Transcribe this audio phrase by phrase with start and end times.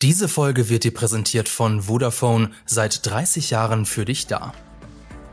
[0.00, 4.52] Diese Folge wird dir präsentiert von Vodafone, seit 30 Jahren für dich da.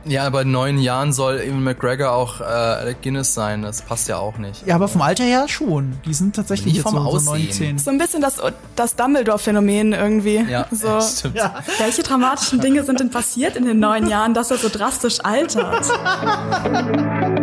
[0.05, 3.61] Ja, aber in neun Jahren soll Ewan McGregor auch äh, Alec Guinness sein.
[3.61, 4.65] Das passt ja auch nicht.
[4.65, 5.93] Ja, aber vom Alter her schon.
[6.05, 7.45] Die sind tatsächlich Nicht jetzt vom so, so Aussehen.
[7.45, 7.77] 19.
[7.77, 8.41] So ein bisschen das,
[8.75, 10.43] das Dumbledore-Phänomen irgendwie.
[10.49, 10.99] Ja, so.
[11.17, 11.35] stimmt.
[11.35, 11.63] Ja.
[11.77, 15.85] Welche dramatischen Dinge sind denn passiert in den neun Jahren, dass er so drastisch altert?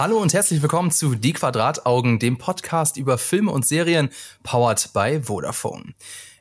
[0.00, 4.08] Hallo und herzlich willkommen zu Die Quadrataugen, dem Podcast über Filme und Serien,
[4.42, 5.92] powered by Vodafone.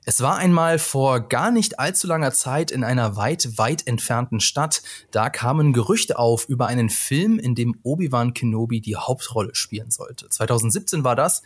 [0.05, 4.81] Es war einmal vor gar nicht allzu langer Zeit in einer weit, weit entfernten Stadt.
[5.12, 10.30] Da kamen Gerüchte auf über einen Film, in dem Obi-Wan Kenobi die Hauptrolle spielen sollte.
[10.30, 11.41] 2017 war das.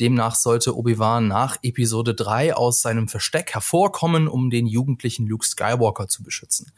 [0.00, 6.08] Demnach sollte Obi-Wan nach Episode 3 aus seinem Versteck hervorkommen, um den jugendlichen Luke Skywalker
[6.08, 6.72] zu beschützen.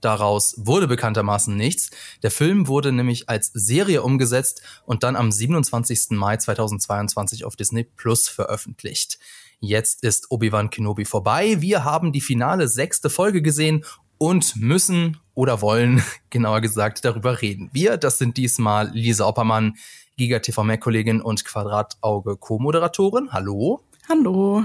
[0.00, 1.90] Daraus wurde bekanntermaßen nichts.
[2.22, 6.10] Der Film wurde nämlich als Serie umgesetzt und dann am 27.
[6.10, 9.18] Mai 2022 auf Disney Plus veröffentlicht.
[9.60, 11.60] Jetzt ist Obi-Wan Kenobi vorbei.
[11.60, 13.84] Wir haben die finale sechste Folge gesehen
[14.18, 17.70] und müssen oder wollen, genauer gesagt, darüber reden.
[17.72, 19.74] Wir, das sind diesmal Lisa Oppermann,
[20.16, 23.32] Giga TV Mac-Kollegin und Quadratauge Co-Moderatorin.
[23.32, 23.82] Hallo.
[24.08, 24.64] Hallo.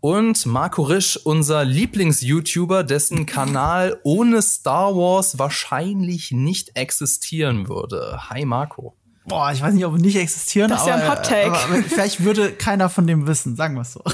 [0.00, 8.30] Und Marco Risch, unser Lieblings-YouTuber, dessen Kanal ohne Star Wars wahrscheinlich nicht existieren würde.
[8.30, 8.96] Hi Marco.
[9.26, 11.52] Boah, ich weiß nicht, ob wir nicht existieren, Das ist ja aber, ein Hot Take.
[11.52, 14.02] aber, aber vielleicht würde keiner von dem wissen, sagen wir es so.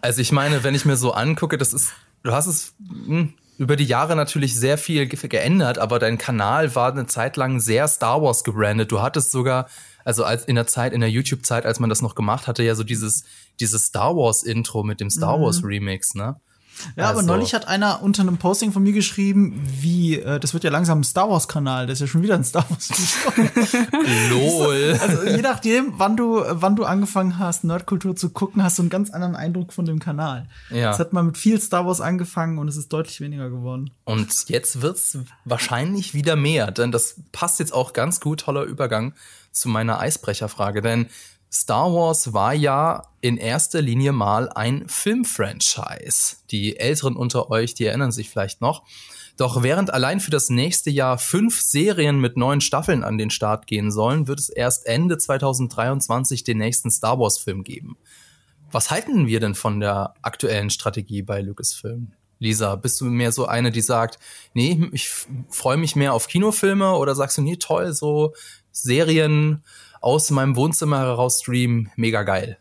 [0.00, 1.92] Also ich meine, wenn ich mir so angucke, das ist,
[2.24, 2.74] du hast es
[3.06, 7.36] hm, über die Jahre natürlich sehr viel ge geändert, aber dein Kanal war eine Zeit
[7.36, 8.90] lang sehr Star Wars gebrandet.
[8.90, 9.68] Du hattest sogar,
[10.08, 12.74] also als in der Zeit, in der YouTube-Zeit, als man das noch gemacht hatte, ja
[12.74, 13.24] so dieses,
[13.60, 16.36] dieses Star Wars-Intro mit dem Star Wars Remix, ne?
[16.96, 20.54] Ja, aber Also- neulich hat einer unter einem Posting von mir geschrieben, wie, äh, das
[20.54, 23.88] wird ja langsam ein Star Wars-Kanal, das ist ja schon wieder ein Star Wars-Video.
[24.30, 24.98] LOL.
[24.98, 28.90] also je nachdem, wann du, wann du angefangen hast, Nerdkultur zu gucken, hast du einen
[28.90, 30.48] ganz anderen Eindruck von dem Kanal.
[30.70, 30.92] Ja.
[30.92, 33.90] Es hat mal mit viel Star Wars angefangen und es ist deutlich weniger geworden.
[34.04, 39.12] Und jetzt wird's wahrscheinlich wieder mehr, denn das passt jetzt auch ganz gut, toller Übergang
[39.58, 41.08] zu meiner Eisbrecherfrage, denn
[41.50, 46.36] Star Wars war ja in erster Linie mal ein Filmfranchise.
[46.50, 48.84] Die Älteren unter euch, die erinnern sich vielleicht noch.
[49.38, 53.66] Doch während allein für das nächste Jahr fünf Serien mit neun Staffeln an den Start
[53.66, 57.96] gehen sollen, wird es erst Ende 2023 den nächsten Star Wars Film geben.
[58.70, 62.12] Was halten wir denn von der aktuellen Strategie bei Lucasfilm?
[62.40, 64.18] Lisa, bist du mehr so eine, die sagt,
[64.54, 65.08] nee, ich
[65.48, 68.34] freue mich mehr auf Kinofilme oder sagst du, nee, toll, so
[68.82, 69.62] Serien
[70.00, 72.58] aus meinem Wohnzimmer heraus streamen, mega geil.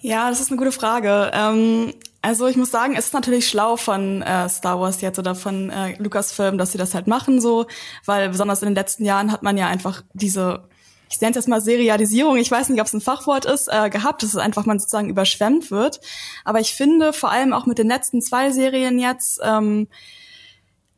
[0.00, 1.30] Ja, das ist eine gute Frage.
[1.34, 5.34] Ähm, also ich muss sagen, es ist natürlich schlau von äh, Star Wars jetzt oder
[5.34, 7.66] von äh, Lucasfilm, dass sie das halt machen so,
[8.06, 10.64] weil besonders in den letzten Jahren hat man ja einfach diese,
[11.10, 13.90] ich nenne es jetzt mal Serialisierung, ich weiß nicht, ob es ein Fachwort ist, äh,
[13.90, 16.00] gehabt, dass es einfach man sozusagen überschwemmt wird.
[16.44, 19.88] Aber ich finde vor allem auch mit den letzten zwei Serien jetzt, ähm,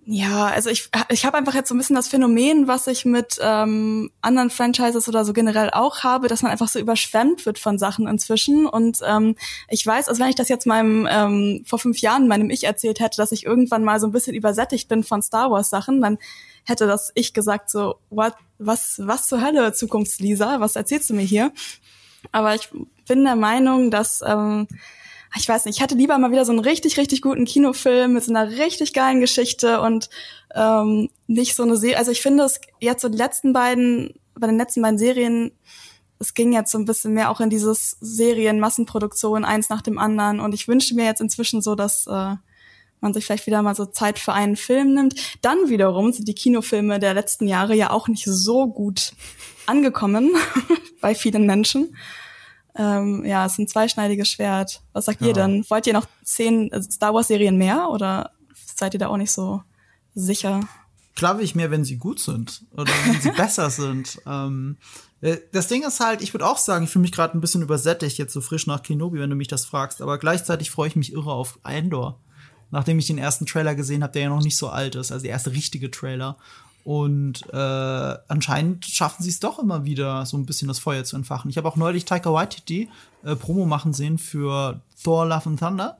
[0.04, 3.38] ja, also ich, ich habe einfach jetzt so ein bisschen das Phänomen, was ich mit
[3.40, 7.78] ähm, anderen Franchises oder so generell auch habe, dass man einfach so überschwemmt wird von
[7.78, 8.66] Sachen inzwischen.
[8.66, 9.36] Und ähm,
[9.68, 12.98] ich weiß, also wenn ich das jetzt meinem ähm, vor fünf Jahren meinem Ich erzählt
[12.98, 16.18] hätte, dass ich irgendwann mal so ein bisschen übersättigt bin von Star Wars Sachen, dann
[16.64, 21.22] hätte das ich gesagt so, what, was, was zur Hölle, Zukunftslisa, was erzählst du mir
[21.22, 21.52] hier?
[22.32, 22.68] Aber ich
[23.06, 24.66] bin der Meinung, dass ähm,
[25.36, 28.24] ich weiß nicht, ich hätte lieber mal wieder so einen richtig, richtig guten Kinofilm mit
[28.24, 30.10] so einer richtig geilen Geschichte und
[30.54, 31.98] ähm, nicht so eine Serie.
[31.98, 35.52] Also ich finde es jetzt so die letzten beiden, bei den letzten beiden Serien,
[36.18, 40.38] es ging jetzt so ein bisschen mehr auch in dieses Serien-Massenproduktion, eins nach dem anderen.
[40.40, 42.36] Und ich wünsche mir jetzt inzwischen so, dass äh,
[43.00, 45.14] man sich vielleicht wieder mal so Zeit für einen Film nimmt.
[45.40, 49.12] Dann wiederum sind die Kinofilme der letzten Jahre ja auch nicht so gut
[49.66, 50.30] angekommen
[51.00, 51.96] bei vielen Menschen.
[52.74, 54.82] Ähm, ja, es ist ein zweischneidiges Schwert.
[54.92, 55.28] Was sagt Ja.
[55.28, 55.64] ihr denn?
[55.68, 58.30] Wollt ihr noch zehn äh, Star Wars Serien mehr oder
[58.74, 59.62] seid ihr da auch nicht so
[60.14, 60.60] sicher?
[61.14, 64.18] Klar will ich mehr, wenn sie gut sind oder wenn sie besser sind.
[64.26, 64.78] Ähm,
[65.20, 67.60] äh, das Ding ist halt, ich würde auch sagen, ich fühle mich gerade ein bisschen
[67.62, 70.00] übersättigt jetzt so frisch nach Kenobi, wenn du mich das fragst.
[70.00, 72.18] Aber gleichzeitig freue ich mich irre auf Endor.
[72.70, 75.22] Nachdem ich den ersten Trailer gesehen habe, der ja noch nicht so alt ist, also
[75.22, 76.38] der erste richtige Trailer.
[76.84, 77.56] Und äh,
[78.28, 81.50] anscheinend schaffen sie es doch immer wieder, so ein bisschen das Feuer zu entfachen.
[81.50, 82.88] Ich habe auch neulich Taika Waititi
[83.24, 85.98] äh, Promo machen sehen für Thor Love and Thunder.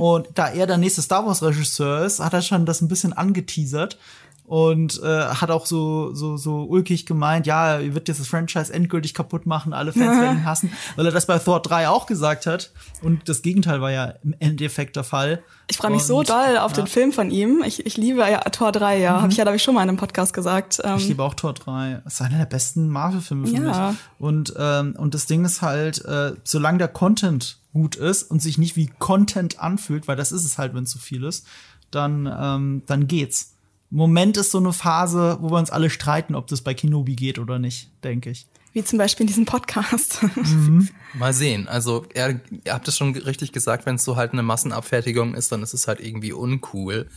[0.00, 3.12] Und da er der nächste Star Wars Regisseur ist, hat er schon das ein bisschen
[3.12, 3.98] angeteasert.
[4.46, 8.72] Und äh, hat auch so, so, so ulkig gemeint, ja, ihr wird jetzt das Franchise
[8.72, 12.06] endgültig kaputt machen, alle Fans werden ihn hassen, weil er das bei Thor 3 auch
[12.06, 12.70] gesagt hat.
[13.02, 15.42] Und das Gegenteil war ja im Endeffekt der Fall.
[15.68, 16.82] Ich freue mich so doll auf ja.
[16.82, 17.64] den Film von ihm.
[17.66, 19.16] Ich, ich liebe ja Tor 3, ja.
[19.16, 19.22] Mhm.
[19.22, 20.80] Habe ich ja, glaube ich, schon mal in einem Podcast gesagt.
[20.84, 22.02] Ähm, ich liebe auch Tor 3.
[22.04, 23.90] Das ist einer der besten Marvel-Filme für ja.
[23.90, 23.98] mich.
[24.20, 28.58] Und, ähm, und das Ding ist halt, äh, solange der Content gut ist und sich
[28.58, 31.46] nicht wie Content anfühlt, weil das ist es halt, wenn es zu viel ist,
[31.90, 33.55] dann, ähm, dann geht's.
[33.90, 37.38] Moment ist so eine Phase, wo wir uns alle streiten, ob das bei Kenobi geht
[37.38, 38.46] oder nicht, denke ich.
[38.72, 40.22] Wie zum Beispiel in diesem Podcast.
[40.22, 40.90] Mhm.
[41.14, 41.66] Mal sehen.
[41.66, 45.50] Also, er, ihr habt es schon richtig gesagt, wenn es so halt eine Massenabfertigung ist,
[45.50, 47.08] dann ist es halt irgendwie uncool.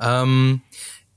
[0.00, 0.62] Ähm,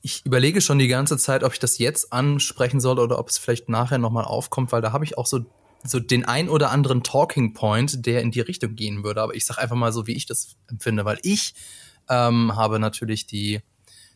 [0.02, 3.38] ich überlege schon die ganze Zeit, ob ich das jetzt ansprechen soll oder ob es
[3.38, 5.46] vielleicht nachher nochmal aufkommt, weil da habe ich auch so,
[5.84, 9.22] so den ein oder anderen Talking Point, der in die Richtung gehen würde.
[9.22, 11.56] Aber ich sage einfach mal so, wie ich das empfinde, weil ich
[12.10, 13.62] ähm, habe natürlich die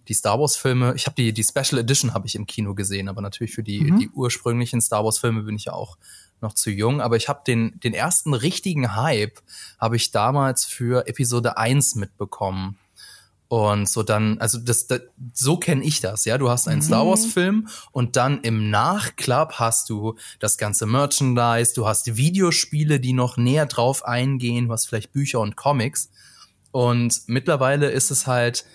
[0.08, 3.08] die Star Wars Filme, ich habe die die Special Edition habe ich im Kino gesehen,
[3.08, 4.00] aber natürlich für die mhm.
[4.00, 5.98] die ursprünglichen Star Wars Filme bin ich ja auch
[6.42, 9.40] noch zu jung, aber ich habe den den ersten richtigen Hype
[9.80, 12.78] habe ich damals für Episode 1 mitbekommen.
[13.50, 15.02] Und so dann, also das, das
[15.32, 16.40] so kenne ich das, ja.
[16.40, 16.86] Du hast einen mhm.
[16.86, 23.14] Star Wars-Film und dann im Nachklapp hast du das ganze Merchandise, du hast Videospiele, die
[23.14, 26.10] noch näher drauf eingehen, du hast vielleicht Bücher und Comics.
[26.72, 28.66] Und mittlerweile ist es halt,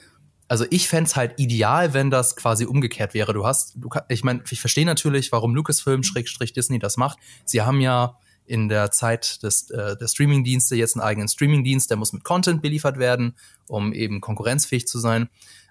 [0.48, 3.34] also ich fände halt ideal, wenn das quasi umgekehrt wäre.
[3.34, 7.18] Du hast, du, ich meine, ich verstehe natürlich, warum Lucasfilm Schrägstrich Disney das macht.
[7.44, 11.98] Sie haben ja in der Zeit des, äh, der Streamingdienste jetzt einen eigenen Streamingdienst, der
[11.98, 13.36] muss mit Content beliefert werden,
[13.68, 15.28] um eben konkurrenzfähig zu sein.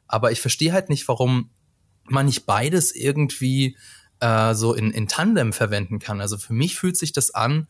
[0.07, 1.49] Aber ich verstehe halt nicht, warum
[2.05, 3.75] man nicht beides irgendwie
[4.19, 6.21] äh, so in, in Tandem verwenden kann.
[6.21, 7.67] Also für mich fühlt sich das an,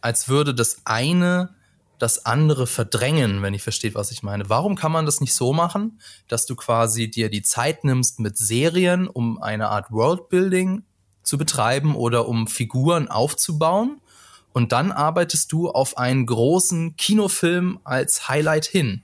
[0.00, 1.56] als würde das eine
[1.98, 4.48] das andere verdrängen, wenn ich versteht, was ich meine.
[4.48, 8.38] Warum kann man das nicht so machen, dass du quasi dir die Zeit nimmst mit
[8.38, 10.84] Serien, um eine Art Worldbuilding
[11.22, 14.00] zu betreiben oder um Figuren aufzubauen
[14.52, 19.02] und dann arbeitest du auf einen großen Kinofilm als Highlight hin.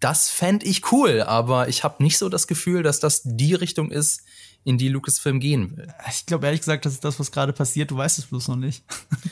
[0.00, 3.90] Das fände ich cool, aber ich habe nicht so das Gefühl, dass das die Richtung
[3.90, 4.22] ist,
[4.66, 5.86] in die Lucasfilm gehen will.
[6.10, 7.92] Ich glaube ehrlich gesagt, das ist das, was gerade passiert.
[7.92, 8.82] Du weißt es bloß noch nicht.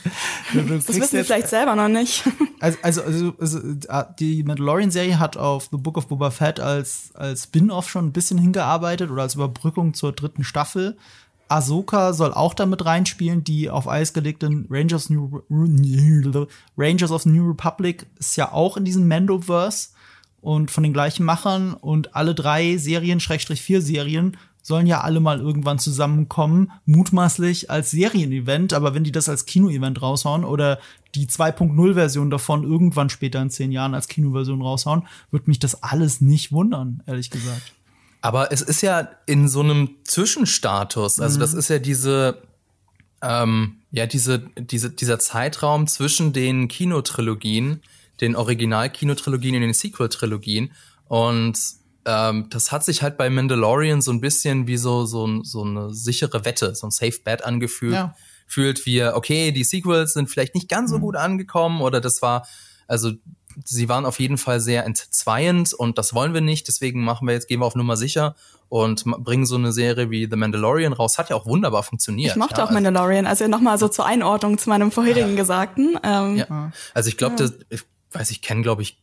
[0.53, 2.23] das wissen wir vielleicht selber noch nicht.
[2.61, 7.43] Also, also, also, also die Mandalorian-Serie hat auf The Book of Boba Fett als, als
[7.43, 10.97] Spin-off schon ein bisschen hingearbeitet oder als Überbrückung zur dritten Staffel.
[11.47, 15.43] Ahsoka soll auch damit reinspielen, die auf Eis gelegten Rangers, New,
[16.77, 19.89] Rangers of the New Republic ist ja auch in diesem Mandoverse
[20.41, 25.19] und von den gleichen Machern und alle drei Serien, Schrägstrich vier Serien, sollen ja alle
[25.19, 30.79] mal irgendwann zusammenkommen, mutmaßlich als Serienevent, aber wenn die das als Kinoevent raushauen oder
[31.13, 36.19] die 2.0-Version davon irgendwann später in zehn Jahren als Kinoversion raushauen, wird mich das alles
[36.19, 37.73] nicht wundern, ehrlich gesagt.
[38.21, 41.41] Aber es ist ja in so einem Zwischenstatus, also mhm.
[41.41, 42.41] das ist ja diese,
[43.21, 47.83] ähm, ja, diese, diese, dieser Zeitraum zwischen den Kinotrilogien,
[48.19, 50.71] den Original-Kinotrilogien und den Sequel-Trilogien
[51.07, 51.55] und
[52.05, 55.93] ähm, das hat sich halt bei Mandalorian so ein bisschen wie so, so, so eine
[55.93, 57.93] sichere Wette, so ein Safe Bet angefühlt.
[57.93, 58.15] Ja.
[58.47, 61.01] Fühlt wir, okay, die Sequels sind vielleicht nicht ganz so mhm.
[61.01, 62.45] gut angekommen oder das war,
[62.87, 63.11] also
[63.63, 67.33] sie waren auf jeden Fall sehr entzweiend und das wollen wir nicht, deswegen machen wir
[67.33, 68.35] jetzt, gehen wir auf Nummer sicher
[68.69, 71.17] und bringen so eine Serie wie The Mandalorian raus.
[71.17, 72.31] Hat ja auch wunderbar funktioniert.
[72.31, 75.35] Ich mochte ja, auch Mandalorian, also nochmal so zur Einordnung zu meinem vorherigen ja.
[75.35, 75.97] Gesagten.
[76.03, 76.71] Ähm, ja.
[76.93, 77.49] Also ich glaube, ja.
[77.69, 78.97] ich weiß, ich kenne, glaube ich,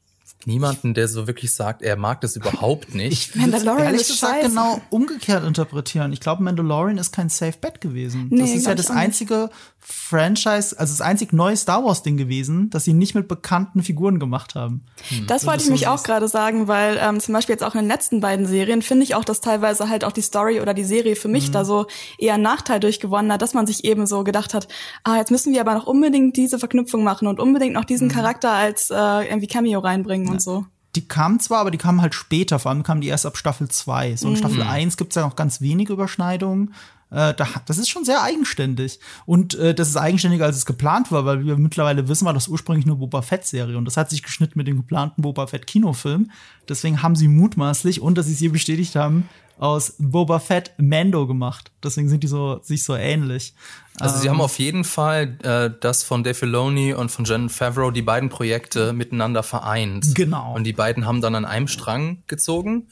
[0.46, 3.34] niemanden, der so wirklich sagt, er mag das überhaupt nicht.
[3.34, 6.12] Ich Mandalorian ehrlich gesagt genau umgekehrt interpretieren.
[6.12, 8.28] Ich glaube, Mandalorian ist kein Safe Bet gewesen.
[8.30, 9.50] Nee, das ist ja das einzige
[9.84, 14.20] Franchise, also das einzig neue Star Wars Ding gewesen, das sie nicht mit bekannten Figuren
[14.20, 14.84] gemacht haben.
[15.08, 15.26] Hm.
[15.26, 17.80] Das wollte ich so mich auch gerade sagen, weil ähm, zum Beispiel jetzt auch in
[17.80, 20.84] den letzten beiden Serien finde ich auch, dass teilweise halt auch die Story oder die
[20.84, 21.52] Serie für mich mhm.
[21.52, 24.68] da so eher einen Nachteil durchgewonnen hat, dass man sich eben so gedacht hat,
[25.02, 28.12] ah, jetzt müssen wir aber noch unbedingt diese Verknüpfung machen und unbedingt noch diesen mhm.
[28.12, 30.31] Charakter als äh, irgendwie Cameo reinbringen.
[30.32, 33.24] Und so die kamen zwar, aber die kamen halt später, vor allem kamen die erst
[33.24, 34.16] ab Staffel 2.
[34.16, 34.38] So in mhm.
[34.38, 36.74] Staffel 1 gibt's ja noch ganz wenige Überschneidungen.
[37.12, 37.34] Äh,
[37.66, 38.98] das ist schon sehr eigenständig.
[39.26, 42.48] Und äh, das ist eigenständiger, als es geplant war, weil wir mittlerweile wissen, war das
[42.48, 43.76] ursprünglich nur Boba Fett-Serie.
[43.76, 46.30] Und das hat sich geschnitten mit dem geplanten Boba Fett-Kinofilm.
[46.68, 49.28] Deswegen haben sie mutmaßlich, und dass sie es hier bestätigt haben,
[49.58, 51.70] aus Boba Fett Mando gemacht.
[51.84, 53.54] Deswegen sind die so sich so ähnlich.
[54.00, 57.48] Also sie haben ähm, auf jeden Fall äh, das von Dave Filoni und von Jen
[57.48, 60.14] Favreau die beiden Projekte miteinander vereint.
[60.14, 60.54] Genau.
[60.54, 62.88] Und die beiden haben dann an einem Strang gezogen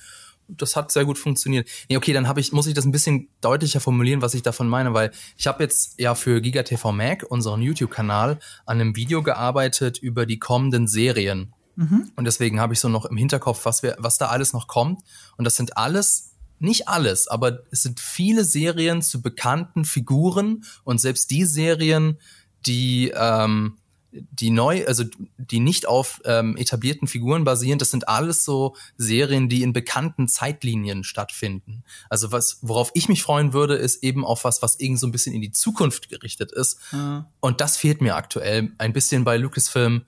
[0.57, 1.69] das hat sehr gut funktioniert.
[1.88, 4.69] Nee, okay, dann habe ich, muss ich das ein bisschen deutlicher formulieren, was ich davon
[4.69, 9.99] meine, weil ich habe jetzt ja für GigaTV Mac, unseren YouTube-Kanal, an einem Video gearbeitet
[9.99, 11.52] über die kommenden Serien.
[11.76, 12.11] Mhm.
[12.16, 15.00] Und deswegen habe ich so noch im Hinterkopf, was wir, was da alles noch kommt.
[15.37, 16.30] Und das sind alles
[16.61, 22.19] nicht alles, aber es sind viele Serien zu bekannten Figuren und selbst die Serien,
[22.66, 23.78] die ähm,
[24.12, 25.05] die neu, also
[25.37, 30.29] die nicht auf ähm, etablierten Figuren basieren, das sind alles so Serien, die in bekannten
[30.29, 31.85] Zeitlinien stattfinden.
[32.09, 35.12] Also was, worauf ich mich freuen würde, ist eben auf was, was irgend so ein
[35.12, 36.79] bisschen in die Zukunft gerichtet ist.
[36.93, 37.25] Mhm.
[37.40, 40.02] Und das fehlt mir aktuell ein bisschen bei Lucasfilm.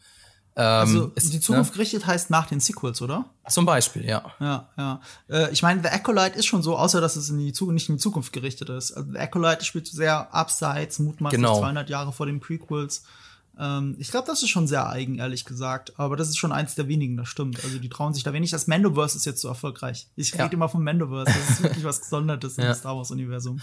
[0.54, 1.76] Ähm, also ist, die Zukunft ne?
[1.76, 3.26] gerichtet heißt nach den Sequels, oder?
[3.48, 4.32] Zum Beispiel, ja.
[4.38, 5.00] Ja, ja.
[5.28, 7.88] Äh, ich meine, The Acolyte ist schon so, außer dass es in die Zukunft, nicht
[7.88, 8.92] in die Zukunft gerichtet ist.
[8.92, 11.58] Also The Acolyte spielt sehr abseits, mutmaßlich genau.
[11.58, 13.04] 200 Jahre vor den Prequels.
[13.58, 15.98] Ähm, ich glaube, das ist schon sehr eigen, ehrlich gesagt.
[15.98, 17.62] Aber das ist schon eins der wenigen, das stimmt.
[17.64, 18.50] Also die trauen sich da wenig.
[18.50, 20.08] Das Mandoverse ist jetzt so erfolgreich.
[20.16, 20.52] Ich rede ja.
[20.52, 21.32] immer vom Mandoverse.
[21.32, 22.68] Das ist wirklich was Gesondertes ja.
[22.68, 23.60] im Star Wars-Universum.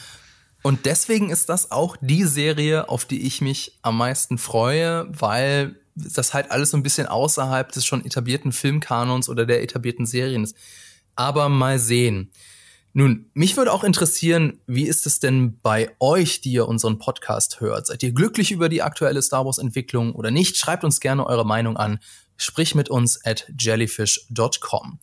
[0.61, 5.75] Und deswegen ist das auch die Serie, auf die ich mich am meisten freue, weil
[5.95, 10.43] das halt alles so ein bisschen außerhalb des schon etablierten Filmkanons oder der etablierten Serien
[10.43, 10.55] ist.
[11.15, 12.31] Aber mal sehen.
[12.99, 17.61] Nun, mich würde auch interessieren, wie ist es denn bei euch, die ihr unseren Podcast
[17.61, 17.87] hört?
[17.87, 20.57] Seid ihr glücklich über die aktuelle Star Wars Entwicklung oder nicht?
[20.57, 21.99] Schreibt uns gerne eure Meinung an.
[22.35, 24.99] Sprich mit uns at jellyfish.com.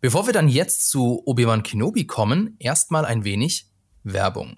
[0.00, 3.68] Bevor wir dann jetzt zu Obi-Wan Kenobi kommen, erstmal ein wenig
[4.02, 4.56] Werbung.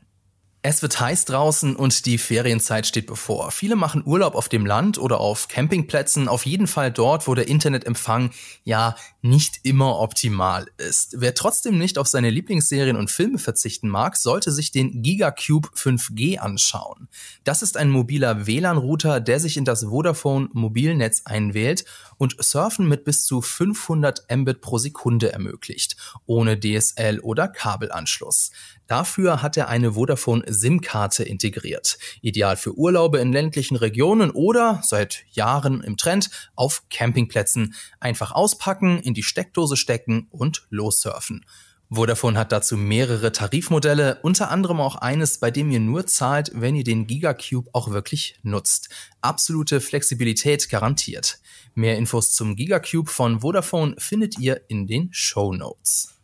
[0.63, 3.51] Es wird heiß draußen und die Ferienzeit steht bevor.
[3.51, 7.49] Viele machen Urlaub auf dem Land oder auf Campingplätzen, auf jeden Fall dort, wo der
[7.49, 8.31] Internetempfang
[8.63, 11.15] ja nicht immer optimal ist.
[11.19, 16.37] Wer trotzdem nicht auf seine Lieblingsserien und Filme verzichten mag, sollte sich den GigaCube 5G
[16.37, 17.09] anschauen.
[17.45, 21.87] Das ist ein mobiler WLAN-Router, der sich in das Vodafone Mobilnetz einwählt
[22.19, 28.51] und Surfen mit bis zu 500 Mbit pro Sekunde ermöglicht, ohne DSL oder Kabelanschluss.
[28.87, 31.99] Dafür hat er eine Vodafone SIM-Karte integriert.
[32.21, 37.75] Ideal für Urlaube in ländlichen Regionen oder seit Jahren im Trend auf Campingplätzen.
[38.01, 41.45] Einfach auspacken, in die Steckdose stecken und lossurfen.
[41.93, 46.77] Vodafone hat dazu mehrere Tarifmodelle, unter anderem auch eines, bei dem ihr nur zahlt, wenn
[46.77, 48.91] ihr den Gigacube auch wirklich nutzt.
[49.21, 51.41] Absolute Flexibilität garantiert.
[51.75, 56.15] Mehr Infos zum Gigacube von Vodafone findet ihr in den Show Notes.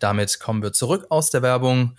[0.00, 1.96] Damit kommen wir zurück aus der Werbung.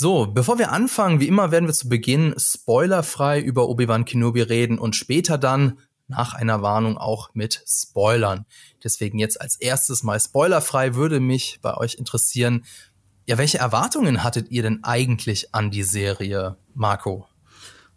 [0.00, 4.78] So, bevor wir anfangen, wie immer werden wir zu Beginn spoilerfrei über Obi-Wan Kenobi reden
[4.78, 8.46] und später dann nach einer Warnung auch mit Spoilern.
[8.84, 12.64] Deswegen jetzt als erstes mal spoilerfrei würde mich bei euch interessieren,
[13.26, 17.26] ja, welche Erwartungen hattet ihr denn eigentlich an die Serie, Marco?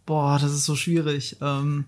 [0.07, 1.37] Boah, das ist so schwierig.
[1.39, 1.85] Ähm,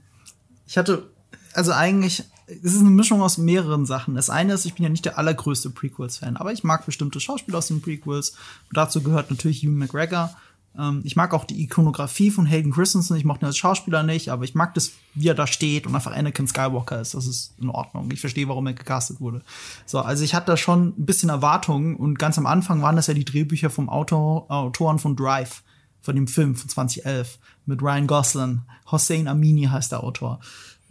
[0.68, 1.12] ich hatte
[1.54, 4.16] also eigentlich es ist eine Mischung aus mehreren Sachen.
[4.16, 7.60] Das eine ist, ich bin ja nicht der allergrößte Prequels-Fan, aber ich mag bestimmte Schauspieler
[7.60, 8.32] aus den Prequels.
[8.70, 10.36] Und dazu gehört natürlich Hugh McGregor.
[10.78, 13.16] Ähm, ich mag auch die Ikonografie von Hayden Christensen.
[13.16, 15.96] Ich mochte ihn als Schauspieler nicht, aber ich mag das, wie er da steht und
[15.96, 17.14] einfach Anakin Skywalker ist.
[17.14, 18.10] Das ist in Ordnung.
[18.12, 19.42] Ich verstehe, warum er gecastet wurde.
[19.86, 23.08] So, also ich hatte da schon ein bisschen Erwartungen und ganz am Anfang waren das
[23.08, 25.64] ja die Drehbücher vom Autor, Autoren von Drive,
[26.02, 28.62] von dem Film von 2011 mit Ryan Gosling.
[28.92, 30.42] Hossein Amini heißt der Autor.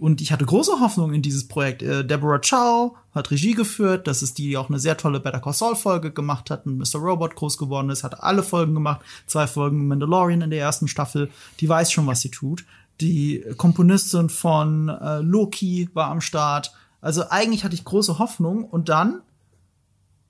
[0.02, 1.80] Und ich hatte große Hoffnung in dieses Projekt.
[1.80, 4.08] Äh, Deborah Chow hat Regie geführt.
[4.08, 6.76] Das ist die, die auch eine sehr tolle Better Call Saul Folge gemacht hat und
[6.76, 6.98] Mr.
[6.98, 8.02] Robot groß geworden ist.
[8.02, 9.00] Hat alle Folgen gemacht.
[9.28, 11.30] Zwei Folgen Mandalorian in der ersten Staffel.
[11.60, 12.64] Die weiß schon, was sie tut.
[13.00, 16.74] Die Komponistin von äh, Loki war am Start.
[17.00, 18.64] Also eigentlich hatte ich große Hoffnung.
[18.64, 19.20] Und dann,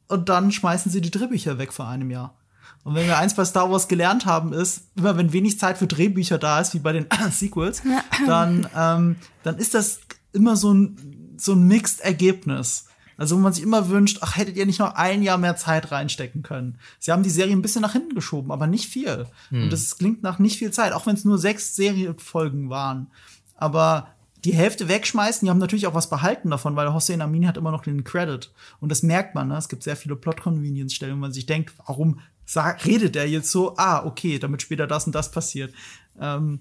[0.06, 2.34] und dann schmeißen sie die Drehbücher weg vor einem Jahr.
[2.84, 5.86] Und wenn wir eins bei Star Wars gelernt haben, ist, immer wenn wenig Zeit für
[5.86, 7.82] Drehbücher da ist, wie bei den Sequels,
[8.26, 10.00] dann, ähm, dann ist das
[10.32, 12.86] immer so ein, so ein Mixed-Ergebnis.
[13.16, 15.92] Also, wo man sich immer wünscht, ach, hättet ihr nicht noch ein Jahr mehr Zeit
[15.92, 16.78] reinstecken können.
[16.98, 19.26] Sie haben die Serie ein bisschen nach hinten geschoben, aber nicht viel.
[19.50, 19.64] Hm.
[19.64, 23.08] Und das klingt nach nicht viel Zeit, auch wenn es nur sechs Serienfolgen waren.
[23.54, 24.08] Aber
[24.44, 27.70] die Hälfte wegschmeißen, die haben natürlich auch was behalten davon, weil Hossein Amini hat immer
[27.70, 28.50] noch den Credit.
[28.80, 29.56] Und das merkt man, ne?
[29.56, 33.76] Es gibt sehr viele Plot-Convenience-Stellen, wo man sich denkt, warum sag, redet er jetzt so,
[33.76, 35.72] ah, okay, damit später das und das passiert.
[36.20, 36.60] Ähm,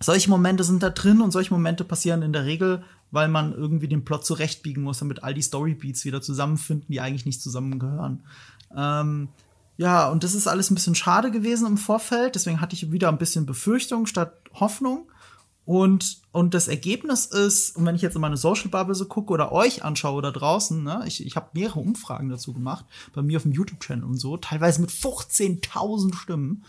[0.00, 3.88] solche Momente sind da drin und solche Momente passieren in der Regel, weil man irgendwie
[3.88, 8.24] den Plot zurechtbiegen muss, damit all die Storybeats wieder zusammenfinden, die eigentlich nicht zusammengehören.
[8.76, 9.28] Ähm,
[9.78, 13.08] ja, und das ist alles ein bisschen schade gewesen im Vorfeld, deswegen hatte ich wieder
[13.08, 15.06] ein bisschen Befürchtung statt Hoffnung.
[15.66, 19.32] Und, und das Ergebnis ist, und wenn ich jetzt in meine Social Bubble so gucke
[19.32, 23.36] oder euch anschaue da draußen, ne, ich, ich habe mehrere Umfragen dazu gemacht, bei mir
[23.36, 26.64] auf dem YouTube-Channel und so, teilweise mit 15.000 Stimmen.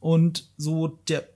[0.00, 1.28] Und so der,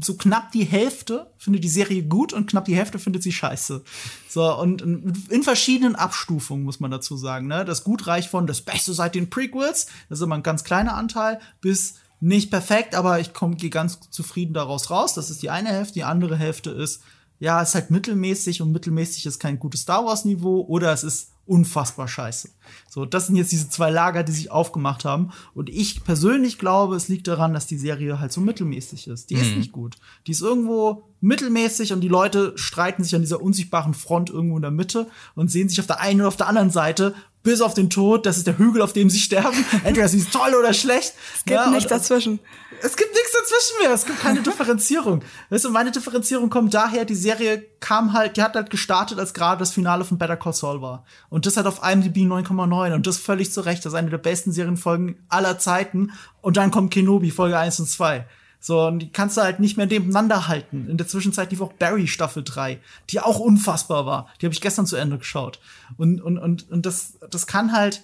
[0.00, 3.84] so knapp die Hälfte findet die Serie gut und knapp die Hälfte findet sie scheiße.
[4.28, 7.64] So, und in verschiedenen Abstufungen muss man dazu sagen, ne.
[7.64, 10.96] Das gut reicht von das Beste seit den Prequels, das ist immer ein ganz kleiner
[10.96, 15.14] Anteil, bis nicht perfekt, aber ich komme gehe ganz zufrieden daraus raus.
[15.14, 15.94] Das ist die eine Hälfte.
[15.94, 17.02] Die andere Hälfte ist,
[17.40, 21.32] ja, ist halt mittelmäßig und mittelmäßig ist kein gutes Star Wars Niveau oder es ist
[21.46, 22.50] unfassbar scheiße.
[22.88, 25.32] So, das sind jetzt diese zwei Lager, die sich aufgemacht haben.
[25.52, 29.30] Und ich persönlich glaube, es liegt daran, dass die Serie halt so mittelmäßig ist.
[29.30, 29.42] Die mhm.
[29.42, 29.96] ist nicht gut.
[30.28, 34.62] Die ist irgendwo mittelmäßig und die Leute streiten sich an dieser unsichtbaren Front irgendwo in
[34.62, 37.74] der Mitte und sehen sich auf der einen oder auf der anderen Seite bis auf
[37.74, 38.26] den Tod.
[38.26, 39.64] Das ist der Hügel, auf dem sie sterben.
[39.84, 41.14] Entweder sie ist toll oder schlecht.
[41.34, 42.40] Es gibt ja, nichts dazwischen.
[42.82, 43.92] Es gibt nichts dazwischen mehr.
[43.92, 45.22] Es gibt keine Differenzierung.
[45.50, 49.34] Weißt du, meine Differenzierung kommt daher, die Serie kam halt, die hat halt gestartet, als
[49.34, 51.04] gerade das Finale von Better Call Saul war.
[51.28, 53.84] Und das hat auf IMDb 9,9 und das völlig zu Recht.
[53.84, 56.12] Das ist eine der besten Serienfolgen aller Zeiten.
[56.40, 58.26] Und dann kommt Kenobi, Folge 1 und 2.
[58.64, 60.86] So, und die kannst du halt nicht mehr nebeneinander halten.
[60.88, 62.78] In der Zwischenzeit lief auch Barry Staffel 3,
[63.10, 64.28] die auch unfassbar war.
[64.40, 65.58] Die habe ich gestern zu Ende geschaut.
[65.96, 68.02] Und, und, und, und das, das kann halt,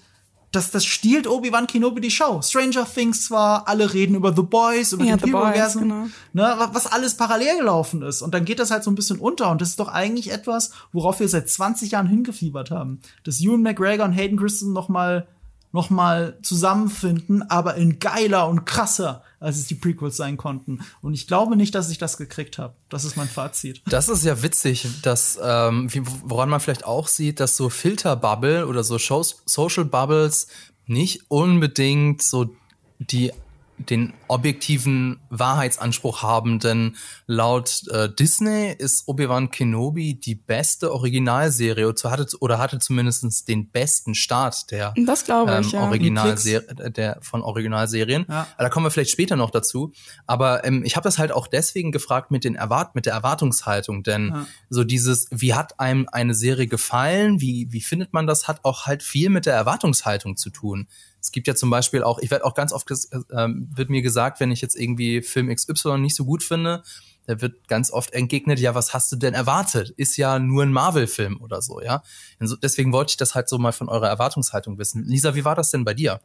[0.50, 2.42] das, das stiehlt Obi-Wan Kenobi die Show.
[2.42, 6.06] Stranger Things zwar, alle reden über The Boys, über ja, die Universum, genau.
[6.32, 8.20] ne, was alles parallel gelaufen ist.
[8.22, 9.52] Und dann geht das halt so ein bisschen unter.
[9.52, 13.00] Und das ist doch eigentlich etwas, worauf wir seit 20 Jahren hingefiebert haben.
[13.22, 15.28] Dass Ewan McGregor und Hayden Christensen noch mal
[15.72, 20.80] noch mal zusammenfinden, aber in geiler und krasser, als es die Prequels sein konnten.
[21.02, 22.74] Und ich glaube nicht, dass ich das gekriegt habe.
[22.88, 23.82] Das ist mein Fazit.
[23.86, 25.90] Das ist ja witzig, dass ähm,
[26.24, 30.48] woran man vielleicht auch sieht, dass so Filterbubble oder so Shows, Social Bubbles
[30.86, 32.50] nicht unbedingt so
[32.98, 33.32] die
[33.78, 42.10] den objektiven Wahrheitsanspruch haben, denn laut äh, Disney ist Obi-Wan Kenobi die beste Originalserie oder
[42.10, 45.86] hatte, oder hatte zumindest den besten Start der das glaube ich, ähm, ja.
[45.86, 48.26] Originalserie der von Originalserien.
[48.28, 48.48] Ja.
[48.58, 49.92] Da kommen wir vielleicht später noch dazu.
[50.26, 54.02] Aber ähm, ich habe das halt auch deswegen gefragt mit den Erwart mit der Erwartungshaltung,
[54.02, 54.46] denn ja.
[54.70, 58.86] so dieses, wie hat einem eine Serie gefallen, wie wie findet man das, hat auch
[58.86, 60.88] halt viel mit der Erwartungshaltung zu tun.
[61.20, 62.88] Es gibt ja zum Beispiel auch, ich werde auch ganz oft,
[63.32, 66.82] ähm, wird mir gesagt, wenn ich jetzt irgendwie Film XY nicht so gut finde,
[67.28, 69.90] da wird ganz oft entgegnet, ja, was hast du denn erwartet?
[69.90, 72.02] Ist ja nur ein Marvel-Film oder so, ja.
[72.40, 75.04] Und deswegen wollte ich das halt so mal von eurer Erwartungshaltung wissen.
[75.04, 76.20] Lisa, wie war das denn bei dir?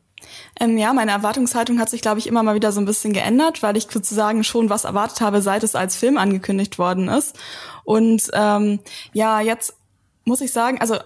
[0.57, 3.62] Ähm, ja, meine Erwartungshaltung hat sich, glaube ich, immer mal wieder so ein bisschen geändert,
[3.62, 7.38] weil ich sozusagen schon was erwartet habe, seit es als Film angekündigt worden ist.
[7.83, 8.79] Und ähm,
[9.12, 9.75] ja, jetzt
[10.23, 11.00] muss ich sagen, also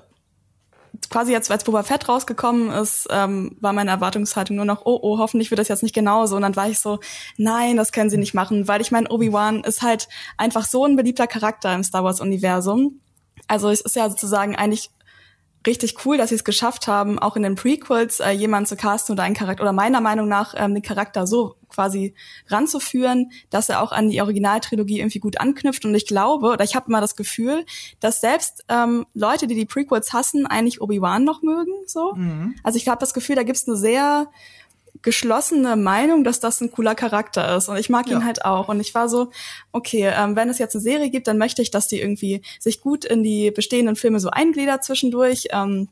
[1.09, 5.17] quasi jetzt, als Boba Fett rausgekommen ist, ähm, war meine Erwartungshaltung nur noch, oh, oh,
[5.17, 6.35] hoffentlich wird das jetzt nicht genauso.
[6.35, 6.99] Und dann war ich so,
[7.37, 10.95] nein, das können sie nicht machen, weil ich meine, Obi-Wan ist halt einfach so ein
[10.95, 13.01] beliebter Charakter im Star Wars-Universum.
[13.47, 14.89] Also es ist ja sozusagen eigentlich
[15.65, 19.13] richtig cool, dass sie es geschafft haben, auch in den Prequels äh, jemanden zu casten
[19.13, 22.15] oder einen Charakter oder meiner Meinung nach ähm, den Charakter so quasi
[22.47, 25.85] ranzuführen, dass er auch an die Originaltrilogie irgendwie gut anknüpft.
[25.85, 27.65] Und ich glaube, oder ich habe immer das Gefühl,
[27.99, 31.73] dass selbst ähm, Leute, die die Prequels hassen, eigentlich Obi-Wan noch mögen.
[31.85, 32.55] So, mhm.
[32.63, 34.27] also ich habe das Gefühl, da gibt's eine sehr
[35.03, 37.69] geschlossene Meinung, dass das ein cooler Charakter ist.
[37.69, 38.17] Und ich mag ja.
[38.17, 38.69] ihn halt auch.
[38.69, 39.29] Und ich war so,
[39.71, 42.81] okay, ähm, wenn es jetzt eine Serie gibt, dann möchte ich, dass die irgendwie sich
[42.81, 45.49] gut in die bestehenden Filme so eingliedert zwischendurch.
[45.51, 45.89] Ähm,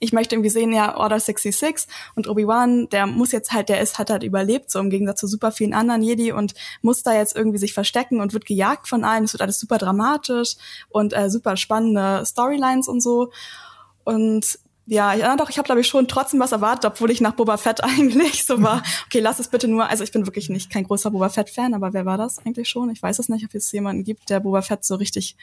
[0.00, 3.98] ich möchte irgendwie sehen, ja, Order 66 und Obi-Wan, der muss jetzt halt, der ist,
[3.98, 7.36] hat halt überlebt, so im Gegensatz zu super vielen anderen Jedi und muss da jetzt
[7.36, 9.24] irgendwie sich verstecken und wird gejagt von allen.
[9.24, 10.56] Es wird alles super dramatisch
[10.88, 13.30] und äh, super spannende Storylines und so.
[14.04, 17.34] Und ja, ja doch, ich habe glaube ich schon trotzdem was erwartet, obwohl ich nach
[17.34, 18.82] Boba Fett eigentlich so war.
[19.06, 21.74] Okay, lass es bitte nur, also ich bin wirklich nicht kein großer Boba Fett Fan,
[21.74, 22.90] aber wer war das eigentlich schon?
[22.90, 25.36] Ich weiß es nicht, ob es jemanden gibt, der Boba Fett so richtig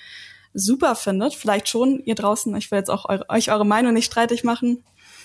[0.54, 1.34] super findet.
[1.34, 2.56] Vielleicht schon ihr draußen.
[2.56, 4.84] Ich will jetzt auch eure, euch eure Meinung nicht streitig machen.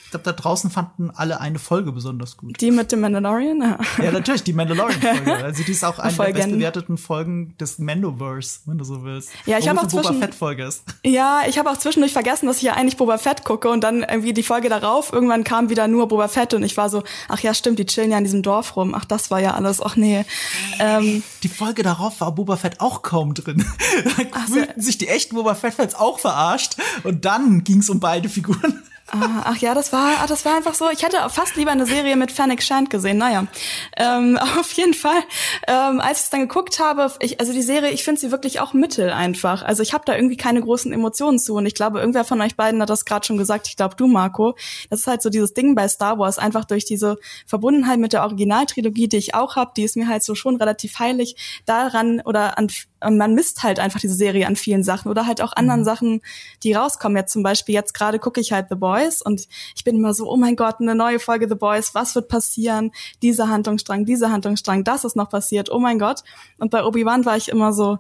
[0.08, 2.58] Ich glaube, da draußen fanden alle eine Folge besonders gut.
[2.62, 3.76] Die mit dem Mandalorian?
[4.02, 5.36] Ja, natürlich, die Mandalorian-Folge.
[5.44, 6.32] Also die ist auch eine Folgen.
[6.32, 9.28] der bestbewerteten Folgen des Mandoverse, wenn du so willst.
[9.44, 10.84] Ja, ich habe auch zwischen, Boba Fett-Folge ist.
[11.04, 14.02] Ja, ich habe auch zwischendurch vergessen, dass ich ja eigentlich Boba Fett gucke und dann
[14.02, 17.40] irgendwie die Folge darauf, irgendwann kam wieder nur Boba Fett und ich war so, ach
[17.40, 18.94] ja, stimmt, die chillen ja in diesem Dorf rum.
[18.94, 20.24] Ach, das war ja alles, ach nee.
[20.78, 23.62] Ähm, die Folge darauf war Boba Fett auch kaum drin.
[24.32, 28.82] da fühlten sich die echten Boba Fett-Fans auch verarscht und dann ging's um beide Figuren.
[29.10, 30.90] Ah, ach ja, das war, ah, das war einfach so.
[30.90, 33.16] Ich hätte fast lieber eine Serie mit Fennec Shand gesehen.
[33.16, 33.46] Naja,
[33.96, 35.22] ähm, auf jeden Fall.
[35.66, 38.60] Ähm, als ich es dann geguckt habe, ich, also die Serie, ich finde sie wirklich
[38.60, 39.62] auch mittel einfach.
[39.62, 41.54] Also ich habe da irgendwie keine großen Emotionen zu.
[41.54, 43.68] Und ich glaube, irgendwer von euch beiden hat das gerade schon gesagt.
[43.68, 44.56] Ich glaube, du, Marco.
[44.90, 47.16] Das ist halt so dieses Ding bei Star Wars, einfach durch diese
[47.46, 49.72] Verbundenheit mit der Originaltrilogie, die ich auch habe.
[49.74, 51.62] Die ist mir halt so schon relativ heilig.
[51.64, 52.68] Daran oder an
[53.00, 55.84] man misst halt einfach diese Serie an vielen Sachen oder halt auch anderen mhm.
[55.84, 56.20] Sachen,
[56.62, 57.16] die rauskommen.
[57.16, 60.30] Jetzt zum Beispiel, jetzt gerade gucke ich halt The Boys und ich bin immer so,
[60.30, 62.90] oh mein Gott, eine neue Folge The Boys, was wird passieren?
[63.22, 66.22] Dieser Handlungsstrang, dieser Handlungsstrang, das ist noch passiert, oh mein Gott.
[66.58, 67.98] Und bei Obi-Wan war ich immer so,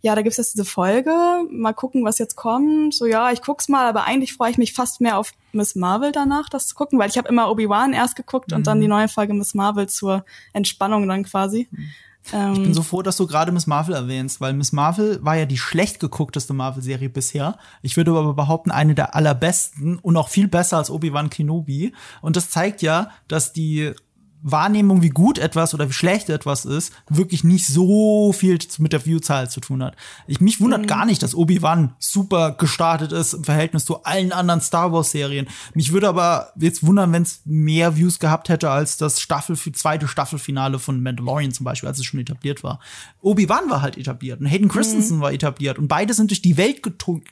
[0.00, 1.12] ja, da gibt's jetzt diese Folge,
[1.50, 2.94] mal gucken, was jetzt kommt.
[2.94, 6.12] So, ja, ich guck's mal, aber eigentlich freue ich mich fast mehr auf Miss Marvel
[6.12, 8.58] danach, das zu gucken, weil ich habe immer Obi-Wan erst geguckt mhm.
[8.58, 8.82] und dann mhm.
[8.82, 11.68] die neue Folge Miss Marvel zur Entspannung dann quasi.
[11.70, 11.88] Mhm.
[12.32, 15.36] Ähm, ich bin so froh, dass du gerade Miss Marvel erwähnst, weil Miss Marvel war
[15.36, 17.58] ja die schlecht geguckteste Marvel-Serie bisher.
[17.82, 21.92] Ich würde aber behaupten, eine der allerbesten und auch viel besser als Obi-Wan Kenobi.
[22.20, 23.92] Und das zeigt ja, dass die
[24.42, 29.04] Wahrnehmung, wie gut etwas oder wie schlecht etwas ist, wirklich nicht so viel mit der
[29.04, 29.96] Viewzahl zu tun hat.
[30.26, 30.86] Ich, mich wundert mhm.
[30.86, 35.48] gar nicht, dass Obi-Wan super gestartet ist im Verhältnis zu allen anderen Star Wars-Serien.
[35.74, 40.08] Mich würde aber jetzt wundern, wenn es mehr Views gehabt hätte als das Staffel, zweite
[40.08, 42.80] Staffelfinale von Mandalorian zum Beispiel, als es schon etabliert war.
[43.20, 45.22] Obi-Wan war halt etabliert und Hayden Christensen mhm.
[45.22, 46.82] war etabliert und beide sind durch die Welt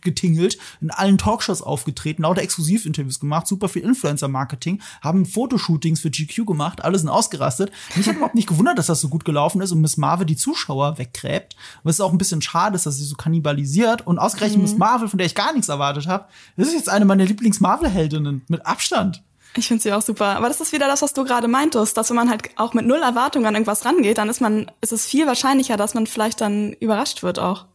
[0.03, 6.47] getingelt, in allen Talkshows aufgetreten, lauter Exklusivinterviews gemacht, super viel Influencer-Marketing, haben Fotoshootings für GQ
[6.47, 7.71] gemacht, alles alle sind ausgerastet.
[7.95, 10.37] Mich hat überhaupt nicht gewundert, dass das so gut gelaufen ist und Miss Marvel die
[10.37, 11.57] Zuschauer weggräbt.
[11.81, 14.07] Aber es ist auch ein bisschen schade, dass sie so kannibalisiert.
[14.07, 14.63] Und ausgerechnet mhm.
[14.63, 18.43] Miss Marvel, von der ich gar nichts erwartet habe, das ist jetzt eine meiner Lieblings-Marvel-Heldinnen
[18.49, 19.23] mit Abstand.
[19.57, 20.37] Ich finde sie auch super.
[20.37, 22.87] Aber das ist wieder das, was du gerade meintest, dass wenn man halt auch mit
[22.87, 26.41] null Erwartungen an irgendwas rangeht, dann ist man, ist es viel wahrscheinlicher, dass man vielleicht
[26.41, 27.67] dann überrascht wird auch.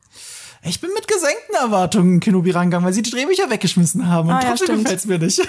[0.64, 4.36] Ich bin mit gesenkten Erwartungen in Kenobi rangegangen, weil sie die Drehbücher weggeschmissen haben und
[4.36, 5.42] ah, trotzdem ja, gefällt's mir nicht.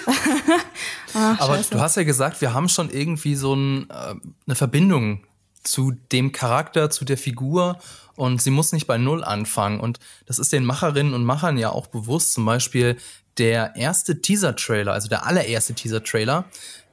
[1.14, 4.14] Ach, Aber du hast ja gesagt, wir haben schon irgendwie so ein, äh,
[4.46, 5.24] eine Verbindung
[5.62, 7.78] zu dem Charakter, zu der Figur
[8.16, 9.80] und sie muss nicht bei Null anfangen.
[9.80, 12.32] Und das ist den Macherinnen und Machern ja auch bewusst.
[12.32, 12.96] Zum Beispiel
[13.38, 16.44] der erste Teaser-Trailer, also der allererste Teaser-Trailer,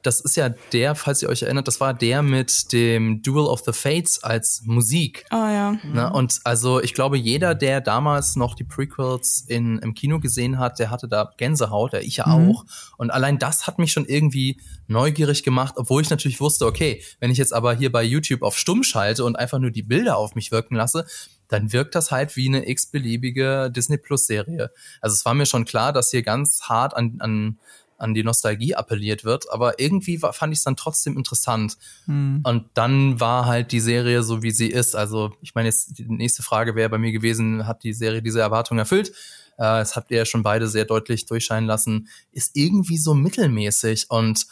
[0.02, 3.62] das ist ja der, falls ihr euch erinnert, das war der mit dem Duel of
[3.64, 5.24] the Fates als Musik.
[5.30, 5.78] Ah oh, ja.
[5.84, 6.12] Ne?
[6.12, 10.78] Und also ich glaube, jeder, der damals noch die Prequels in, im Kino gesehen hat,
[10.78, 12.50] der hatte da Gänsehaut, der ich ja mhm.
[12.50, 12.64] auch.
[12.96, 17.30] Und allein das hat mich schon irgendwie neugierig gemacht, obwohl ich natürlich wusste, okay, wenn
[17.30, 20.34] ich jetzt aber hier bei YouTube auf Stumm schalte und einfach nur die Bilder auf
[20.34, 21.06] mich wirken lasse,
[21.50, 24.70] dann wirkt das halt wie eine x-beliebige Disney Plus Serie.
[25.00, 27.58] Also es war mir schon klar, dass hier ganz hart an, an
[28.00, 31.76] an die Nostalgie appelliert wird, aber irgendwie war, fand ich es dann trotzdem interessant.
[32.06, 32.40] Mhm.
[32.44, 34.96] Und dann war halt die Serie so, wie sie ist.
[34.96, 38.40] Also ich meine, jetzt die nächste Frage wäre bei mir gewesen, hat die Serie diese
[38.40, 39.10] Erwartung erfüllt?
[39.58, 42.08] Äh, das habt ihr ja schon beide sehr deutlich durchscheinen lassen.
[42.32, 44.46] Ist irgendwie so mittelmäßig und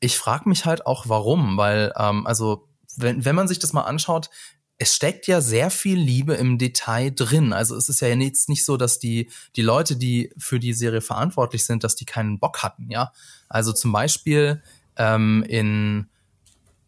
[0.00, 3.82] ich frage mich halt auch, warum, weil ähm, also wenn, wenn man sich das mal
[3.82, 4.30] anschaut,
[4.78, 7.52] es steckt ja sehr viel Liebe im Detail drin.
[7.52, 11.00] Also es ist ja jetzt nicht so, dass die, die Leute, die für die Serie
[11.00, 13.12] verantwortlich sind, dass die keinen Bock hatten, ja.
[13.48, 14.62] Also zum Beispiel
[14.96, 16.08] ähm, in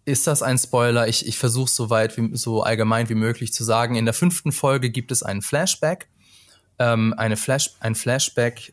[0.05, 1.09] ist das ein Spoiler?
[1.09, 3.96] Ich, ich versuche so weit, wie, so allgemein wie möglich zu sagen.
[3.96, 6.09] In der fünften Folge gibt es einen Flashback,
[6.79, 8.72] ähm, eine Flash, ein Flashback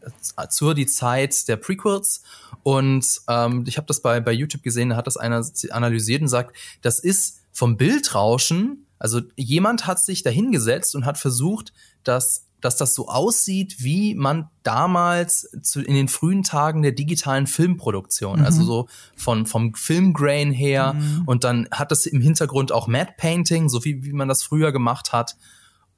[0.49, 2.21] zur die Zeit der Prequels.
[2.61, 6.27] Und ähm, ich habe das bei, bei YouTube gesehen, da hat das einer analysiert und
[6.27, 12.77] sagt, das ist vom Bildrauschen also jemand hat sich dahingesetzt und hat versucht, dass dass
[12.77, 18.61] das so aussieht, wie man damals zu, in den frühen Tagen der digitalen Filmproduktion, also
[18.61, 18.61] mhm.
[18.61, 18.87] also so
[19.17, 20.93] von, vom Filmgrain her.
[20.93, 21.23] Mhm.
[21.25, 24.71] Und dann hat das im Hintergrund auch Matte Painting, so wie, wie man das früher
[24.71, 25.35] gemacht hat.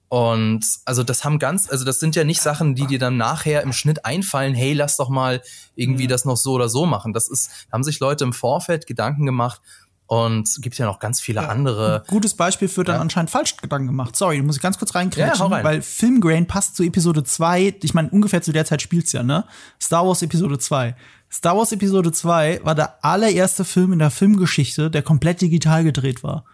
[0.07, 3.61] Und also das haben ganz, also das sind ja nicht Sachen, die dir dann nachher
[3.61, 5.41] im Schnitt einfallen, hey, lass doch mal
[5.75, 7.13] irgendwie das noch so oder so machen.
[7.13, 9.61] Das ist, haben sich Leute im Vorfeld Gedanken gemacht,
[10.07, 12.03] und es gibt ja noch ganz viele ja, andere.
[12.07, 13.01] gutes Beispiel für dann ja.
[13.01, 14.15] anscheinend falsch Gedanken gemacht.
[14.15, 15.63] Sorry, muss ich ganz kurz reinkriegen, ja, rein.
[15.63, 17.75] weil Filmgrain passt zu Episode 2.
[17.81, 19.45] Ich meine, ungefähr zu der Zeit spielt's ja, ne?
[19.81, 20.95] Star Wars Episode 2.
[21.31, 26.23] Star Wars Episode 2 war der allererste Film in der Filmgeschichte, der komplett digital gedreht
[26.23, 26.45] war.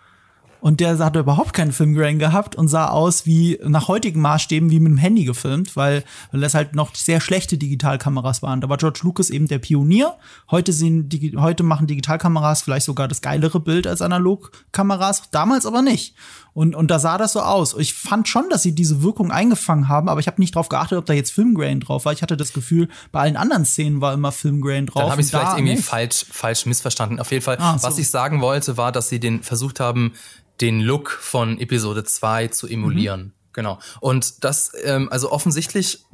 [0.61, 4.79] Und der hatte überhaupt keinen Filmgrain gehabt und sah aus wie nach heutigen Maßstäben wie
[4.79, 8.61] mit dem Handy gefilmt, weil, weil das halt noch sehr schlechte Digitalkameras waren.
[8.61, 10.15] Da war George Lucas eben der Pionier.
[10.51, 16.15] Heute sehen heute machen Digitalkameras vielleicht sogar das geilere Bild als Analogkameras, damals aber nicht.
[16.53, 17.75] Und, und da sah das so aus.
[17.77, 20.97] Ich fand schon, dass sie diese Wirkung eingefangen haben, aber ich habe nicht drauf geachtet,
[20.97, 22.11] ob da jetzt Filmgrain drauf war.
[22.11, 25.03] Ich hatte das Gefühl, bei allen anderen Szenen war immer Filmgrain drauf.
[25.03, 27.19] Dann habe ich es vielleicht irgendwie falsch, falsch missverstanden.
[27.19, 27.87] Auf jeden Fall, ah, so.
[27.87, 30.13] was ich sagen wollte, war, dass sie den versucht haben,
[30.59, 33.21] den Look von Episode 2 zu emulieren.
[33.21, 33.33] Mhm.
[33.53, 33.79] Genau.
[33.99, 36.05] Und das, ähm, also offensichtlich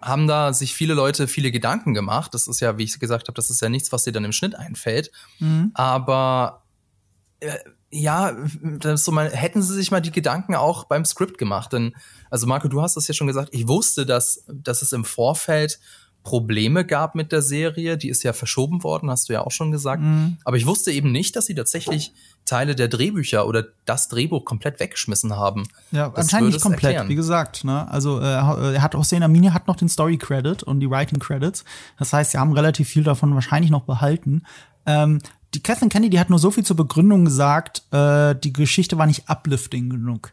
[0.00, 2.34] haben da sich viele Leute viele Gedanken gemacht.
[2.34, 4.32] Das ist ja, wie ich gesagt habe, das ist ja nichts, was dir dann im
[4.32, 5.10] Schnitt einfällt.
[5.38, 5.72] Mhm.
[5.74, 6.62] Aber
[7.40, 7.58] äh,
[7.92, 11.72] ja, das so mal, hätten sie sich mal die Gedanken auch beim Skript gemacht.
[11.72, 11.94] Denn,
[12.30, 15.78] also Marco, du hast das ja schon gesagt, ich wusste, dass, dass es im Vorfeld
[16.22, 17.98] Probleme gab mit der Serie.
[17.98, 20.02] Die ist ja verschoben worden, hast du ja auch schon gesagt.
[20.02, 20.38] Mhm.
[20.44, 22.12] Aber ich wusste eben nicht, dass sie tatsächlich
[22.44, 25.68] Teile der Drehbücher oder das Drehbuch komplett weggeschmissen haben.
[25.90, 27.08] Ja, das anscheinend nicht komplett, erklären.
[27.08, 27.64] wie gesagt.
[27.64, 27.90] Ne?
[27.90, 31.64] Also äh, er hat Hossein Amini hat noch den Story Credit und die Writing Credits.
[31.98, 34.44] Das heißt, sie haben relativ viel davon wahrscheinlich noch behalten.
[34.86, 35.20] Ähm,
[35.54, 39.28] die Kathleen Kennedy hat nur so viel zur Begründung gesagt, äh, die Geschichte war nicht
[39.28, 40.32] uplifting genug.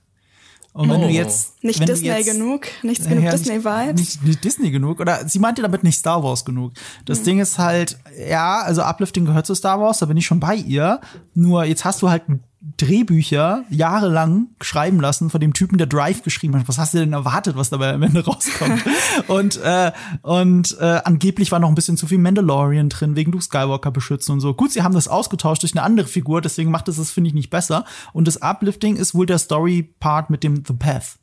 [0.72, 1.08] Und wenn oh.
[1.08, 1.64] du jetzt.
[1.64, 4.00] Nicht Disney jetzt, genug, nichts genug ja, Disney-Vibes.
[4.00, 5.00] Nicht, nicht, Disney genug.
[5.00, 6.74] Oder sie meinte damit nicht Star Wars genug.
[7.06, 7.24] Das mhm.
[7.26, 7.98] Ding ist halt,
[8.30, 11.02] ja, also Uplifting gehört zu Star Wars, da bin ich schon bei ihr.
[11.34, 12.44] Nur jetzt hast du halt ein
[12.78, 16.68] Drehbücher jahrelang schreiben lassen von dem Typen, der Drive geschrieben hat.
[16.68, 18.84] Was hast du denn erwartet, was dabei am Ende rauskommt?
[19.28, 23.44] und äh, und äh, angeblich war noch ein bisschen zu viel Mandalorian drin, wegen Luke
[23.44, 24.54] Skywalker beschützen und so.
[24.54, 27.34] Gut, sie haben das ausgetauscht durch eine andere Figur, deswegen macht es das, finde ich,
[27.34, 27.86] nicht besser.
[28.14, 31.19] Und das Uplifting ist wohl der Story-Part mit dem The Path.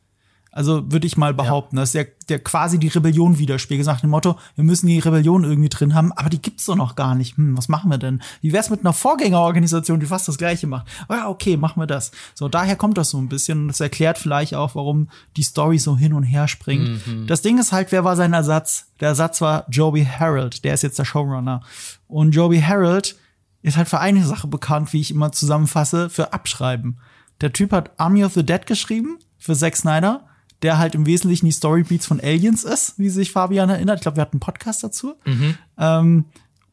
[0.57, 1.83] Also würde ich mal behaupten, ja.
[1.83, 3.87] dass der, der quasi die Rebellion widerspiegelt.
[3.87, 6.97] Nach dem Motto, wir müssen die Rebellion irgendwie drin haben, aber die gibt's doch noch
[6.97, 7.37] gar nicht.
[7.37, 8.23] Hm, was machen wir denn?
[8.40, 10.87] Wie wär's mit einer Vorgängerorganisation, die fast das Gleiche macht?
[11.11, 12.11] Oh ja, okay, machen wir das.
[12.35, 15.79] So, daher kommt das so ein bisschen und das erklärt vielleicht auch, warum die Story
[15.79, 17.07] so hin und her springt.
[17.07, 17.27] Mhm.
[17.27, 18.87] Das Ding ist halt, wer war sein Ersatz?
[19.01, 21.61] Der Ersatz war Joby Harold, der ist jetzt der Showrunner.
[22.09, 23.14] Und Joby Harold
[23.61, 26.97] ist halt für eine Sache bekannt, wie ich immer zusammenfasse, für Abschreiben.
[27.42, 30.25] Der Typ hat Army of the Dead geschrieben für Zack Snyder
[30.62, 33.97] der halt im Wesentlichen die Storybeats von Aliens ist, wie sich Fabian erinnert.
[33.97, 35.14] Ich glaube, wir hatten einen Podcast dazu.
[35.25, 35.55] Mhm.
[35.79, 36.25] Ähm,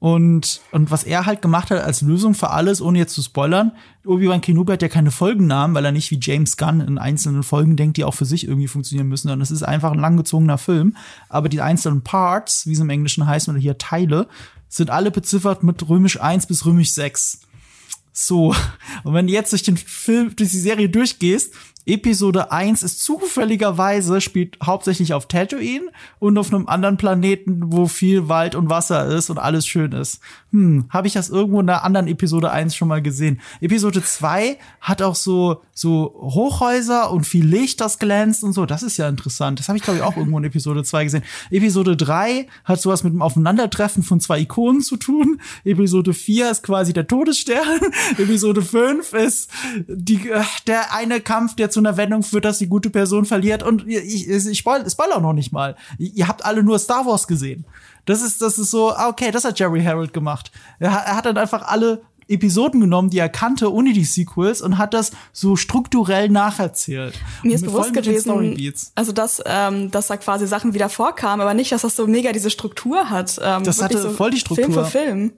[0.04, 3.72] und, und was er halt gemacht hat als Lösung für alles, ohne jetzt zu spoilern,
[4.06, 7.78] Obi-Wan Kenobi hat ja keine Folgennamen, weil er nicht wie James Gunn in einzelnen Folgen
[7.78, 10.98] denkt, die auch für sich irgendwie funktionieren müssen, sondern es ist einfach ein langgezogener Film.
[11.30, 14.28] Aber die einzelnen Parts, wie sie im Englischen heißen, oder hier Teile,
[14.68, 17.40] sind alle beziffert mit römisch 1 bis römisch 6.
[18.12, 18.54] So.
[19.06, 21.54] Und wenn du jetzt durch den Film, durch die Serie durchgehst,
[21.86, 28.30] Episode 1 ist zufälligerweise, spielt hauptsächlich auf Tatooine und auf einem anderen Planeten, wo viel
[28.30, 30.22] Wald und Wasser ist und alles schön ist.
[30.52, 33.42] Hm, habe ich das irgendwo in einer anderen Episode 1 schon mal gesehen.
[33.60, 38.66] Episode 2 hat auch so, so Hochhäuser und viel Licht, das glänzt und so.
[38.66, 39.60] Das ist ja interessant.
[39.60, 41.24] Das habe ich, glaube ich, auch irgendwo in Episode 2 gesehen.
[41.50, 45.42] Episode 3 hat sowas mit dem Aufeinandertreffen von zwei Ikonen zu tun.
[45.66, 47.80] Episode 4 ist quasi der Todesstern.
[48.18, 49.50] Episode 5 ist
[49.88, 53.64] die, äh, der eine Kampf, der zu einer Wendung führt, dass die gute Person verliert.
[53.64, 55.76] Und ich, ich spoil, spoiler noch nicht mal.
[55.98, 57.66] Ihr habt alle nur Star Wars gesehen.
[58.06, 60.52] Das ist, das ist so, ah, okay, das hat Jerry Harold gemacht.
[60.80, 64.78] Er, er hat dann einfach alle Episoden genommen, die er kannte, ohne die Sequels und
[64.78, 67.20] hat das so strukturell nacherzählt.
[67.44, 71.72] Mir ist bewusst gewesen, also dass, ähm, dass da quasi Sachen wieder vorkamen, aber nicht,
[71.72, 73.40] dass das so mega diese Struktur hat.
[73.44, 74.66] Ähm, das hatte so voll die Struktur.
[74.66, 75.34] Film für Film.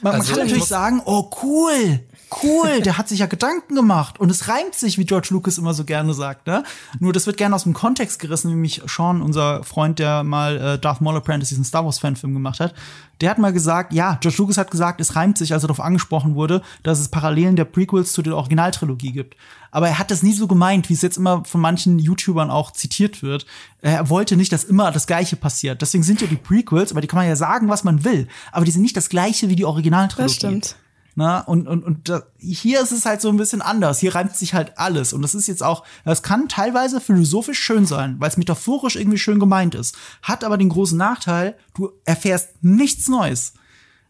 [0.00, 2.00] Man, also, kann natürlich sagen, oh cool,
[2.42, 5.74] cool, der hat sich ja Gedanken gemacht und es reimt sich, wie George Lucas immer
[5.74, 6.46] so gerne sagt.
[6.46, 6.64] Ne?
[6.98, 10.78] Nur das wird gerne aus dem Kontext gerissen, mich Sean, unser Freund, der mal äh,
[10.78, 12.74] Darth Maul Apprentice, diesen Star Wars Fanfilm gemacht hat,
[13.20, 15.84] der hat mal gesagt, ja, George Lucas hat gesagt, es reimt sich, als er darauf
[15.84, 19.36] angesprochen wurde, dass es Parallelen der Prequels zu der Originaltrilogie gibt.
[19.70, 22.72] Aber er hat das nie so gemeint, wie es jetzt immer von manchen YouTubern auch
[22.72, 23.46] zitiert wird.
[23.80, 25.80] Er wollte nicht, dass immer das Gleiche passiert.
[25.80, 28.28] Deswegen sind ja die Prequels, aber die kann man ja sagen, was man will.
[28.52, 30.32] Aber die sind nicht das Gleiche wie die Originaltrilogie.
[30.32, 30.76] Das stimmt.
[31.18, 34.00] Na, und, und, und da, hier ist es halt so ein bisschen anders.
[34.00, 35.14] Hier reimt sich halt alles.
[35.14, 39.16] Und das ist jetzt auch, das kann teilweise philosophisch schön sein, weil es metaphorisch irgendwie
[39.16, 39.96] schön gemeint ist.
[40.20, 43.54] Hat aber den großen Nachteil, du erfährst nichts Neues.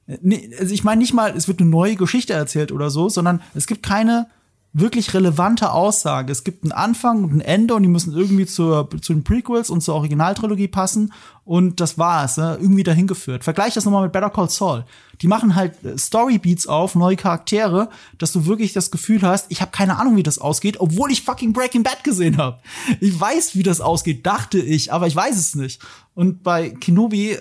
[0.08, 3.68] Also ich meine nicht mal, es wird eine neue Geschichte erzählt oder so, sondern es
[3.68, 4.26] gibt keine
[4.72, 6.30] wirklich relevante Aussage.
[6.30, 9.70] Es gibt einen Anfang und ein Ende und die müssen irgendwie zur, zu den Prequels
[9.70, 12.58] und zur Originaltrilogie passen und das war's, ne?
[12.60, 13.42] irgendwie dahin geführt.
[13.42, 14.84] Vergleich das nochmal mit Better Call Saul.
[15.22, 19.62] Die machen halt äh, Storybeats auf, neue Charaktere, dass du wirklich das Gefühl hast, ich
[19.62, 22.60] habe keine Ahnung, wie das ausgeht, obwohl ich fucking Breaking Bad gesehen habe.
[23.00, 25.80] Ich weiß, wie das ausgeht, dachte ich, aber ich weiß es nicht.
[26.14, 27.38] Und bei Kenobi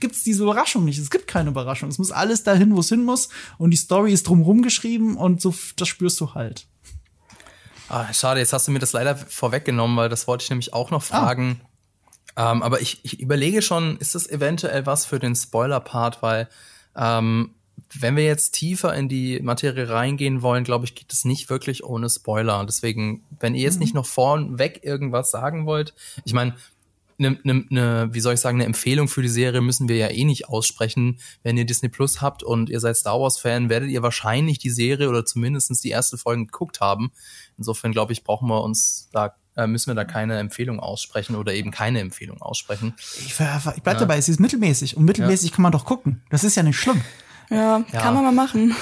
[0.00, 0.98] gibt es diese Überraschung nicht.
[0.98, 1.88] Es gibt keine Überraschung.
[1.88, 3.28] Es muss alles dahin, wo es hin muss.
[3.58, 6.66] Und die Story ist drumherum geschrieben und so, das spürst du halt.
[7.88, 10.90] Ah, schade, jetzt hast du mir das leider vorweggenommen, weil das wollte ich nämlich auch
[10.90, 11.06] noch ah.
[11.06, 11.60] fragen.
[12.34, 12.52] Ah.
[12.52, 16.48] Ähm, aber ich, ich überlege schon, ist das eventuell was für den Spoiler-Part, weil
[16.96, 17.54] ähm,
[17.98, 21.82] wenn wir jetzt tiefer in die Materie reingehen wollen, glaube ich, geht es nicht wirklich
[21.84, 22.64] ohne Spoiler.
[22.64, 23.80] Deswegen, wenn ihr jetzt mhm.
[23.80, 26.54] nicht noch vornweg irgendwas sagen wollt, ich meine,
[27.20, 30.08] eine, eine, eine, wie soll ich sagen, eine Empfehlung für die Serie müssen wir ja
[30.08, 31.20] eh nicht aussprechen.
[31.42, 34.70] Wenn ihr Disney Plus habt und ihr seid Star Wars Fan, werdet ihr wahrscheinlich die
[34.70, 37.12] Serie oder zumindestens die erste Folge geguckt haben.
[37.56, 41.52] Insofern glaube ich, brauchen wir uns da äh, müssen wir da keine Empfehlung aussprechen oder
[41.52, 42.94] eben keine Empfehlung aussprechen.
[43.18, 43.94] Ich, ich bleib ja.
[43.94, 45.56] dabei, sie ist mittelmäßig und mittelmäßig ja.
[45.56, 46.22] kann man doch gucken.
[46.30, 47.00] Das ist ja nicht schlimm.
[47.50, 48.00] Ja, ja.
[48.00, 48.74] kann man mal machen.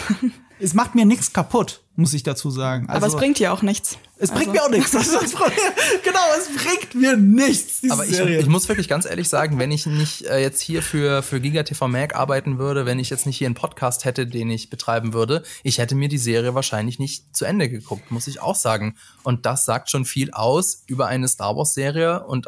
[0.61, 2.89] es macht mir nichts kaputt, muss ich dazu sagen.
[2.89, 3.99] Also, Aber es also bringt dir auch nichts.
[4.19, 4.53] Es bringt also.
[4.53, 4.93] mir auch nichts.
[4.93, 5.33] Das das
[6.05, 7.81] genau, es bringt mir nichts.
[7.91, 11.25] Aber ich, ich, muss wirklich ganz ehrlich sagen, wenn ich nicht äh, jetzt hier für,
[11.25, 14.49] für Giga TV Mac arbeiten würde, wenn ich jetzt nicht hier einen Podcast hätte, den
[14.49, 18.41] ich betreiben würde, ich hätte mir die Serie wahrscheinlich nicht zu Ende geguckt, muss ich
[18.41, 18.97] auch sagen.
[19.25, 22.47] Und das sagt schon viel aus über eine Star Wars Serie und,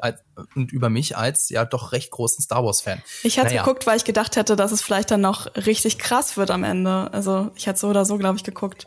[0.55, 3.03] und über mich als ja doch recht großen Star Wars Fan.
[3.25, 3.65] Ich hätte naja.
[3.65, 7.13] geguckt, weil ich gedacht hätte, dass es vielleicht dann noch richtig krass wird am Ende.
[7.13, 8.87] Also ich hätte so oder so, glaube ich, geguckt.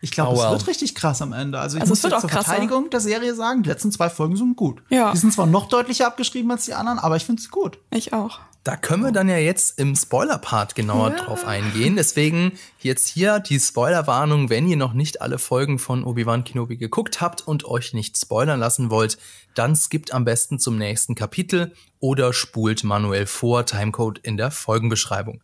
[0.00, 0.46] Ich glaube, oh, well.
[0.46, 1.58] es wird richtig krass am Ende.
[1.58, 2.44] Also ich also muss jetzt zur krasser.
[2.44, 4.82] Verteidigung der Serie sagen, die letzten zwei Folgen sind gut.
[4.88, 5.12] Ja.
[5.12, 7.78] Die sind zwar noch deutlicher abgeschrieben als die anderen, aber ich finde sie gut.
[7.90, 8.40] Ich auch.
[8.66, 11.16] Da können wir dann ja jetzt im Spoiler-Part genauer ja.
[11.16, 11.94] drauf eingehen.
[11.94, 17.20] Deswegen jetzt hier die Spoilerwarnung, wenn ihr noch nicht alle Folgen von Obi-Wan Kenobi geguckt
[17.20, 19.18] habt und euch nicht spoilern lassen wollt,
[19.54, 25.40] dann skippt am besten zum nächsten Kapitel oder spult manuell vor, Timecode in der Folgenbeschreibung.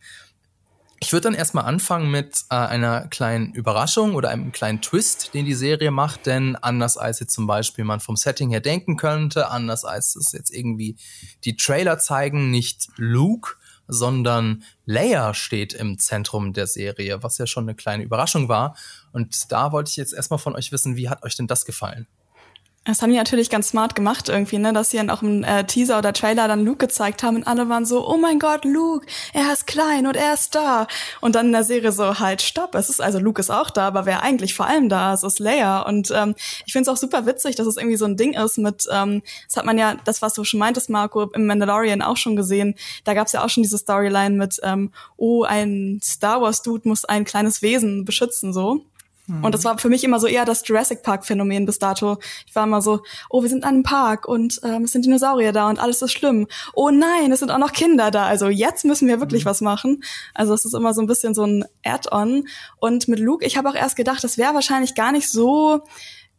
[1.02, 5.44] Ich würde dann erstmal anfangen mit äh, einer kleinen Überraschung oder einem kleinen Twist, den
[5.44, 9.50] die Serie macht, denn anders als jetzt zum Beispiel man vom Setting her denken könnte,
[9.50, 10.96] anders als es jetzt irgendwie
[11.42, 13.56] die Trailer zeigen, nicht Luke,
[13.88, 18.76] sondern Leia steht im Zentrum der Serie, was ja schon eine kleine Überraschung war.
[19.10, 22.06] Und da wollte ich jetzt erstmal von euch wissen, wie hat euch denn das gefallen?
[22.85, 25.64] Das haben die natürlich ganz smart gemacht irgendwie, ne, dass sie dann auch im äh,
[25.64, 29.07] Teaser oder Trailer dann Luke gezeigt haben und alle waren so, oh mein Gott, Luke,
[29.33, 30.88] er ist klein und er ist da.
[31.21, 33.87] Und dann in der Serie so, halt, stopp, es ist also Luke ist auch da,
[33.87, 35.83] aber wer eigentlich vor allem da ist, ist Leia.
[35.83, 36.35] Und ähm,
[36.66, 39.23] ich finde es auch super witzig, dass es irgendwie so ein Ding ist mit, ähm,
[39.47, 42.75] das hat man ja, das was du schon meintest, Marco, im Mandalorian auch schon gesehen.
[43.05, 46.88] Da gab es ja auch schon diese Storyline mit, ähm, oh, ein Star Wars Dude
[46.88, 48.85] muss ein kleines Wesen beschützen so.
[49.40, 52.18] Und das war für mich immer so eher das Jurassic Park Phänomen bis dato.
[52.47, 55.53] Ich war immer so, oh, wir sind an einem Park und ähm, es sind Dinosaurier
[55.53, 56.47] da und alles ist schlimm.
[56.75, 58.27] Oh nein, es sind auch noch Kinder da.
[58.27, 59.49] Also jetzt müssen wir wirklich mhm.
[59.49, 60.03] was machen.
[60.35, 62.47] Also es ist immer so ein bisschen so ein Add-on.
[62.79, 65.83] Und mit Luke, ich habe auch erst gedacht, das wäre wahrscheinlich gar nicht so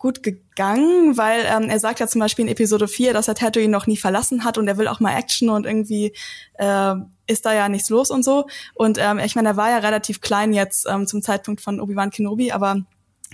[0.03, 3.71] gut gegangen, weil ähm, er sagt ja zum Beispiel in Episode 4, dass er Tatooine
[3.71, 6.11] noch nie verlassen hat und er will auch mal Action und irgendwie
[6.55, 8.45] äh, ist da ja nichts los und so.
[8.75, 12.09] Und ähm, ich meine, er war ja relativ klein jetzt ähm, zum Zeitpunkt von Obi-Wan
[12.09, 12.81] Kenobi, aber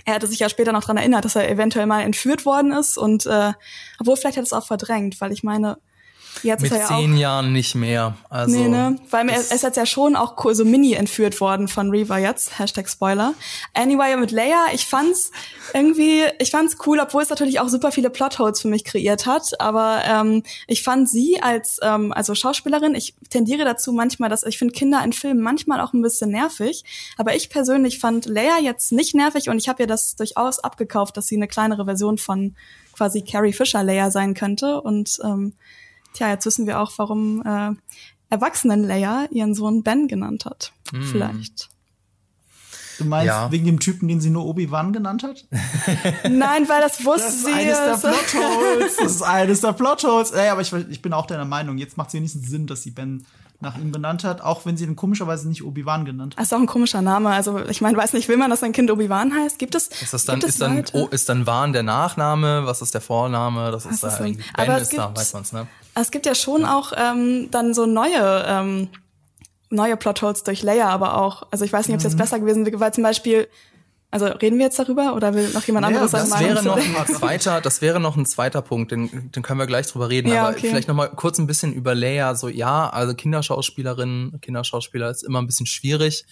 [0.04, 2.96] er hatte sich ja später noch dran erinnert, dass er eventuell mal entführt worden ist
[2.96, 3.52] und äh,
[3.98, 5.76] obwohl vielleicht hat es auch verdrängt, weil ich meine,
[6.42, 8.16] Jetzt Mit ja zehn auch, Jahren nicht mehr.
[8.28, 8.98] Also, nee, ne?
[9.10, 12.58] Weil er ist jetzt ja schon auch so mini entführt worden von Reaver jetzt.
[12.58, 13.34] Hashtag Spoiler.
[13.74, 15.30] Anyway, mit Leia, ich fand's
[15.74, 19.60] irgendwie, ich fand's cool, obwohl es natürlich auch super viele Plotholes für mich kreiert hat.
[19.60, 24.58] Aber ähm, ich fand sie als ähm, also Schauspielerin, ich tendiere dazu manchmal, dass ich
[24.58, 26.84] finde Kinder in Filmen manchmal auch ein bisschen nervig.
[27.16, 31.16] Aber ich persönlich fand Leia jetzt nicht nervig und ich habe ihr das durchaus abgekauft,
[31.16, 32.54] dass sie eine kleinere Version von
[32.92, 34.80] quasi Carrie Fisher Leia sein könnte.
[34.80, 35.54] Und ähm,
[36.12, 37.72] Tja, jetzt wissen wir auch, warum äh,
[38.30, 40.72] Erwachsenen-Leia ihren Sohn Ben genannt hat.
[40.92, 41.02] Mm.
[41.02, 41.68] Vielleicht.
[42.98, 43.50] Du meinst ja.
[43.50, 45.46] wegen dem Typen, den sie nur Obi-Wan genannt hat?
[46.30, 47.66] Nein, weil das wusste das sie.
[47.66, 48.96] Das ist eines der Plotholes.
[48.96, 50.30] Das ist eines der Plotholes.
[50.32, 51.78] Ey, aber ich, ich bin auch deiner Meinung.
[51.78, 53.24] Jetzt macht es wenigstens Sinn, dass sie Ben
[53.60, 56.40] nach ihm benannt hat, auch wenn sie ihn komischerweise nicht Obi-Wan genannt hat.
[56.40, 57.30] Das ist auch ein komischer Name.
[57.30, 59.58] Also ich meine, weiß nicht, will man, dass sein Kind Obi-Wan heißt?
[59.58, 59.88] Gibt es?
[59.88, 62.62] Ist das dann, ist dann, oh, ist dann Wan der Nachname?
[62.64, 63.70] Was ist der Vorname?
[63.70, 65.66] Das ist, da, Ben ist gibt, da, weiß man's, ne?
[65.94, 68.88] Es gibt ja schon auch ähm, dann so neue ähm,
[69.70, 71.46] neue Plotholes durch Leia, aber auch.
[71.50, 72.18] Also ich weiß nicht, ob es jetzt mhm.
[72.18, 73.48] besser gewesen wäre, weil zum Beispiel
[74.12, 77.06] also reden wir jetzt darüber oder will noch jemand anderes ja, das wäre noch ein
[77.14, 80.32] zweiter, Das wäre noch ein zweiter Punkt, den, den können wir gleich drüber reden.
[80.32, 80.68] Ja, aber okay.
[80.68, 82.34] vielleicht noch mal kurz ein bisschen über Leia.
[82.34, 86.24] So ja, also Kinderschauspielerin, Kinderschauspieler ist immer ein bisschen schwierig.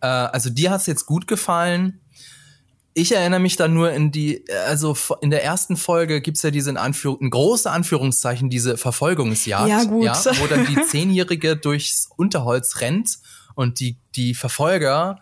[0.00, 2.00] Äh, also dir hat's jetzt gut gefallen.
[2.98, 6.70] Ich erinnere mich dann nur in die, also in der ersten Folge gibt's ja diese
[6.70, 10.04] in Anführung, in große Anführungszeichen, diese Verfolgungsjagd, ja, gut.
[10.04, 13.18] Ja, wo dann die Zehnjährige durchs Unterholz rennt
[13.54, 15.20] und die, die Verfolger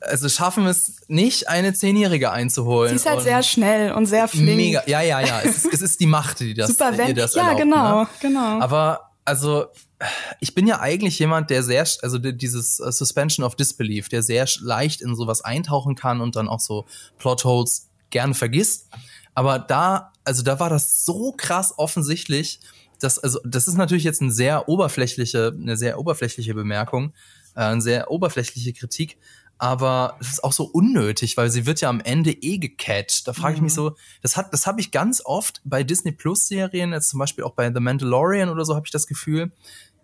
[0.00, 2.90] also schaffen es nicht, eine Zehnjährige einzuholen.
[2.90, 4.56] Sie ist halt sehr schnell und sehr flink.
[4.56, 5.40] Mega, ja, ja, ja.
[5.42, 7.58] Es ist, es ist die Macht, die das, Super ihr das ja, erlaubt.
[7.58, 8.08] Ja, genau, ne?
[8.20, 8.60] genau.
[8.60, 9.66] Aber also
[10.40, 14.46] ich bin ja eigentlich jemand, der sehr, also dieses äh, Suspension of Disbelief, der sehr
[14.60, 16.86] leicht in sowas eintauchen kann und dann auch so
[17.18, 18.88] Plotholes gerne vergisst.
[19.34, 22.60] Aber da, also da war das so krass offensichtlich,
[23.00, 27.12] dass, also das ist natürlich jetzt eine sehr oberflächliche, eine sehr oberflächliche Bemerkung,
[27.54, 29.18] äh, eine sehr oberflächliche Kritik
[29.58, 33.26] aber es ist auch so unnötig, weil sie wird ja am Ende eh gecatcht.
[33.28, 33.64] Da frage ich mhm.
[33.64, 37.18] mich so, das hat, das habe ich ganz oft bei Disney Plus Serien, jetzt zum
[37.18, 39.52] Beispiel auch bei The Mandalorian oder so, habe ich das Gefühl.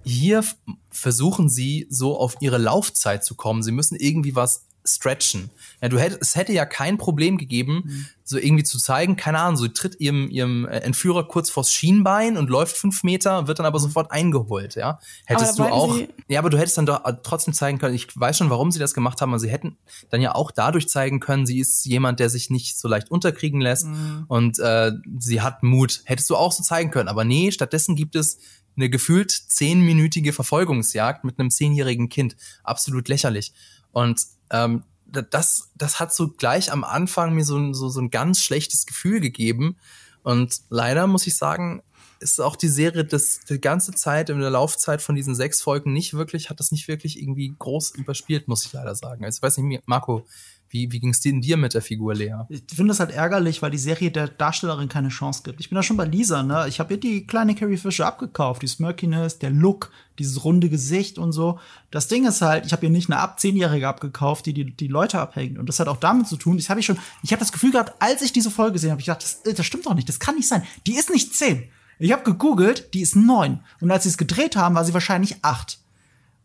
[0.02, 0.44] Hier
[0.90, 3.62] versuchen sie so auf ihre Laufzeit zu kommen.
[3.62, 5.50] Sie müssen irgendwie was stretchen.
[5.82, 8.06] Ja, du hättest, es hätte ja kein Problem gegeben, mhm.
[8.24, 12.36] so irgendwie zu zeigen, keine Ahnung, so tritt ihrem, ihrem äh, Entführer kurz vors Schienbein
[12.36, 13.84] und läuft fünf Meter, wird dann aber mhm.
[13.84, 14.98] sofort eingeholt, ja.
[15.26, 18.38] Hättest du auch, ja, aber du hättest dann doch äh, trotzdem zeigen können, ich weiß
[18.38, 19.76] schon, warum sie das gemacht haben, aber sie hätten
[20.10, 23.60] dann ja auch dadurch zeigen können, sie ist jemand, der sich nicht so leicht unterkriegen
[23.60, 24.24] lässt mhm.
[24.28, 26.02] und äh, sie hat Mut.
[26.04, 28.38] Hättest du auch so zeigen können, aber nee, stattdessen gibt es
[28.76, 32.36] eine gefühlt zehnminütige Verfolgungsjagd mit einem zehnjährigen Kind.
[32.62, 33.52] Absolut lächerlich.
[33.92, 38.42] Und ähm, das, das hat so gleich am Anfang mir so, so, so ein ganz
[38.42, 39.76] schlechtes Gefühl gegeben.
[40.22, 41.82] Und leider muss ich sagen,
[42.20, 45.92] ist auch die Serie das die ganze Zeit in der Laufzeit von diesen sechs Folgen
[45.92, 49.24] nicht wirklich, hat das nicht wirklich irgendwie groß überspielt, muss ich leider sagen.
[49.24, 50.26] Also ich weiß nicht, Marco,
[50.72, 52.44] Wie, wie ging es dir mit der Figur, Lea?
[52.48, 55.58] Ich finde das halt ärgerlich, weil die Serie der Darstellerin keine Chance gibt.
[55.58, 56.66] Ich bin da schon bei Lisa, ne?
[56.68, 59.90] Ich habe ihr die kleine Carrie Fisher abgekauft, die Smirkiness, der Look,
[60.20, 61.58] dieses runde Gesicht und so.
[61.90, 64.86] Das Ding ist halt, ich habe ihr nicht eine ab zehnjährige abgekauft, die, die die
[64.86, 65.58] Leute abhängt.
[65.58, 66.56] Und das hat auch damit zu tun.
[66.56, 69.00] Ich habe ich schon, ich habe das Gefühl gehabt, als ich diese Folge gesehen habe,
[69.00, 70.62] ich gedacht, das, das stimmt doch nicht, das kann nicht sein.
[70.86, 71.64] Die ist nicht zehn.
[71.98, 73.60] Ich habe gegoogelt, die ist neun.
[73.80, 75.79] Und als sie es gedreht haben, war sie wahrscheinlich acht.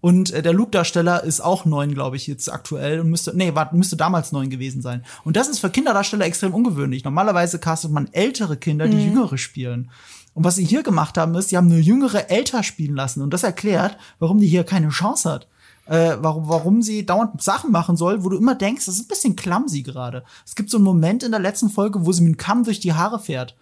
[0.05, 3.73] Und äh, der Luke-Darsteller ist auch neun, glaube ich, jetzt aktuell und müsste, nee, war,
[3.73, 5.03] müsste damals neun gewesen sein.
[5.23, 7.03] Und das ist für Kinderdarsteller extrem ungewöhnlich.
[7.03, 9.13] Normalerweise castet man ältere Kinder, die mhm.
[9.15, 9.89] jüngere spielen.
[10.35, 13.23] Und was sie hier gemacht haben, ist, sie haben eine jüngere älter spielen lassen.
[13.23, 15.47] Und das erklärt, warum die hier keine Chance hat.
[15.87, 19.07] Äh, warum, warum sie dauernd Sachen machen soll, wo du immer denkst, das ist ein
[19.07, 20.23] bisschen clumsy gerade.
[20.45, 22.79] Es gibt so einen Moment in der letzten Folge, wo sie mit dem Kamm durch
[22.79, 23.55] die Haare fährt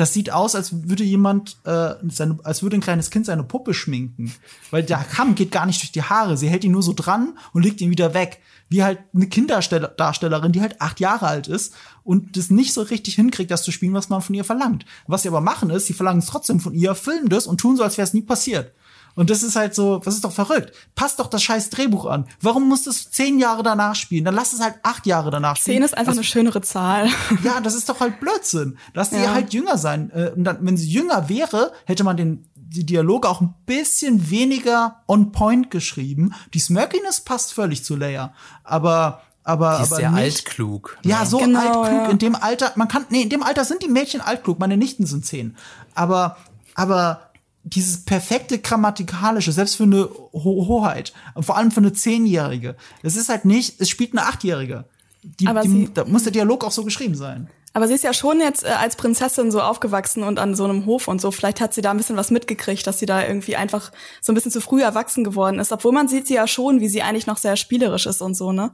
[0.00, 3.74] das sieht aus, als würde jemand, äh, seine, als würde ein kleines Kind seine Puppe
[3.74, 4.32] schminken.
[4.70, 6.38] Weil der Kamm geht gar nicht durch die Haare.
[6.38, 8.40] Sie hält ihn nur so dran und legt ihn wieder weg.
[8.70, 13.16] Wie halt eine Kinderdarstellerin, die halt acht Jahre alt ist und das nicht so richtig
[13.16, 14.86] hinkriegt, das zu spielen, was man von ihr verlangt.
[15.06, 17.76] Was sie aber machen ist, sie verlangen es trotzdem von ihr, filmen das und tun
[17.76, 18.72] so, als wäre es nie passiert.
[19.14, 20.72] Und das ist halt so, das ist doch verrückt.
[20.94, 22.26] Passt doch das scheiß Drehbuch an.
[22.40, 24.24] Warum muss das zehn Jahre danach spielen?
[24.24, 25.76] Dann lass es halt acht Jahre danach spielen.
[25.76, 27.08] Zehn ist einfach das, eine schönere Zahl.
[27.44, 28.76] Ja, das ist doch halt Blödsinn.
[28.92, 29.18] Lass ja.
[29.18, 30.10] die halt jünger sein.
[30.10, 34.30] Äh, und dann, wenn sie jünger wäre, hätte man den die Dialoge auch ein bisschen
[34.30, 36.34] weniger on point geschrieben.
[36.54, 38.32] Die Smirkiness passt völlig zu Leia.
[38.62, 40.98] Aber aber, die ist aber sehr nicht, altklug.
[41.02, 42.02] Ja, so genau, altklug.
[42.02, 42.10] Ja.
[42.10, 44.58] In dem Alter, man kann, nee, in dem Alter sind die Mädchen altklug.
[44.58, 45.56] Meine Nichten sind zehn.
[45.94, 46.36] Aber,
[46.74, 47.29] aber
[47.62, 52.76] dieses perfekte grammatikalische, selbst für eine Ho Hoheit, vor allem für eine Zehnjährige.
[53.02, 54.84] Es ist halt nicht, es spielt eine Achtjährige.
[55.22, 57.48] Die, aber die, da muss der Dialog auch so geschrieben sein.
[57.72, 60.86] Aber sie ist ja schon jetzt äh, als Prinzessin so aufgewachsen und an so einem
[60.86, 61.30] Hof und so.
[61.30, 64.34] Vielleicht hat sie da ein bisschen was mitgekriegt, dass sie da irgendwie einfach so ein
[64.34, 65.70] bisschen zu früh erwachsen geworden ist.
[65.70, 68.52] Obwohl man sieht sie ja schon, wie sie eigentlich noch sehr spielerisch ist und so,
[68.52, 68.72] ne?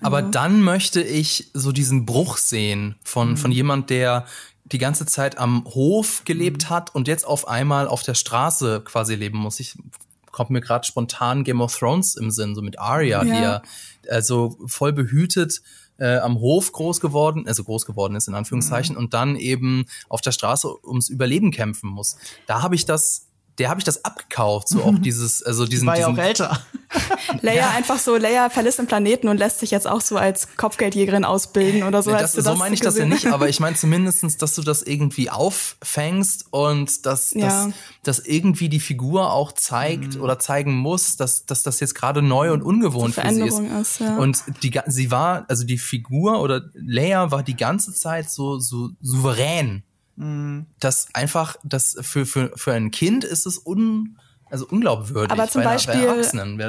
[0.00, 0.28] Aber ja.
[0.28, 3.36] dann möchte ich so diesen Bruch sehen von, mhm.
[3.36, 4.24] von jemand, der
[4.72, 6.70] die ganze Zeit am Hof gelebt mhm.
[6.70, 9.60] hat und jetzt auf einmal auf der Straße quasi leben muss.
[9.60, 9.76] Ich
[10.32, 13.24] kommt mir gerade spontan Game of Thrones im Sinn, so mit Arya, ja.
[13.24, 13.62] die ja
[14.10, 15.62] also voll behütet
[15.98, 19.02] äh, am Hof groß geworden, also groß geworden ist in Anführungszeichen, mhm.
[19.02, 22.16] und dann eben auf der Straße ums Überleben kämpfen muss.
[22.46, 23.25] Da habe ich das
[23.58, 25.86] der habe ich das abgekauft, so auch dieses, also diesen.
[25.86, 26.60] War ja auch älter.
[27.42, 27.70] Leia ja.
[27.70, 31.82] einfach so, Leia verlässt den Planeten und lässt sich jetzt auch so als Kopfgeldjägerin ausbilden
[31.82, 32.10] oder so.
[32.10, 33.10] Nee, das, so meine ich gesehen?
[33.10, 37.46] das ja nicht, aber ich meine zumindestens, dass du das irgendwie auffängst und dass, ja.
[37.46, 40.22] dass, dass irgendwie die Figur auch zeigt mhm.
[40.22, 43.58] oder zeigen muss, dass, dass das jetzt gerade neu und ungewohnt für sie ist.
[43.58, 44.16] ist ja.
[44.18, 48.90] Und die, sie war, also die Figur oder Leia war die ganze Zeit so, so
[49.00, 49.82] souverän
[50.16, 50.66] Mhm.
[50.80, 55.32] Das einfach, das für, für, für ein Kind ist es un, also unglaubwürdig.
[55.32, 56.08] Aber zum Beispiel,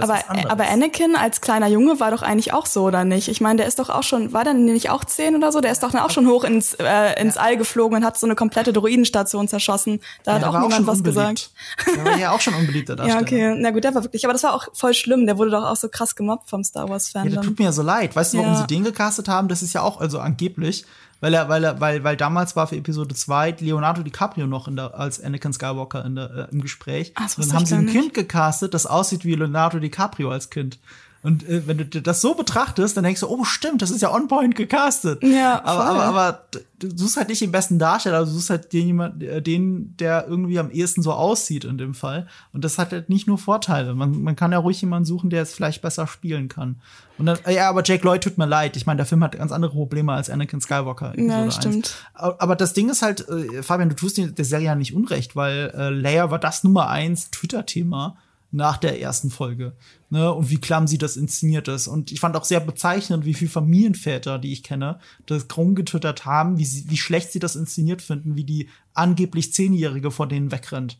[0.02, 3.28] aber, aber Anakin als kleiner Junge war doch eigentlich auch so, oder nicht?
[3.28, 5.62] Ich meine, der ist doch auch schon, war der nicht auch zehn oder so?
[5.62, 7.42] Der ist doch dann auch schon hoch ins, äh, ins ja.
[7.42, 10.00] All geflogen und hat so eine komplette Droidenstation zerschossen.
[10.24, 11.04] Da ja, hat auch niemand was unbeliebt.
[11.04, 11.52] gesagt.
[11.96, 13.20] Der war ja auch schon unbeliebter Darsteller.
[13.30, 13.56] ja, okay.
[13.60, 15.28] Na gut, der war wirklich, aber das war auch voll schlimm.
[15.28, 17.26] Der wurde doch auch so krass gemobbt vom Star Wars Fan.
[17.26, 18.16] Ja, der tut mir ja so leid.
[18.16, 18.58] Weißt du, warum ja.
[18.60, 19.50] sie den gecastet haben?
[19.50, 20.86] Das ist ja auch, also angeblich,
[21.20, 24.76] weil er, weil er, weil, weil damals war für Episode 2 Leonardo DiCaprio noch in
[24.76, 27.14] der, als Anakin Skywalker in der, äh, im Gespräch.
[27.16, 27.94] Ach, und dann haben sie ein nicht.
[27.94, 30.80] Kind gecastet, das aussieht wie Leonardo DiCaprio als Kind.
[31.28, 34.14] Und äh, wenn du das so betrachtest, dann denkst du, oh stimmt, das ist ja
[34.16, 35.22] on point gecastet.
[35.22, 36.44] Ja, aber, aber, aber
[36.80, 40.26] du suchst halt nicht den besten Darsteller, du suchst halt den, jemand, äh, den, der
[40.26, 42.28] irgendwie am ehesten so aussieht in dem Fall.
[42.54, 43.94] Und das hat halt nicht nur Vorteile.
[43.94, 46.80] Man, man kann ja ruhig jemanden suchen, der es vielleicht besser spielen kann.
[47.18, 48.78] Und dann, ja, aber Jake Lloyd tut mir leid.
[48.78, 51.12] Ich meine, der Film hat ganz andere Probleme als Anakin Skywalker.
[51.20, 51.94] Ja, stimmt.
[52.14, 52.36] 1.
[52.40, 55.74] Aber das Ding ist halt, äh, Fabian, du tust der Serie ja nicht unrecht, weil
[55.76, 58.16] äh, Leia war das Nummer eins Twitter-Thema
[58.52, 59.76] nach der ersten Folge.
[60.10, 60.32] Ne?
[60.32, 61.88] Und wie klamm sie das inszeniert ist.
[61.88, 66.58] Und ich fand auch sehr bezeichnend, wie viele Familienväter, die ich kenne, das rumgetwittert haben,
[66.58, 70.98] wie, sie, wie schlecht sie das inszeniert finden, wie die angeblich Zehnjährige vor denen wegrennt.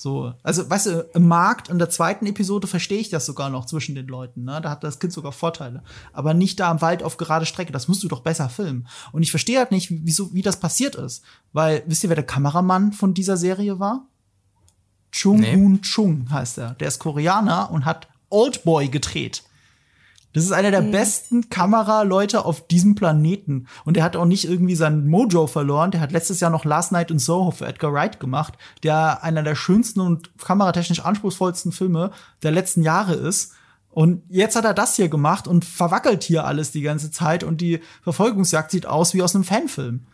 [0.00, 3.66] So, also, weißt du, im Markt in der zweiten Episode verstehe ich das sogar noch
[3.66, 4.58] zwischen den Leuten, ne?
[4.62, 5.82] Da hat das Kind sogar Vorteile.
[6.14, 7.70] Aber nicht da im Wald auf gerade Strecke.
[7.70, 8.88] Das musst du doch besser filmen.
[9.12, 11.22] Und ich verstehe halt nicht, wieso, wie das passiert ist.
[11.52, 14.06] Weil, wisst ihr, wer der Kameramann von dieser Serie war?
[15.12, 15.54] Chung nee.
[15.54, 16.74] Hoon Chung heißt er.
[16.74, 19.42] Der ist Koreaner und hat Oldboy gedreht.
[20.32, 20.92] Das ist einer der mhm.
[20.92, 23.66] besten Kameraleute auf diesem Planeten.
[23.84, 25.90] Und er hat auch nicht irgendwie seinen Mojo verloren.
[25.90, 28.54] Der hat letztes Jahr noch Last Night in Soho für Edgar Wright gemacht,
[28.84, 32.12] der einer der schönsten und kameratechnisch anspruchsvollsten Filme
[32.44, 33.54] der letzten Jahre ist.
[33.90, 37.60] Und jetzt hat er das hier gemacht und verwackelt hier alles die ganze Zeit und
[37.60, 40.06] die Verfolgungsjagd sieht aus wie aus einem Fanfilm.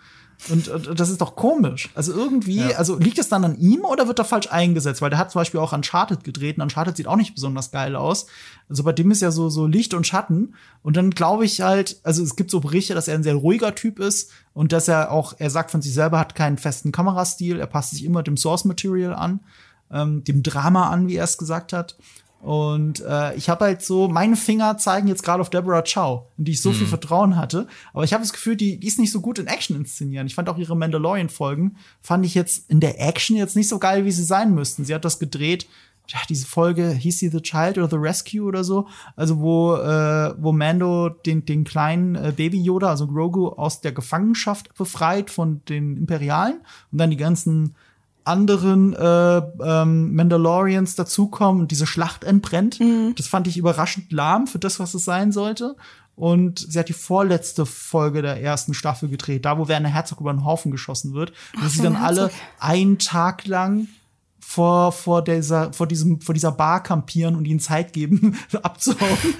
[0.48, 1.90] Und, und das ist doch komisch.
[1.94, 2.76] Also irgendwie, ja.
[2.76, 5.02] also liegt es dann an ihm oder wird er falsch eingesetzt?
[5.02, 7.96] Weil der hat zum Beispiel auch Uncharted gedreht und Uncharted sieht auch nicht besonders geil
[7.96, 8.26] aus.
[8.68, 10.54] Also bei dem ist ja so, so Licht und Schatten.
[10.82, 13.74] Und dann glaube ich halt, also es gibt so Berichte, dass er ein sehr ruhiger
[13.74, 17.58] Typ ist und dass er auch, er sagt von sich selber, hat keinen festen Kamerastil,
[17.58, 19.40] er passt sich immer dem Source Material an,
[19.90, 21.96] ähm, dem Drama an, wie er es gesagt hat.
[22.40, 26.44] Und äh, ich habe halt so, meine Finger zeigen jetzt gerade auf Deborah Chow, in
[26.44, 26.74] die ich so mhm.
[26.74, 27.66] viel Vertrauen hatte.
[27.92, 30.26] Aber ich habe das Gefühl, die, die ist nicht so gut in Action inszenieren.
[30.26, 34.04] Ich fand auch ihre Mandalorian-Folgen, fand ich jetzt in der Action jetzt nicht so geil,
[34.04, 34.84] wie sie sein müssten.
[34.84, 35.66] Sie hat das gedreht,
[36.08, 40.34] ja, diese Folge, hieß sie The Child oder The Rescue oder so, also wo, äh,
[40.38, 45.62] wo Mando den, den kleinen äh, Baby Yoda, also Grogu, aus der Gefangenschaft befreit von
[45.68, 46.60] den Imperialen
[46.92, 47.74] und dann die ganzen
[48.26, 52.80] anderen äh, ähm, Mandalorians dazukommen und diese Schlacht entbrennt.
[52.80, 53.14] Mhm.
[53.16, 55.76] Das fand ich überraschend lahm für das, was es sein sollte.
[56.16, 60.32] Und sie hat die vorletzte Folge der ersten Staffel gedreht, da wo Werner Herzog über
[60.32, 62.24] den Haufen geschossen wird, wo sie dann Herzog.
[62.24, 63.88] alle einen Tag lang
[64.48, 69.34] vor, vor, dieser, vor, diesem, vor dieser Bar kampieren und ihnen Zeit geben, abzuhauen.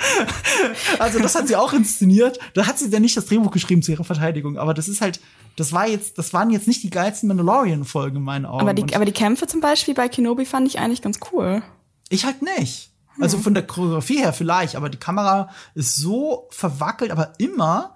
[0.99, 2.41] also, das hat sie auch inszeniert.
[2.55, 5.21] Da hat sie dann nicht das Drehbuch geschrieben zu ihrer Verteidigung, aber das ist halt,
[5.55, 8.61] das war jetzt, das waren jetzt nicht die geilsten Mandalorian-Folgen in meinen Augen.
[8.61, 11.63] Aber die, aber die Kämpfe zum Beispiel bei Kenobi fand ich eigentlich ganz cool.
[12.09, 12.91] Ich halt nicht.
[13.21, 13.45] Also hm.
[13.45, 17.96] von der Choreografie her vielleicht, aber die Kamera ist so verwackelt, aber immer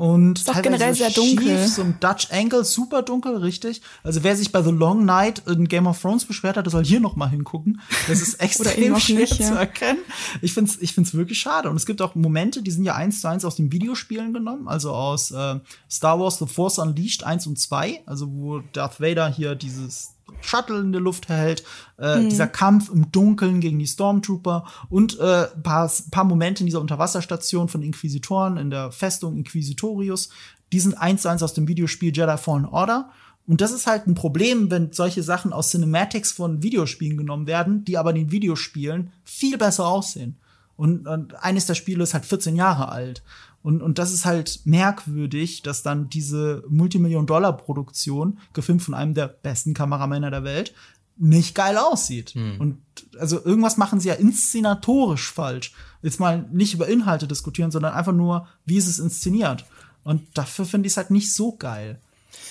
[0.00, 1.58] und ist generell sehr dunkel.
[1.58, 3.82] Schief, so ein Dutch Angle, super dunkel, richtig.
[4.02, 6.86] Also wer sich bei The Long Night in Game of Thrones beschwert hat, der soll
[6.86, 7.82] hier noch mal hingucken.
[8.08, 9.48] Das ist extrem schwer nicht, ja.
[9.48, 9.98] zu erkennen.
[10.40, 11.68] Ich find's, ich find's wirklich schade.
[11.68, 14.68] Und es gibt auch Momente, die sind ja eins zu eins aus den Videospielen genommen,
[14.68, 15.56] also aus äh,
[15.90, 20.80] Star Wars The Force Unleashed 1 und 2, also wo Darth Vader hier dieses Shuttle
[20.80, 21.64] in der Luft hält,
[21.98, 22.28] äh, mhm.
[22.28, 27.68] dieser Kampf im Dunkeln gegen die Stormtrooper und äh, paar, paar Momente in dieser Unterwasserstation
[27.68, 30.30] von Inquisitoren in der Festung Inquisitorius,
[30.72, 33.10] die sind eins zu eins aus dem Videospiel Jedi Fallen Order.
[33.46, 37.84] Und das ist halt ein Problem, wenn solche Sachen aus Cinematics von Videospielen genommen werden,
[37.84, 40.38] die aber in den Videospielen viel besser aussehen.
[40.76, 43.22] Und, und eines der Spiele ist halt 14 Jahre alt.
[43.62, 49.74] Und, und das ist halt merkwürdig, dass dann diese Multimillion-Dollar-Produktion, gefilmt von einem der besten
[49.74, 50.74] Kameramänner der Welt,
[51.18, 52.30] nicht geil aussieht.
[52.30, 52.58] Hm.
[52.58, 52.78] Und
[53.18, 55.74] also irgendwas machen sie ja inszenatorisch falsch.
[56.02, 59.66] Jetzt mal nicht über Inhalte diskutieren, sondern einfach nur, wie ist es inszeniert.
[60.02, 62.00] Und dafür finde ich es halt nicht so geil.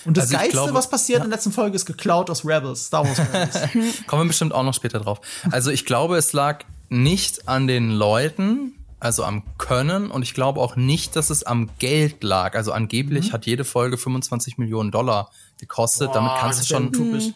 [0.05, 1.25] Und das also Geilste, glaube, was passiert ja.
[1.25, 4.03] in der letzten Folge, ist geklaut aus Rebels, Star Wars Rebels.
[4.07, 5.19] Kommen wir bestimmt auch noch später drauf.
[5.49, 10.59] Also ich glaube, es lag nicht an den Leuten, also am Können und ich glaube
[10.59, 12.55] auch nicht, dass es am Geld lag.
[12.55, 13.33] Also angeblich mhm.
[13.33, 16.07] hat jede Folge 25 Millionen Dollar gekostet.
[16.07, 17.33] Boah, damit kannst du schon, mhm.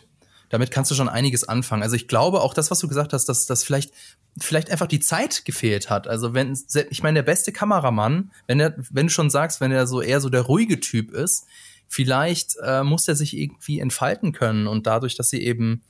[0.49, 1.83] damit kannst du schon einiges anfangen.
[1.83, 3.93] Also ich glaube auch das, was du gesagt hast, dass das vielleicht
[4.39, 6.07] vielleicht einfach die Zeit gefehlt hat.
[6.07, 6.57] Also wenn
[6.89, 10.21] ich meine der beste Kameramann, wenn er wenn du schon sagst, wenn er so eher
[10.21, 11.45] so der ruhige Typ ist,
[11.87, 15.83] vielleicht äh, muss er sich irgendwie entfalten können und dadurch, dass sie eben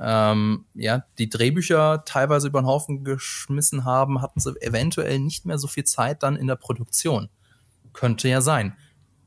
[0.00, 5.58] ähm, ja, die Drehbücher teilweise über den Haufen geschmissen haben, hatten sie eventuell nicht mehr
[5.58, 7.28] so viel Zeit dann in der Produktion.
[7.92, 8.74] Könnte ja sein.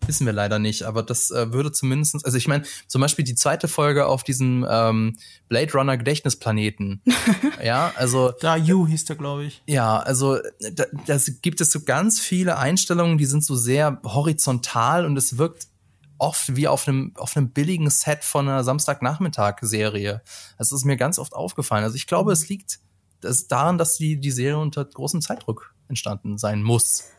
[0.08, 3.36] Wissen wir leider nicht, aber das äh, würde zumindestens, also ich meine, zum Beispiel die
[3.36, 5.18] zweite Folge auf diesem ähm,
[5.48, 7.02] Blade Runner Gedächtnisplaneten.
[7.64, 8.34] ja, also.
[8.42, 9.62] Da You hieß der, glaube ich.
[9.66, 10.40] Ja, also
[10.74, 15.38] da, das gibt es so ganz viele Einstellungen, die sind so sehr horizontal und es
[15.38, 15.68] wirkt
[16.24, 20.22] oft wie auf einem, auf einem billigen Set von einer Samstagnachmittag-Serie.
[20.58, 21.84] Das ist mir ganz oft aufgefallen.
[21.84, 22.34] Also ich glaube, mhm.
[22.34, 22.80] es liegt
[23.20, 27.10] das daran, dass die, die Serie unter großem Zeitdruck entstanden sein muss.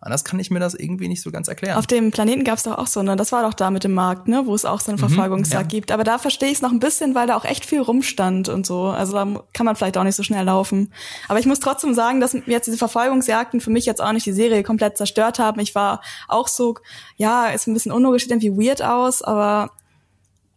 [0.00, 1.76] Anders kann ich mir das irgendwie nicht so ganz erklären.
[1.76, 3.16] Auf dem Planeten gab es doch auch so, ne?
[3.16, 4.46] Das war doch da mit dem Markt, ne?
[4.46, 5.78] Wo es auch so einen mhm, Verfolgungsjagd ja.
[5.78, 5.90] gibt.
[5.90, 8.64] Aber da verstehe ich es noch ein bisschen, weil da auch echt viel rumstand und
[8.64, 8.84] so.
[8.84, 10.92] Also da kann man vielleicht auch nicht so schnell laufen.
[11.26, 14.32] Aber ich muss trotzdem sagen, dass jetzt diese Verfolgungsjagden für mich jetzt auch nicht die
[14.32, 15.58] Serie komplett zerstört haben.
[15.58, 16.76] Ich war auch so,
[17.16, 19.72] ja, ist ein bisschen unlogisch, sieht irgendwie weird aus, aber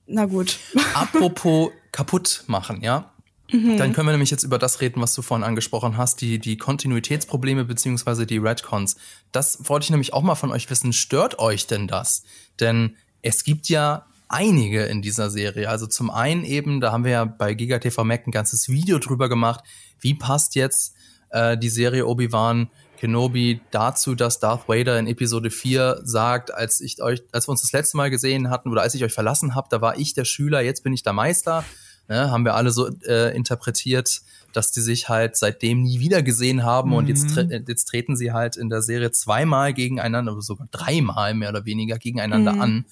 [0.06, 0.60] na gut.
[0.94, 3.12] Apropos kaputt machen, ja?
[3.52, 3.78] Mhm.
[3.78, 6.58] Dann können wir nämlich jetzt über das reden, was du vorhin angesprochen hast, die, die
[6.58, 8.96] Kontinuitätsprobleme beziehungsweise die Redcons.
[9.32, 10.94] Das wollte ich nämlich auch mal von euch wissen.
[10.94, 12.24] Stört euch denn das?
[12.60, 15.70] Denn es gibt ja einige in dieser Serie.
[15.70, 19.28] Also zum einen eben, da haben wir ja bei GigaTV Mac ein ganzes Video drüber
[19.28, 19.64] gemacht,
[20.00, 20.96] wie passt jetzt
[21.30, 27.02] äh, die Serie Obi-Wan Kenobi dazu, dass Darth Vader in Episode 4 sagt, als ich
[27.02, 29.68] euch, als wir uns das letzte Mal gesehen hatten oder als ich euch verlassen habe,
[29.72, 31.66] da war ich der Schüler, jetzt bin ich der Meister
[32.12, 36.64] ne, haben wir alle so äh, interpretiert, dass die sich halt seitdem nie wieder gesehen
[36.64, 36.96] haben mhm.
[36.98, 37.66] und jetzt, tre mhm.
[37.68, 41.98] jetzt treten sie halt in der Serie zweimal gegeneinander oder sogar dreimal mehr oder weniger
[41.98, 42.62] gegeneinander mhm.
[42.62, 42.86] an.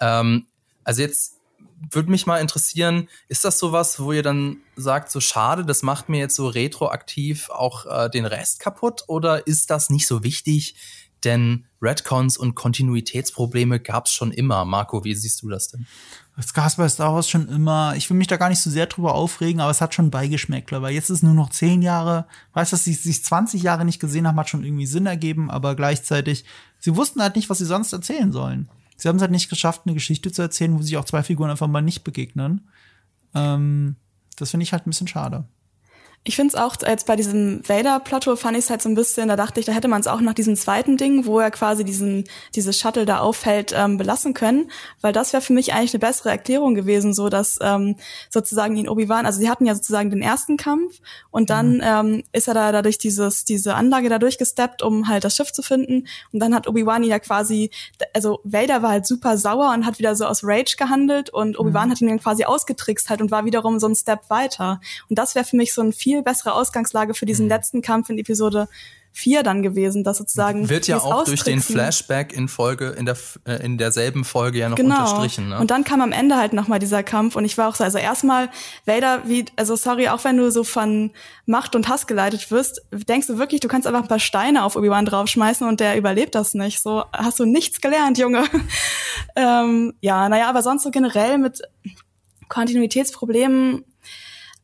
[0.00, 0.46] Ähm,
[0.82, 1.34] also jetzt
[1.90, 6.08] würde mich mal interessieren, ist das sowas, wo ihr dann sagt, so schade, das macht
[6.08, 10.74] mir jetzt so retroaktiv auch äh, den Rest kaputt oder ist das nicht so wichtig?
[11.24, 14.64] Denn Redcons und Kontinuitätsprobleme gab es schon immer.
[14.64, 15.86] Marco, wie siehst du das denn?
[16.36, 17.94] Das gab's bei Star Wars schon immer.
[17.96, 20.82] Ich will mich da gar nicht so sehr drüber aufregen, aber es hat schon Beigeschmäckler,
[20.82, 22.26] weil jetzt ist nur noch zehn Jahre.
[22.54, 25.76] Weiß, dass sie sich 20 Jahre nicht gesehen haben, hat schon irgendwie Sinn ergeben, aber
[25.76, 26.44] gleichzeitig,
[26.80, 28.68] sie wussten halt nicht, was sie sonst erzählen sollen.
[28.96, 31.50] Sie haben es halt nicht geschafft, eine Geschichte zu erzählen, wo sich auch zwei Figuren
[31.50, 32.68] einfach mal nicht begegnen.
[33.34, 33.96] Ähm,
[34.36, 35.44] das finde ich halt ein bisschen schade.
[36.26, 39.28] Ich finde es auch, als bei diesem Vader-Plateau fand ich es halt so ein bisschen,
[39.28, 41.84] da dachte ich, da hätte man es auch nach diesem zweiten Ding, wo er quasi
[41.84, 44.70] diesen, dieses Shuttle da auffällt, ähm, belassen können,
[45.02, 47.96] weil das wäre für mich eigentlich eine bessere Erklärung gewesen, so dass ähm,
[48.30, 51.00] sozusagen ihn Obi-Wan, also sie hatten ja sozusagen den ersten Kampf
[51.30, 51.82] und dann mhm.
[51.84, 55.60] ähm, ist er da dadurch dieses, diese Anlage da durchgesteppt, um halt das Schiff zu
[55.60, 57.70] finden und dann hat Obi-Wan ihn ja quasi,
[58.14, 61.88] also Vader war halt super sauer und hat wieder so aus Rage gehandelt und Obi-Wan
[61.88, 61.92] mhm.
[61.92, 65.34] hat ihn dann quasi ausgetrickst halt und war wiederum so ein Step weiter und das
[65.34, 67.50] wäre für mich so ein viel viel bessere Ausgangslage für diesen mhm.
[67.50, 68.68] letzten Kampf in Episode
[69.16, 73.16] 4 dann gewesen, dass sozusagen wird ja auch durch den Flashback in Folge in der
[73.44, 74.98] äh, in derselben Folge ja noch genau.
[74.98, 75.50] unterstrichen.
[75.50, 75.58] Ne?
[75.60, 77.84] Und dann kam am Ende halt noch mal dieser Kampf und ich war auch so,
[77.84, 78.50] also erstmal
[78.86, 81.12] Vader, wie also sorry, auch wenn du so von
[81.46, 84.74] Macht und Hass geleitet wirst, denkst du wirklich, du kannst einfach ein paar Steine auf
[84.74, 86.82] Obi Wan draufschmeißen und der überlebt das nicht.
[86.82, 88.44] So hast du nichts gelernt, Junge.
[89.36, 91.62] ähm, ja, naja, aber sonst so generell mit
[92.48, 93.84] Kontinuitätsproblemen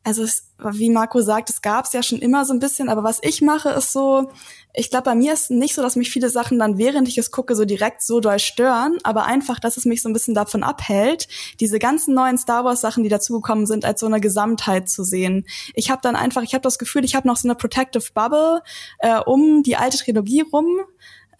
[0.03, 3.03] also es, wie Marco sagt, es gab es ja schon immer so ein bisschen, aber
[3.03, 4.31] was ich mache, ist so,
[4.73, 7.29] ich glaube, bei mir ist nicht so, dass mich viele Sachen dann, während ich es
[7.29, 10.63] gucke, so direkt so doll stören, aber einfach, dass es mich so ein bisschen davon
[10.63, 11.27] abhält,
[11.59, 15.45] diese ganzen neuen Star Wars Sachen, die dazugekommen sind, als so eine Gesamtheit zu sehen.
[15.75, 18.63] Ich habe dann einfach, ich habe das Gefühl, ich habe noch so eine Protective Bubble
[18.99, 20.79] äh, um die alte Trilogie rum.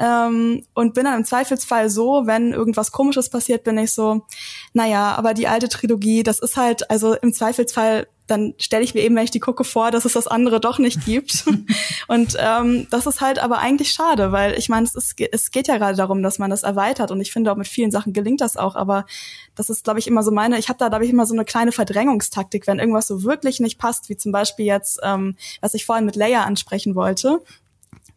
[0.01, 4.25] Ähm, und bin dann im Zweifelsfall so, wenn irgendwas Komisches passiert, bin ich so,
[4.73, 9.01] naja, aber die alte Trilogie, das ist halt, also im Zweifelsfall dann stelle ich mir
[9.01, 11.43] eben, wenn ich die gucke, vor, dass es das andere doch nicht gibt.
[12.07, 15.67] und ähm, das ist halt aber eigentlich schade, weil ich meine, es, ist, es geht
[15.67, 17.11] ja gerade darum, dass man das erweitert.
[17.11, 19.05] Und ich finde auch mit vielen Sachen gelingt das auch, aber
[19.55, 21.43] das ist, glaube ich, immer so meine, ich habe da, glaube ich, immer so eine
[21.43, 25.85] kleine Verdrängungstaktik, wenn irgendwas so wirklich nicht passt, wie zum Beispiel jetzt, ähm, was ich
[25.85, 27.41] vorhin mit Leia ansprechen wollte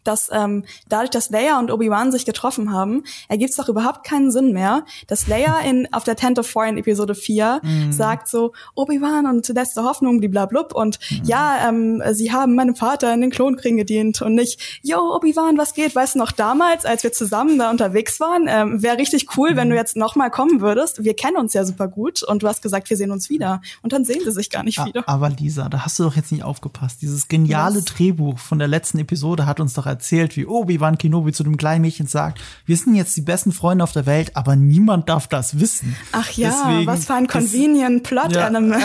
[0.05, 4.30] dass ähm, dadurch, dass Leia und Obi-Wan sich getroffen haben, ergibt es doch überhaupt keinen
[4.30, 7.92] Sinn mehr, dass Leia in auf der Tent of Four in Episode 4 mm.
[7.92, 11.24] sagt so, Obi-Wan und letzte Hoffnung, bliblablub und mm.
[11.24, 15.74] ja, ähm, sie haben meinem Vater in den Klonkriegen gedient und nicht, yo, Obi-Wan, was
[15.74, 15.94] geht?
[15.94, 19.57] Weißt du noch damals, als wir zusammen da unterwegs waren, ähm, wäre richtig cool, mm.
[19.57, 21.05] wenn du jetzt nochmal kommen würdest.
[21.05, 23.61] Wir kennen uns ja super gut und du hast gesagt, wir sehen uns wieder.
[23.82, 25.09] Und dann sehen sie sich gar nicht wieder.
[25.09, 27.02] Aber Lisa, da hast du doch jetzt nicht aufgepasst.
[27.02, 27.84] Dieses geniale was?
[27.84, 31.82] Drehbuch von der letzten Episode hat uns doch erzählt, wie Obi-Wan Kenobi zu dem kleinen
[31.82, 35.61] Mädchen sagt, wir sind jetzt die besten Freunde auf der Welt, aber niemand darf das
[35.61, 35.97] wissen.
[36.12, 38.82] Ach ja, Deswegen, was für ein convenient Plot-Element.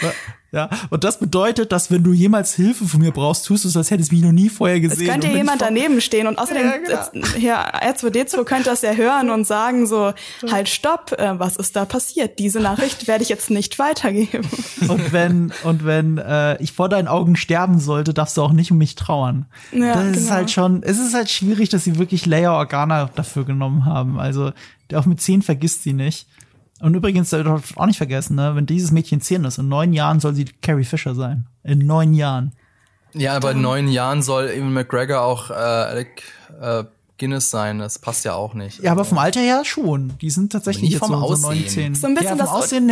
[0.00, 0.10] Ja.
[0.52, 3.76] Ja, und das bedeutet, dass wenn du jemals Hilfe von mir brauchst, tust du es,
[3.76, 5.06] als hättest du mich noch nie vorher gesehen.
[5.06, 7.26] Es könnte jemand daneben stehen und außerdem, ja, genau.
[7.38, 10.12] Herr R2D2 könnte das ja hören und sagen so,
[10.50, 12.38] halt stopp, äh, was ist da passiert?
[12.38, 14.46] Diese Nachricht werde ich jetzt nicht weitergeben.
[14.88, 18.70] Und wenn, und wenn äh, ich vor deinen Augen sterben sollte, darfst du auch nicht
[18.70, 19.46] um mich trauern.
[19.72, 20.18] Ja, das genau.
[20.18, 24.20] ist halt schon, es ist halt schwierig, dass sie wirklich Leia Organa dafür genommen haben.
[24.20, 24.52] Also,
[24.94, 26.26] auch mit zehn vergisst sie nicht.
[26.82, 30.34] Und übrigens, auch nicht vergessen, ne, wenn dieses Mädchen zehn ist, in neun Jahren soll
[30.34, 31.46] sie Carrie Fisher sein.
[31.62, 32.52] In neun Jahren.
[33.14, 36.24] Ja, aber in neun Jahren soll Ewan McGregor auch äh, Alec
[36.60, 36.82] äh,
[37.18, 37.78] Guinness sein.
[37.78, 38.82] Das passt ja auch nicht.
[38.82, 40.14] Ja, aber vom Alter her schon.
[40.20, 41.94] Die sind tatsächlich nicht vom Aussehen.
[41.94, 42.44] So, so ein bisschen ja,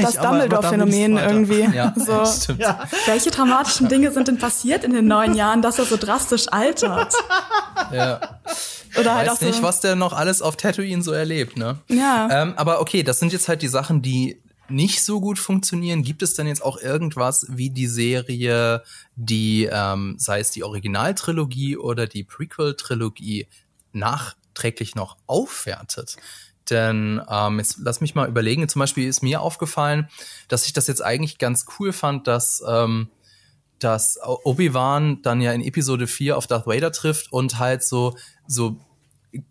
[0.05, 1.69] das, das Dumbledore-Phänomen irgendwie.
[1.75, 2.25] Ja, so.
[2.43, 2.61] stimmt.
[2.61, 2.87] Ja.
[3.07, 7.13] Welche dramatischen Dinge sind denn passiert in den neun Jahren, dass er so drastisch altert?
[7.93, 8.21] Ja.
[8.99, 11.79] Oder halt weiß nicht, so was der noch alles auf Tatooine so erlebt, ne?
[11.89, 12.29] Ja.
[12.31, 16.03] Ähm, aber okay, das sind jetzt halt die Sachen, die nicht so gut funktionieren.
[16.03, 18.83] Gibt es denn jetzt auch irgendwas wie die Serie,
[19.17, 23.49] die, ähm, sei es die Originaltrilogie oder die Prequel-Trilogie,
[23.93, 26.17] nachträglich noch aufwertet?
[26.69, 28.69] Denn ähm, jetzt lass mich mal überlegen.
[28.69, 30.09] Zum Beispiel ist mir aufgefallen,
[30.49, 33.11] dass ich das jetzt eigentlich ganz cool fand, dass ähm,
[33.81, 38.15] dass Obi-Wan dann ja in Episode 4 auf Darth Vader trifft und halt so,
[38.51, 38.77] so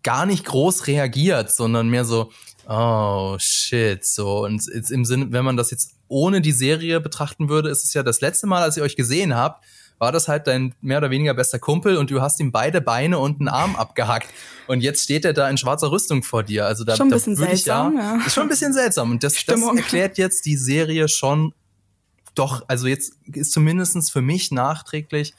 [0.02, 2.30] gar nicht groß reagiert, sondern mehr so,
[2.68, 4.44] oh shit, so.
[4.44, 7.94] Und jetzt im Sinne, wenn man das jetzt ohne die Serie betrachten würde, ist es
[7.94, 9.64] ja das letzte Mal, als ihr euch gesehen habt,
[9.98, 13.18] war das halt dein mehr oder weniger bester Kumpel und du hast ihm beide Beine
[13.18, 14.28] und einen Arm abgehackt.
[14.66, 16.66] Und jetzt steht er da in schwarzer Rüstung vor dir.
[16.66, 18.26] Also da, schon ein bisschen seltsam, ja, ja.
[18.26, 19.10] Ist schon ein bisschen seltsam.
[19.10, 21.52] Und das, das erklärt jetzt die Serie schon
[22.34, 25.34] doch, also jetzt ist zumindestens für mich nachträglich,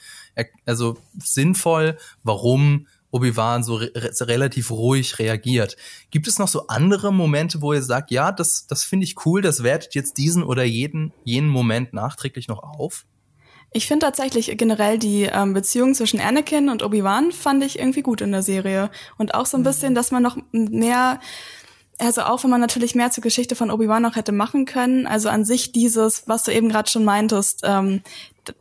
[0.66, 3.92] also sinnvoll, warum Obi-Wan so re
[4.22, 5.78] relativ ruhig reagiert.
[6.10, 9.42] Gibt es noch so andere Momente, wo ihr sagt, ja, das, das finde ich cool,
[9.42, 13.06] das wertet jetzt diesen oder jeden, jenen Moment nachträglich noch auf?
[13.74, 18.20] Ich finde tatsächlich generell die ähm, Beziehung zwischen Anakin und Obi-Wan fand ich irgendwie gut
[18.20, 18.92] in der Serie.
[19.18, 21.22] Und auch so ein bisschen, dass man noch mehr,
[21.98, 25.30] also auch wenn man natürlich mehr zur Geschichte von Obi-Wan noch hätte machen können, also
[25.30, 28.02] an sich dieses, was du eben gerade schon meintest, ähm,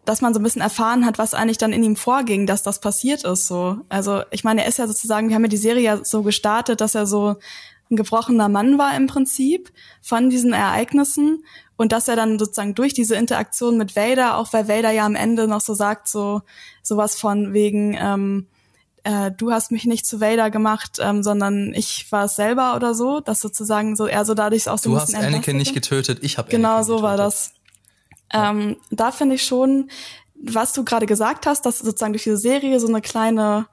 [0.04, 2.80] dass man so ein bisschen erfahren hat, was eigentlich dann in ihm vorging, dass das
[2.80, 3.46] passiert ist.
[3.46, 6.22] So, also ich meine, er ist ja sozusagen, wir haben ja die Serie ja so
[6.22, 7.36] gestartet, dass er so
[7.90, 11.44] ein gebrochener Mann war im Prinzip von diesen Ereignissen
[11.76, 15.16] und dass er dann sozusagen durch diese Interaktion mit Vader, auch weil Vader ja am
[15.16, 16.42] Ende noch so sagt, so
[16.82, 18.46] sowas von wegen, ähm,
[19.02, 22.94] äh, du hast mich nicht zu Vader gemacht, ähm, sondern ich war es selber oder
[22.94, 26.38] so, dass sozusagen so er so dadurch auch so du hast Anakin nicht getötet, ich
[26.38, 27.52] habe Genau so war das.
[28.32, 29.90] Ähm, da finde ich schon,
[30.42, 33.66] was du gerade gesagt hast, dass sozusagen durch diese Serie so eine kleine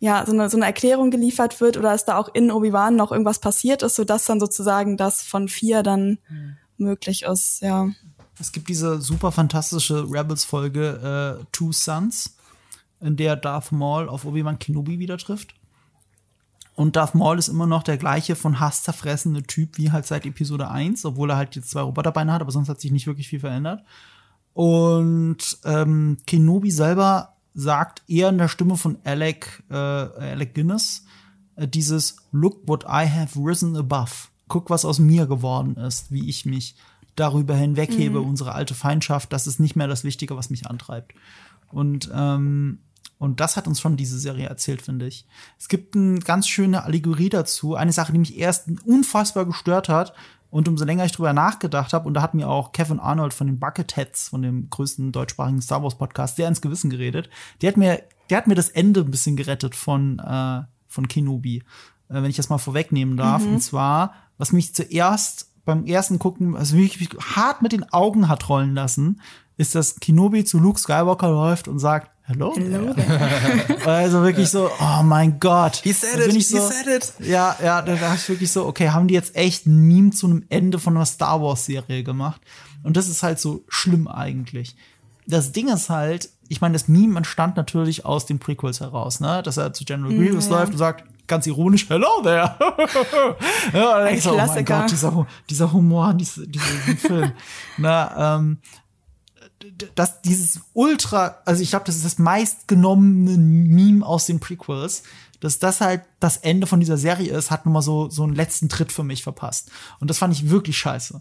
[0.00, 3.10] ja, so eine, so eine Erklärung geliefert wird oder dass da auch in Obi-Wan noch
[3.10, 6.56] irgendwas passiert ist, sodass dann sozusagen das von vier dann mhm.
[6.76, 7.88] möglich ist, ja.
[8.38, 12.36] Es gibt diese super fantastische Rebels-Folge äh, Two Sons,
[13.00, 15.54] in der Darth Maul auf Obi-Wan Kenobi wieder trifft.
[16.74, 20.26] Und Darth Maul ist immer noch der gleiche von Hass zerfressene Typ wie halt seit
[20.26, 23.28] Episode 1, obwohl er halt jetzt zwei Roboterbeine hat, aber sonst hat sich nicht wirklich
[23.28, 23.82] viel verändert.
[24.52, 31.04] Und ähm, Kenobi selber sagt eher in der Stimme von Alec, äh, Alec Guinness
[31.56, 34.28] äh, dieses Look what I have risen above.
[34.48, 36.74] Guck, was aus mir geworden ist, wie ich mich
[37.16, 38.28] darüber hinweghebe, mhm.
[38.28, 41.14] unsere alte Feindschaft, das ist nicht mehr das Wichtige, was mich antreibt.
[41.70, 42.80] Und, ähm,
[43.18, 45.26] und das hat uns schon diese Serie erzählt, finde ich.
[45.58, 47.74] Es gibt eine ganz schöne Allegorie dazu.
[47.74, 50.14] Eine Sache, die mich erst unfassbar gestört hat,
[50.54, 53.48] und umso länger ich drüber nachgedacht habe, und da hat mir auch Kevin Arnold von
[53.48, 57.28] den Bucketheads, von dem größten deutschsprachigen Star Wars Podcast, sehr ins Gewissen geredet.
[57.60, 61.64] Der hat mir, der hat mir das Ende ein bisschen gerettet von, äh, von Kenobi,
[62.08, 63.44] äh, wenn ich das mal vorwegnehmen darf.
[63.44, 63.54] Mhm.
[63.54, 68.48] Und zwar, was mich zuerst beim ersten Gucken, also wirklich hart mit den Augen hat
[68.48, 69.20] rollen lassen,
[69.56, 72.54] ist, dass Kenobi zu Luke Skywalker läuft und sagt, Hello.
[72.56, 72.94] Hello
[73.84, 75.82] also wirklich so, oh mein Gott.
[75.84, 77.12] He said it, he so, said it.
[77.18, 80.26] Ja, ja, da dachte ich wirklich so, okay, haben die jetzt echt ein Meme zu
[80.26, 82.40] einem Ende von einer Star Wars Serie gemacht?
[82.82, 84.74] Und das ist halt so schlimm eigentlich.
[85.26, 89.42] Das Ding ist halt, ich meine, das Meme entstand natürlich aus den Prequels heraus, ne?
[89.42, 92.56] Dass er zu General hm, Grievous ja, läuft und sagt, ganz ironisch, hello there.
[93.74, 94.32] ja, Ein Klassiker.
[94.32, 97.32] oh mein Gott, dieser, dieser Humor in diesem, diesem Film.
[97.76, 98.58] Na, ähm,
[99.94, 105.02] dass dieses Ultra, also ich glaube, das ist das meistgenommene Meme aus den Prequels,
[105.40, 108.68] dass das halt das Ende von dieser Serie ist, hat nochmal so, so einen letzten
[108.68, 109.70] Tritt für mich verpasst.
[110.00, 111.20] Und das fand ich wirklich scheiße.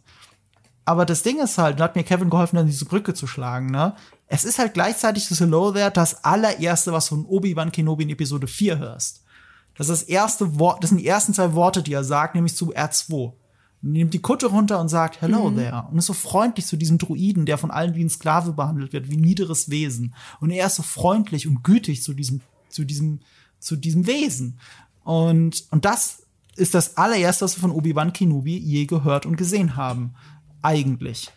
[0.85, 3.67] Aber das Ding ist halt, da hat mir Kevin geholfen, dann diese Brücke zu schlagen,
[3.67, 3.95] ne?
[4.27, 8.47] Es ist halt gleichzeitig das Hello There das allererste, was von Obi-Wan Kenobi in Episode
[8.47, 9.23] 4 hörst.
[9.75, 12.55] Das ist das erste Wort, das sind die ersten zwei Worte, die er sagt, nämlich
[12.55, 13.33] zu R2
[13.83, 15.57] nimmt die Kutte runter und sagt Hello mhm.
[15.57, 18.93] there und ist so freundlich zu diesem Druiden, der von allen wie ein Sklave behandelt
[18.93, 20.15] wird, wie ein niederes Wesen.
[20.39, 23.19] Und er ist so freundlich und gütig zu diesem, zu diesem,
[23.59, 24.57] zu diesem Wesen.
[25.03, 26.23] Und, und das
[26.55, 30.13] ist das allererste, was wir von Obi-Wan Kenobi je gehört und gesehen haben.
[30.61, 31.29] Eigentlich.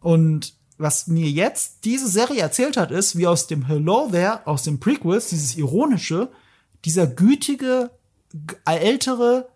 [0.00, 4.62] Und was mir jetzt diese Serie erzählt hat, ist, wie aus dem Hello there, aus
[4.62, 6.30] dem Prequels, dieses ironische,
[6.86, 7.90] dieser gütige,
[8.64, 9.51] ältere,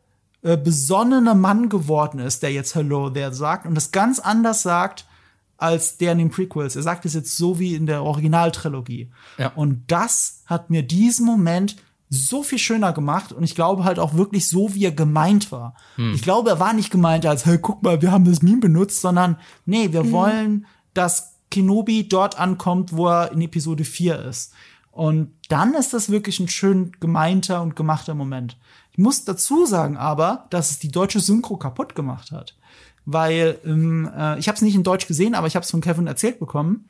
[0.47, 5.05] äh, besonnener Mann geworden ist, der jetzt Hello there sagt und das ganz anders sagt
[5.57, 6.77] als der in den Prequels.
[6.77, 9.11] Er sagt es jetzt so wie in der Originaltrilogie.
[9.39, 9.49] Ja.
[9.57, 11.77] Und das hat mir diesen Moment
[12.11, 15.75] so viel schöner gemacht und ich glaube halt auch wirklich so, wie er gemeint war.
[15.97, 16.15] Hm.
[16.15, 19.01] Ich glaube, er war nicht gemeint als, hey, guck mal, wir haben das Meme benutzt,
[19.01, 20.13] sondern nee, wir hm.
[20.13, 24.53] wollen, dass Kenobi dort ankommt, wo er in Episode 4 ist.
[24.93, 28.57] Und dann ist das wirklich ein schön gemeinter und gemachter Moment.
[28.97, 32.57] Ich muss dazu sagen aber, dass es die deutsche Synchro kaputt gemacht hat.
[33.05, 35.83] Weil ähm, äh, ich habe es nicht in Deutsch gesehen, aber ich habe es von
[35.83, 36.89] Kevin erzählt bekommen.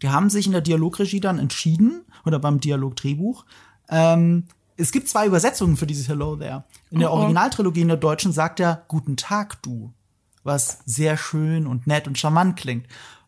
[0.00, 3.44] Die haben sich in der Dialogregie dann entschieden, oder beim Dialogdrehbuch,
[3.88, 4.44] ähm,
[4.76, 6.64] es gibt zwei Übersetzungen für dieses Hello There.
[6.90, 7.18] In der oh, oh.
[7.18, 9.92] Originaltrilogie in der deutschen sagt er Guten Tag, du.
[10.44, 12.86] Was sehr schön und nett und charmant klingt.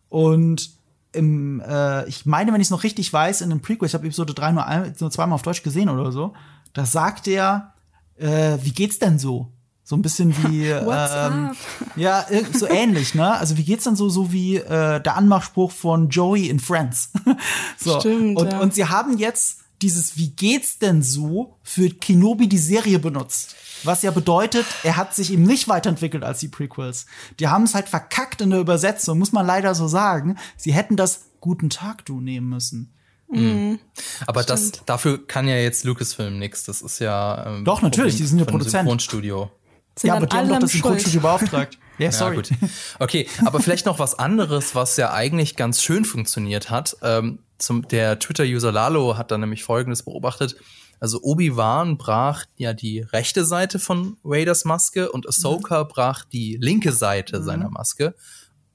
[0.08, 0.70] Und
[1.12, 4.06] im, äh, ich meine, wenn ich es noch richtig weiß, in dem Prequel, ich habe
[4.06, 6.34] Episode 3 nur, ein, nur zweimal auf Deutsch gesehen oder so,
[6.72, 7.72] da sagt er,
[8.18, 9.52] äh, wie geht's denn so?
[9.84, 11.52] So ein bisschen wie ähm,
[11.94, 13.32] ja so ähnlich, ne?
[13.38, 17.12] Also wie geht's denn so so wie äh, der Anmachspruch von Joey in Friends.
[17.78, 18.60] so Stimmt, und ja.
[18.60, 23.54] und sie haben jetzt dieses wie geht's denn so für Kenobi die Serie benutzt.
[23.84, 27.06] Was ja bedeutet, er hat sich eben nicht weiterentwickelt als die Prequels.
[27.38, 30.36] Die haben es halt verkackt in der Übersetzung, muss man leider so sagen.
[30.56, 32.95] Sie hätten das Guten Tag du nehmen müssen.
[33.28, 33.78] Mhm.
[34.26, 36.64] Aber das, dafür kann ja jetzt Lucasfilm nichts.
[36.64, 37.46] Das ist ja.
[37.46, 38.82] Ähm, doch, natürlich, die sind ja Produzent.
[38.82, 39.50] Synchronstudio.
[39.96, 41.78] Sind ja, aber die haben doch das Synchronstudio beauftragt.
[41.98, 42.36] Ja, sorry.
[42.36, 42.68] Ja,
[42.98, 46.94] okay, aber vielleicht noch was anderes, was ja eigentlich ganz schön funktioniert hat.
[47.00, 50.56] Ähm, zum, der Twitter-User Lalo hat da nämlich Folgendes beobachtet.
[51.00, 55.88] Also Obi-Wan brach ja die rechte Seite von Raiders Maske und Ahsoka mhm.
[55.88, 57.44] brach die linke Seite mhm.
[57.44, 58.14] seiner Maske.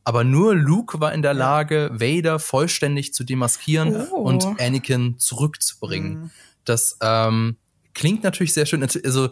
[0.03, 4.15] Aber nur Luke war in der Lage, Vader vollständig zu demaskieren oh.
[4.15, 6.13] und Anakin zurückzubringen.
[6.13, 6.29] Mhm.
[6.65, 7.57] Das ähm,
[7.93, 8.83] klingt natürlich sehr schön.
[8.83, 9.29] Also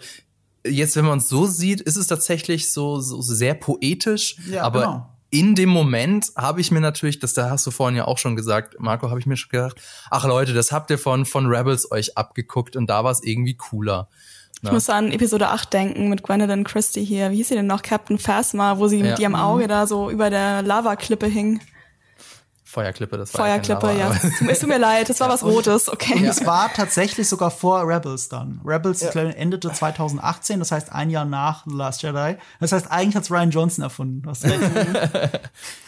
[0.65, 4.79] jetzt, wenn man es so sieht, ist es tatsächlich so, so sehr poetisch, ja, aber
[4.79, 5.09] genau.
[5.29, 8.35] in dem Moment habe ich mir natürlich, das da hast du vorhin ja auch schon
[8.35, 11.91] gesagt, Marco, habe ich mir schon gedacht, ach Leute, das habt ihr von, von Rebels
[11.91, 14.09] euch abgeguckt und da war es irgendwie cooler.
[14.61, 17.31] Ich muss an Episode 8 denken mit Gwendolyn Christie hier.
[17.31, 17.81] Wie hieß sie denn noch?
[17.81, 19.11] Captain Phasma, wo sie ja.
[19.11, 21.61] mit ihrem Auge da so über der Lavaklippe hing.
[22.69, 24.11] Feuerklippe, das war Feuerklippe, ja.
[24.47, 25.33] Es tut mir leid, es war ja.
[25.33, 26.13] was Rotes, okay.
[26.13, 28.61] Und es war tatsächlich sogar vor Rebels dann.
[28.63, 29.09] Rebels ja.
[29.09, 32.37] endete 2018, das heißt ein Jahr nach The Last Jedi.
[32.59, 34.21] Das heißt, eigentlich hat es Ryan Johnson erfunden.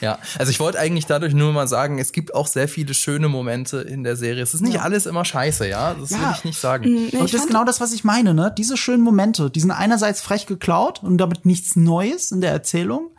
[0.02, 3.30] ja, also ich wollte eigentlich dadurch nur mal sagen, es gibt auch sehr viele schöne
[3.30, 4.42] Momente in der Serie.
[4.42, 4.82] Es ist nicht ja.
[4.82, 5.94] alles immer scheiße, ja.
[5.94, 6.90] Das will ich nicht sagen.
[6.90, 8.52] Mhm, nee, und das ist genau das, was ich meine, ne?
[8.58, 13.12] Diese schönen Momente, die sind einerseits frech geklaut und damit nichts Neues in der Erzählung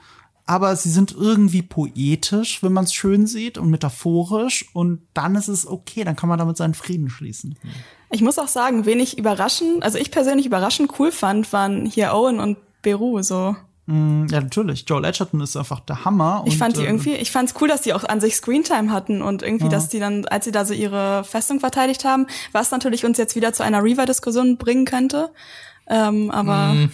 [0.46, 5.48] aber sie sind irgendwie poetisch, wenn man es schön sieht und metaphorisch und dann ist
[5.48, 7.56] es okay, dann kann man damit seinen Frieden schließen.
[8.10, 12.40] Ich muss auch sagen, wenig überraschend, also ich persönlich überraschend cool fand, waren hier Owen
[12.40, 13.56] und Beru so.
[13.86, 14.84] Mm, ja, natürlich.
[14.86, 16.44] Joel Edgerton ist einfach der Hammer.
[16.46, 18.92] Ich fand die ähm, irgendwie, ich fand es cool, dass die auch an sich Screentime
[18.92, 19.70] hatten und irgendwie, ja.
[19.70, 23.34] dass die dann, als sie da so ihre Festung verteidigt haben, was natürlich uns jetzt
[23.34, 25.30] wieder zu einer Reaver-Diskussion bringen könnte.
[25.88, 26.90] Ähm, aber mm.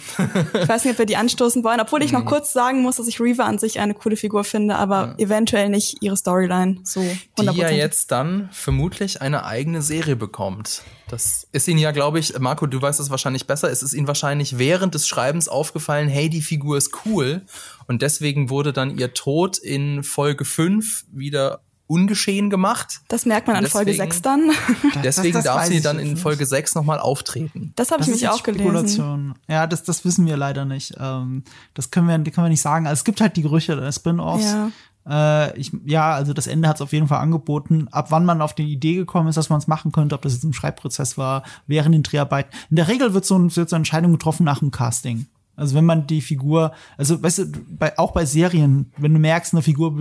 [0.61, 1.79] ich weiß nicht, ob wir die anstoßen wollen.
[1.79, 2.27] Obwohl ich noch mm.
[2.27, 5.25] kurz sagen muss, dass ich Reaver an sich eine coole Figur finde, aber ja.
[5.25, 7.51] eventuell nicht ihre Storyline so 100%.
[7.51, 10.83] Die ja jetzt dann vermutlich eine eigene Serie bekommt.
[11.07, 14.07] Das ist Ihnen ja, glaube ich, Marco, du weißt es wahrscheinlich besser, es ist Ihnen
[14.07, 17.43] wahrscheinlich während des Schreibens aufgefallen, hey, die Figur ist cool.
[17.87, 23.01] Und deswegen wurde dann ihr Tod in Folge 5 wieder ungeschehen gemacht.
[23.07, 24.51] Das merkt man an deswegen, Folge 6 dann.
[25.03, 27.73] deswegen das, das darf sie dann in Folge 6 nochmal auftreten.
[27.75, 29.33] Das habe ich mich auch gelesen.
[29.47, 30.93] Ja, das, das wissen wir leider nicht.
[30.99, 32.85] Ähm, das können wir, können wir nicht sagen.
[32.85, 34.43] Also es gibt halt die Gerüchte der Spin-Offs.
[34.43, 34.71] Ja.
[35.09, 37.87] Äh, ich, ja, also das Ende hat es auf jeden Fall angeboten.
[37.89, 40.33] Ab wann man auf die Idee gekommen ist, dass man es machen könnte, ob das
[40.33, 42.51] jetzt im Schreibprozess war, während den Dreharbeiten.
[42.69, 45.25] In der Regel wird so, wird so eine Entscheidung getroffen nach dem Casting.
[45.59, 47.45] Also wenn man die Figur, also weißt du,
[47.77, 49.95] bei, auch bei Serien, wenn du merkst, eine Figur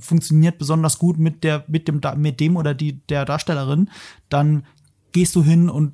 [0.00, 3.90] funktioniert besonders gut mit der, mit dem, mit dem oder die der Darstellerin,
[4.28, 4.64] dann
[5.12, 5.92] gehst du hin und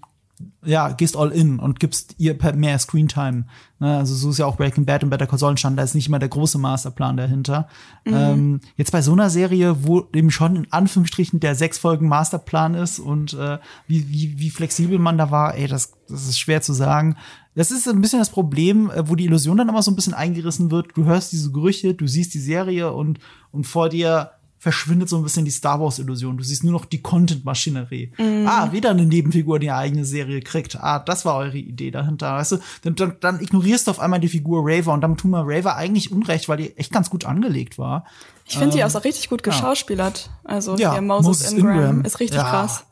[0.65, 3.45] ja, gehst all in und gibst ihr mehr Screentime.
[3.79, 5.95] Ne, also so ist ja auch Breaking Bad und Better Call Saul entstanden, da ist
[5.95, 7.69] nicht immer der große Masterplan dahinter.
[8.05, 8.15] Mhm.
[8.15, 12.75] Ähm, jetzt bei so einer Serie, wo eben schon in Anführungsstrichen der sechs Folgen Masterplan
[12.75, 16.63] ist und äh, wie, wie, wie flexibel man da war, ey, das, das ist schwer
[16.63, 17.17] zu sagen.
[17.55, 20.15] Das ist ein bisschen das Problem, äh, wo die Illusion dann immer so ein bisschen
[20.15, 20.97] eingerissen wird.
[20.97, 23.19] Du hörst diese Gerüche, du siehst die Serie und,
[23.51, 24.31] und vor dir
[24.61, 26.37] verschwindet so ein bisschen die Star Wars-Illusion.
[26.37, 28.13] Du siehst nur noch die Content-Maschinerie.
[28.19, 28.47] Mm.
[28.47, 30.77] Ah, wieder eine Nebenfigur, die eine eigene Serie kriegt.
[30.79, 32.35] Ah, das war eure Idee dahinter.
[32.35, 35.31] Weißt du, dann, dann, dann ignorierst du auf einmal die Figur Raver und damit tun
[35.31, 38.05] wir Raver eigentlich Unrecht, weil die echt ganz gut angelegt war.
[38.45, 40.29] Ich finde, ähm, die auch richtig gut geschauspielert.
[40.45, 42.51] Also ja, Moses, Moses Ingram, Ingram ist richtig ja.
[42.51, 42.85] krass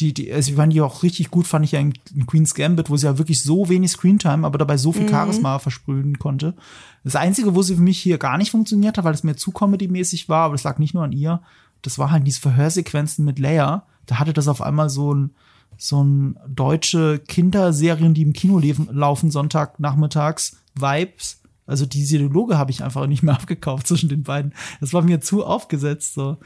[0.00, 2.54] die, die, also ich fand die auch richtig gut, fand ich ja in, in Queen's
[2.54, 5.10] Gambit, wo sie ja wirklich so wenig Screentime, aber dabei so viel mhm.
[5.10, 6.54] Charisma versprühen konnte.
[7.04, 9.52] Das Einzige, wo sie für mich hier gar nicht funktioniert hat, weil es mir zu
[9.52, 11.40] comedy-mäßig war, aber das lag nicht nur an ihr,
[11.82, 13.84] das war halt diese Verhörsequenzen mit Leia.
[14.06, 15.30] Da hatte das auf einmal so ein,
[15.78, 21.40] so ein deutsche Kinderserien, die im Kino laufen, Sonntagnachmittags, Vibes.
[21.66, 24.52] Also die Dialoge habe ich einfach nicht mehr abgekauft zwischen den beiden.
[24.80, 26.38] Das war mir zu aufgesetzt, so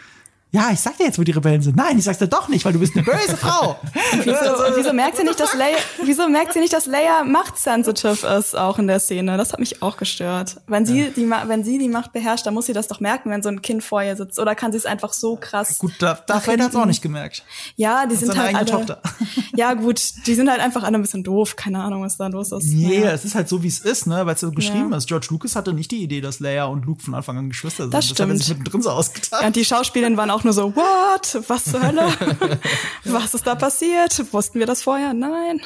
[0.53, 1.77] ja, ich sag dir jetzt, wo die Rebellen sind.
[1.77, 3.79] Nein, ich sag's dir doch nicht, weil du bist eine böse Frau.
[4.25, 8.57] wieso, wieso merkt sie nicht, dass Leia, wieso merkt sie nicht, dass Leia machtsensitive ist
[8.57, 9.37] auch in der Szene?
[9.37, 10.61] Das hat mich auch gestört.
[10.67, 11.11] Wenn sie ja.
[11.11, 13.63] die, wenn sie die Macht beherrscht, dann muss sie das doch merken, wenn so ein
[13.63, 14.41] Kind vor ihr sitzt.
[14.41, 15.79] Oder kann sie es einfach so krass?
[15.79, 17.45] Gut, da, da hat es auch nicht gemerkt.
[17.77, 18.67] Ja, die sind halt alle.
[18.67, 19.01] Tochter.
[19.57, 21.57] Ja, gut, die sind halt einfach alle ein bisschen doof.
[21.57, 22.73] Keine Ahnung, was da los ist.
[22.73, 23.13] Nee, naja.
[23.13, 24.97] es ist halt so, wie es ist, ne, weil es so geschrieben ja.
[24.97, 25.07] ist.
[25.07, 27.95] George Lucas hatte nicht die Idee, dass Leia und Luke von Anfang an Geschwister sind.
[27.95, 28.21] Das stimmt.
[28.21, 29.41] Hat er sich mittendrin so ausgetan.
[29.41, 31.49] Ja, und die Schauspielerinnen waren auch nur so, what?
[31.49, 32.09] Was zur Hölle?
[33.05, 34.33] Was ist da passiert?
[34.33, 35.15] Wussten wir das vorher?
[35.15, 35.61] Nein.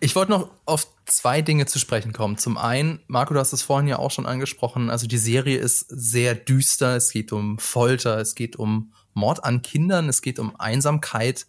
[0.00, 2.38] Ich wollte noch auf zwei Dinge zu sprechen kommen.
[2.38, 5.86] Zum einen, Marco, du hast es vorhin ja auch schon angesprochen, also die Serie ist
[5.88, 6.96] sehr düster.
[6.96, 11.46] Es geht um Folter, es geht um Mord an Kindern, es geht um Einsamkeit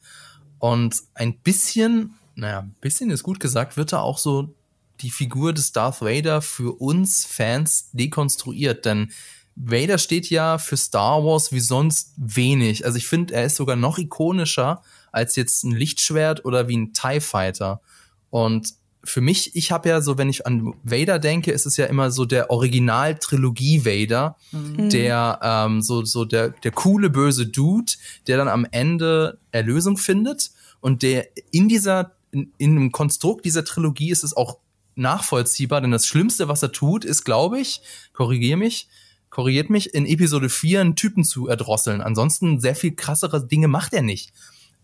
[0.60, 4.56] und ein bisschen, naja, ein bisschen ist gut gesagt, wird da auch so
[5.02, 9.12] die Figur des Darth Vader für uns Fans dekonstruiert, denn
[9.60, 12.86] Vader steht ja für Star Wars wie sonst wenig.
[12.86, 16.94] Also ich finde, er ist sogar noch ikonischer als jetzt ein Lichtschwert oder wie ein
[16.94, 17.82] TIE Fighter.
[18.30, 21.86] Und für mich, ich habe ja so, wenn ich an Vader denke, ist es ja
[21.86, 24.90] immer so der Original-Trilogie Vader, mhm.
[24.90, 27.94] der ähm, so so der der coole böse Dude,
[28.28, 30.52] der dann am Ende Erlösung findet
[30.82, 34.58] und der in dieser in, in einem Konstrukt dieser Trilogie ist es auch
[34.96, 37.82] nachvollziehbar, denn das Schlimmste, was er tut, ist, glaube ich,
[38.14, 38.88] korrigiere mich,
[39.30, 42.02] korrigiert mich, in Episode 4 einen Typen zu erdrosseln.
[42.02, 44.32] Ansonsten sehr viel krassere Dinge macht er nicht.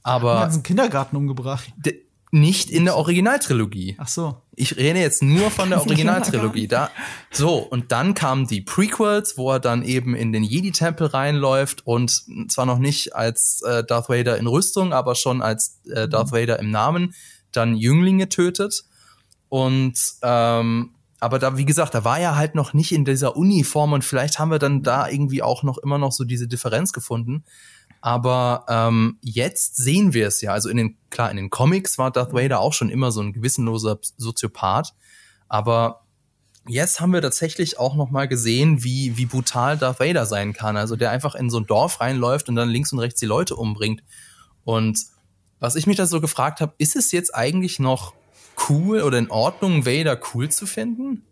[0.03, 0.33] Aber.
[0.33, 1.71] Er hat einen Kindergarten umgebracht.
[2.31, 3.95] Nicht in der Originaltrilogie.
[3.99, 4.41] Ach so.
[4.55, 6.67] Ich rede jetzt nur von der Originaltrilogie.
[6.67, 6.89] Da,
[7.31, 12.23] so, und dann kamen die Prequels, wo er dann eben in den Jedi-Tempel reinläuft und
[12.49, 16.35] zwar noch nicht als äh, Darth Vader in Rüstung, aber schon als äh, Darth mhm.
[16.35, 17.13] Vader im Namen,
[17.51, 18.83] dann Jünglinge tötet.
[19.49, 23.93] Und ähm, aber da, wie gesagt, da war er halt noch nicht in dieser Uniform
[23.93, 27.45] und vielleicht haben wir dann da irgendwie auch noch immer noch so diese Differenz gefunden.
[28.01, 30.51] Aber ähm, jetzt sehen wir es ja.
[30.51, 33.31] Also in den, klar, in den Comics war Darth Vader auch schon immer so ein
[33.31, 34.93] gewissenloser Soziopath.
[35.47, 36.01] Aber
[36.67, 40.75] jetzt haben wir tatsächlich auch noch mal gesehen, wie, wie brutal Darth Vader sein kann.
[40.75, 43.55] Also der einfach in so ein Dorf reinläuft und dann links und rechts die Leute
[43.55, 44.03] umbringt.
[44.65, 44.99] Und
[45.61, 48.13] was ich mich da so gefragt habe, ist es jetzt eigentlich noch
[48.69, 51.23] cool oder in Ordnung, Vader cool zu finden?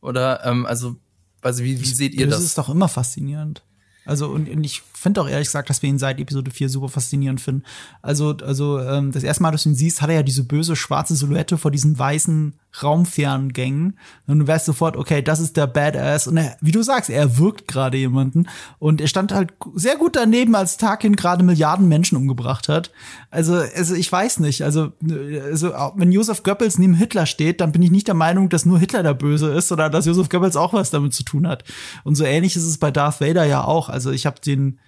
[0.00, 0.96] Oder, ähm, also,
[1.42, 2.36] also wie, wie seht ihr das?
[2.36, 3.62] Das ist doch immer faszinierend.
[4.04, 6.88] Also, und, und ich finde auch ehrlich gesagt, dass wir ihn seit Episode 4 super
[6.88, 7.64] faszinierend finden.
[8.02, 10.74] Also, also ähm, das erste Mal, dass du ihn siehst, hat er ja diese böse
[10.74, 13.98] schwarze Silhouette vor diesen weißen Raumferngängen.
[14.26, 16.26] Und du weißt sofort, okay, das ist der Badass.
[16.26, 18.48] Und er, wie du sagst, er wirkt gerade jemanden.
[18.78, 22.90] Und er stand halt sehr gut daneben, als Tarkin gerade Milliarden Menschen umgebracht hat.
[23.30, 24.62] Also, also ich weiß nicht.
[24.62, 24.92] Also,
[25.44, 28.78] also wenn Josef Goebbels neben Hitler steht, dann bin ich nicht der Meinung, dass nur
[28.78, 31.64] Hitler der Böse ist, oder dass Josef Goebbels auch was damit zu tun hat.
[32.04, 33.88] Und so ähnlich ist es bei Darth Vader ja auch.
[33.88, 34.78] Also ich habe den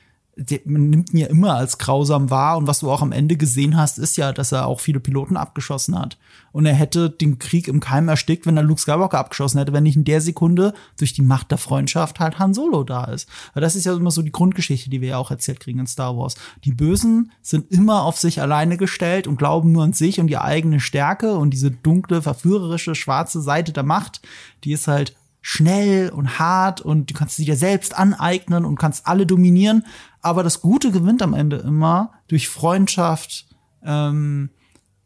[0.64, 3.76] man nimmt ihn ja immer als grausam wahr und was du auch am Ende gesehen
[3.76, 6.16] hast, ist ja, dass er auch viele Piloten abgeschossen hat.
[6.52, 9.82] Und er hätte den Krieg im Keim erstickt, wenn er Luke Skywalker abgeschossen hätte, wenn
[9.82, 13.28] nicht in der Sekunde durch die Macht der Freundschaft halt Han Solo da ist.
[13.54, 15.86] Weil das ist ja immer so die Grundgeschichte, die wir ja auch erzählt kriegen in
[15.86, 16.36] Star Wars.
[16.64, 20.38] Die Bösen sind immer auf sich alleine gestellt und glauben nur an sich und die
[20.38, 24.20] eigene Stärke und diese dunkle, verführerische, schwarze Seite der Macht,
[24.64, 29.06] die ist halt schnell und hart und du kannst sie dir selbst aneignen und kannst
[29.06, 29.84] alle dominieren.
[30.20, 33.46] Aber das Gute gewinnt am Ende immer durch Freundschaft,
[33.82, 34.50] ähm,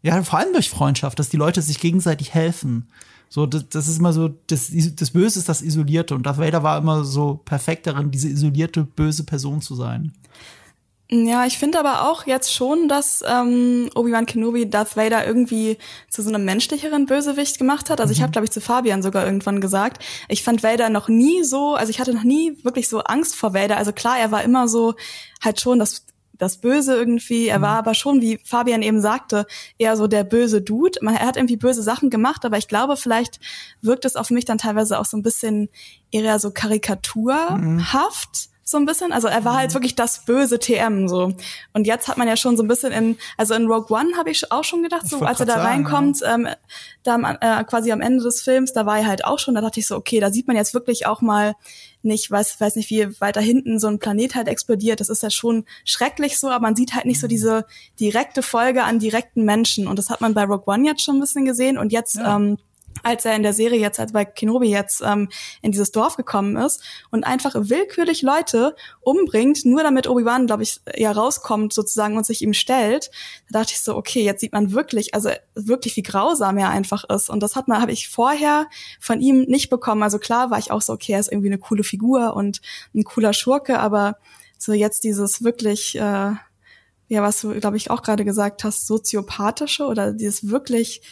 [0.03, 2.89] ja, vor allem durch Freundschaft, dass die Leute sich gegenseitig helfen.
[3.29, 6.15] So, das, das ist immer so, das, das Böse ist das Isolierte.
[6.15, 10.13] Und Darth Vader war immer so perfekt darin, diese isolierte, böse Person zu sein.
[11.15, 15.77] Ja, ich finde aber auch jetzt schon, dass ähm, Obi-Wan Kenobi Darth Vader irgendwie
[16.09, 18.01] zu so einem menschlicheren Bösewicht gemacht hat.
[18.01, 18.17] Also mhm.
[18.17, 21.75] ich habe, glaube ich, zu Fabian sogar irgendwann gesagt, ich fand Vader noch nie so,
[21.75, 23.77] also ich hatte noch nie wirklich so Angst vor Vader.
[23.77, 24.95] Also klar, er war immer so
[25.43, 26.07] halt schon das
[26.39, 27.47] das Böse irgendwie.
[27.47, 27.79] Er war mhm.
[27.81, 29.47] aber schon, wie Fabian eben sagte,
[29.77, 30.99] eher so der böse Dude.
[31.03, 33.39] Man, er hat irgendwie böse Sachen gemacht, aber ich glaube, vielleicht
[33.83, 35.69] wirkt es auf mich dann teilweise auch so ein bisschen
[36.11, 37.61] eher so karikaturhaft.
[37.61, 39.13] Mhm so ein bisschen.
[39.13, 39.75] Also er war halt mhm.
[39.75, 41.33] wirklich das böse TM so.
[41.73, 44.31] Und jetzt hat man ja schon so ein bisschen in, also in Rogue One habe
[44.31, 46.49] ich auch schon gedacht, so als er da reinkommt, ähm,
[47.05, 49.79] da äh, quasi am Ende des Films, da war er halt auch schon, da dachte
[49.79, 51.55] ich so, okay, da sieht man jetzt wirklich auch mal
[52.03, 55.01] nicht, weiß, weiß nicht, wie weiter hinten so ein Planet halt explodiert.
[55.01, 57.31] Das ist ja schon schrecklich so, aber man sieht halt nicht so mhm.
[57.31, 57.67] diese
[58.01, 59.87] direkte Folge an direkten Menschen.
[59.87, 61.79] Und das hat man bei Rogue One jetzt schon ein bisschen gesehen.
[61.79, 62.37] Und jetzt ja.
[62.37, 62.59] ähm,
[63.03, 65.29] als er in der Serie jetzt, als bei Kenobi jetzt ähm,
[65.61, 70.81] in dieses Dorf gekommen ist und einfach willkürlich Leute umbringt, nur damit Obi-Wan, glaube ich,
[70.95, 73.11] ja rauskommt sozusagen und sich ihm stellt,
[73.51, 77.05] da dachte ich so, okay, jetzt sieht man wirklich, also wirklich, wie grausam er einfach
[77.05, 77.31] ist.
[77.31, 78.67] Und das hat man, habe ich vorher
[79.01, 80.03] von ihm nicht bekommen.
[80.03, 82.61] Also klar war ich auch so, okay, er ist irgendwie eine coole Figur und
[82.95, 84.17] ein cooler Schurke, aber
[84.59, 86.33] so jetzt dieses wirklich, äh,
[87.09, 91.03] ja, was du, glaube ich, auch gerade gesagt hast, soziopathische oder dieses wirklich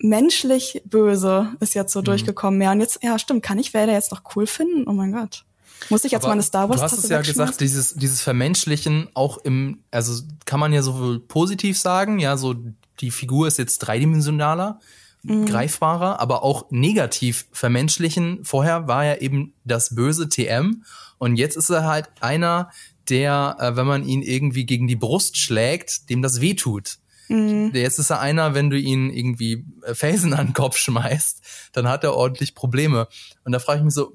[0.00, 2.04] menschlich böse ist jetzt so mhm.
[2.04, 2.60] durchgekommen.
[2.60, 4.88] Ja, und jetzt, ja, stimmt, kann ich Vader jetzt noch cool finden?
[4.88, 5.44] Oh mein Gott.
[5.88, 8.20] Muss ich jetzt Aber mal eine Star Wars Du hast es ja gesagt, dieses, dieses
[8.20, 12.54] Vermenschlichen auch im, also kann man ja sowohl positiv sagen, ja, so
[13.00, 14.78] die Figur ist jetzt dreidimensionaler,
[15.22, 15.46] mhm.
[15.46, 18.44] greifbarer, aber auch negativ vermenschlichen.
[18.44, 20.84] Vorher war er eben das böse TM
[21.18, 22.70] und jetzt ist er halt einer,
[23.08, 26.98] der, äh, wenn man ihn irgendwie gegen die Brust schlägt, dem das wehtut.
[27.30, 27.70] Mhm.
[27.72, 31.88] Jetzt ist er einer, wenn du ihn irgendwie äh, Felsen an den Kopf schmeißt, dann
[31.88, 33.06] hat er ordentlich Probleme.
[33.44, 34.12] Und da frage ich mich so,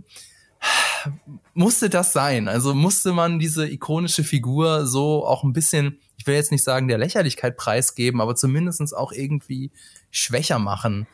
[1.54, 2.48] musste das sein?
[2.48, 6.88] Also musste man diese ikonische Figur so auch ein bisschen, ich will jetzt nicht sagen,
[6.88, 9.72] der Lächerlichkeit preisgeben, aber zumindestens auch irgendwie
[10.12, 11.08] schwächer machen.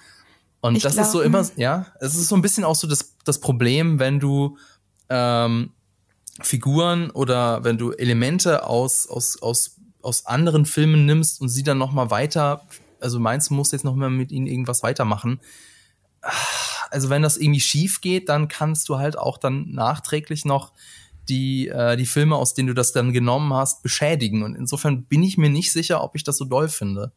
[0.62, 2.88] Und ich das glaub, ist so immer, ja, es ist so ein bisschen auch so
[2.88, 4.58] das, das Problem, wenn du
[5.10, 5.72] ähm,
[6.41, 11.78] Figuren oder wenn du Elemente aus, aus, aus aus anderen Filmen nimmst und sie dann
[11.78, 12.68] noch mal weiter
[13.02, 15.39] also meins muss jetzt noch mal mit ihnen irgendwas weitermachen.
[16.91, 20.72] Also wenn das irgendwie schief geht, dann kannst du halt auch dann nachträglich noch
[21.30, 24.43] die, äh, die Filme, aus denen du das dann genommen hast, beschädigen.
[24.43, 27.12] Und insofern bin ich mir nicht sicher, ob ich das so doll finde.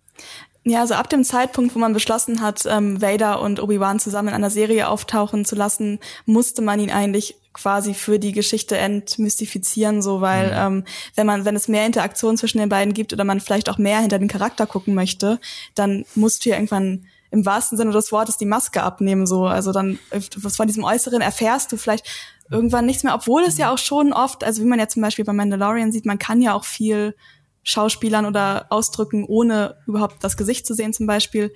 [0.62, 4.34] Ja, also ab dem Zeitpunkt, wo man beschlossen hat, ähm, Vader und Obi-Wan zusammen in
[4.34, 10.20] einer Serie auftauchen zu lassen, musste man ihn eigentlich quasi für die Geschichte entmystifizieren, so
[10.20, 10.78] weil mhm.
[10.78, 10.84] ähm,
[11.14, 14.00] wenn man, wenn es mehr Interaktion zwischen den beiden gibt oder man vielleicht auch mehr
[14.00, 15.40] hinter den Charakter gucken möchte,
[15.74, 19.46] dann musst du ja irgendwann im wahrsten Sinne des Wortes die Maske abnehmen, so.
[19.46, 19.98] Also dann,
[20.36, 22.06] was von diesem Äußeren erfährst du vielleicht
[22.50, 25.24] irgendwann nichts mehr, obwohl es ja auch schon oft, also wie man ja zum Beispiel
[25.24, 27.16] bei Mandalorian sieht, man kann ja auch viel
[27.64, 31.52] Schauspielern oder ausdrücken, ohne überhaupt das Gesicht zu sehen zum Beispiel.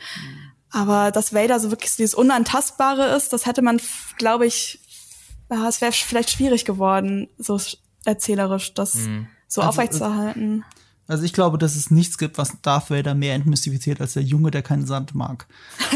[0.71, 3.81] Aber dass Vader so wirklich dieses Unantastbare ist, das hätte man,
[4.17, 4.81] glaube ich,
[5.51, 7.61] ja, es wäre vielleicht schwierig geworden, so
[8.05, 9.27] erzählerisch das mhm.
[9.47, 10.65] so also, aufrechtzuerhalten.
[11.07, 14.51] Also ich glaube, dass es nichts gibt, was Darth Vader mehr entmystifiziert als der Junge,
[14.51, 15.47] der keinen Sand mag.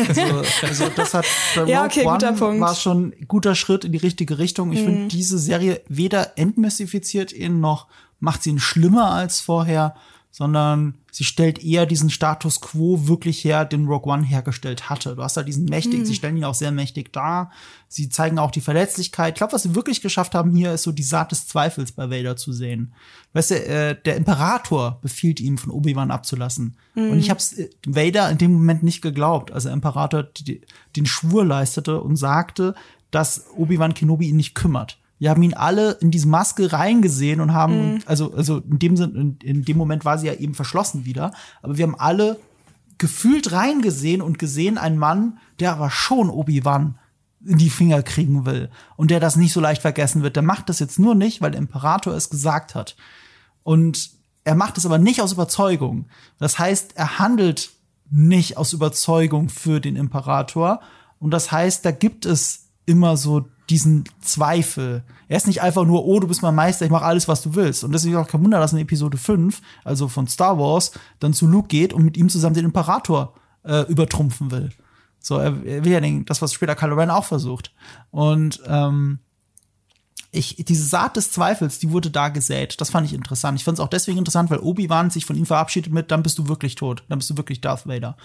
[0.08, 0.22] Also,
[0.62, 1.26] also das hat
[1.66, 4.72] ja, okay, One war schon ein guter Schritt in die richtige Richtung.
[4.72, 4.84] Ich mhm.
[4.84, 7.88] finde, diese Serie weder entmystifiziert ihn noch
[8.22, 9.96] macht sie ihn schlimmer als vorher,
[10.34, 15.14] sondern sie stellt eher diesen Status quo wirklich her, den Rogue One hergestellt hatte.
[15.14, 16.04] Du hast da diesen mächtig, mhm.
[16.06, 17.50] sie stellen ihn auch sehr mächtig dar.
[17.86, 19.34] Sie zeigen auch die Verletzlichkeit.
[19.34, 22.10] Ich glaube, was sie wirklich geschafft haben hier, ist so die Saat des Zweifels bei
[22.10, 22.94] Vader zu sehen.
[23.34, 26.78] Weißt du, äh, der Imperator befiehlt ihm, von Obi-Wan abzulassen.
[26.94, 27.10] Mhm.
[27.10, 30.62] Und ich hab's äh, Vader in dem Moment nicht geglaubt, als der Imperator die,
[30.96, 32.74] den Schwur leistete und sagte,
[33.10, 34.98] dass Obi-Wan Kenobi ihn nicht kümmert.
[35.22, 38.00] Wir haben ihn alle in diese Maske reingesehen und haben, mhm.
[38.06, 41.30] also, also in dem Sinn, in, in dem Moment war sie ja eben verschlossen wieder,
[41.62, 42.40] aber wir haben alle
[42.98, 46.98] gefühlt reingesehen und gesehen einen Mann, der aber schon Obi-Wan
[47.46, 50.34] in die Finger kriegen will und der das nicht so leicht vergessen wird.
[50.34, 52.96] Der macht das jetzt nur nicht, weil der Imperator es gesagt hat.
[53.62, 54.10] Und
[54.42, 56.06] er macht es aber nicht aus Überzeugung.
[56.40, 57.70] Das heißt, er handelt
[58.10, 60.80] nicht aus Überzeugung für den Imperator.
[61.20, 65.02] Und das heißt, da gibt es immer so diesen Zweifel.
[65.28, 67.54] Er ist nicht einfach nur, oh, du bist mein Meister, ich mache alles, was du
[67.54, 67.84] willst.
[67.84, 71.46] Und deswegen auch kein Wunder, dass in Episode 5, also von Star Wars, dann zu
[71.46, 73.34] Luke geht und mit ihm zusammen den Imperator
[73.64, 74.70] äh, übertrumpfen will.
[75.20, 77.72] So, er, er will ja den, das, was später Kylo Ren auch versucht.
[78.10, 79.20] Und ähm,
[80.32, 82.80] ich, diese Saat des Zweifels, die wurde da gesät.
[82.80, 83.58] Das fand ich interessant.
[83.58, 86.38] Ich fand es auch deswegen interessant, weil Obi-Wan sich von ihm verabschiedet mit, dann bist
[86.38, 87.04] du wirklich tot.
[87.08, 88.16] Dann bist du wirklich Darth Vader.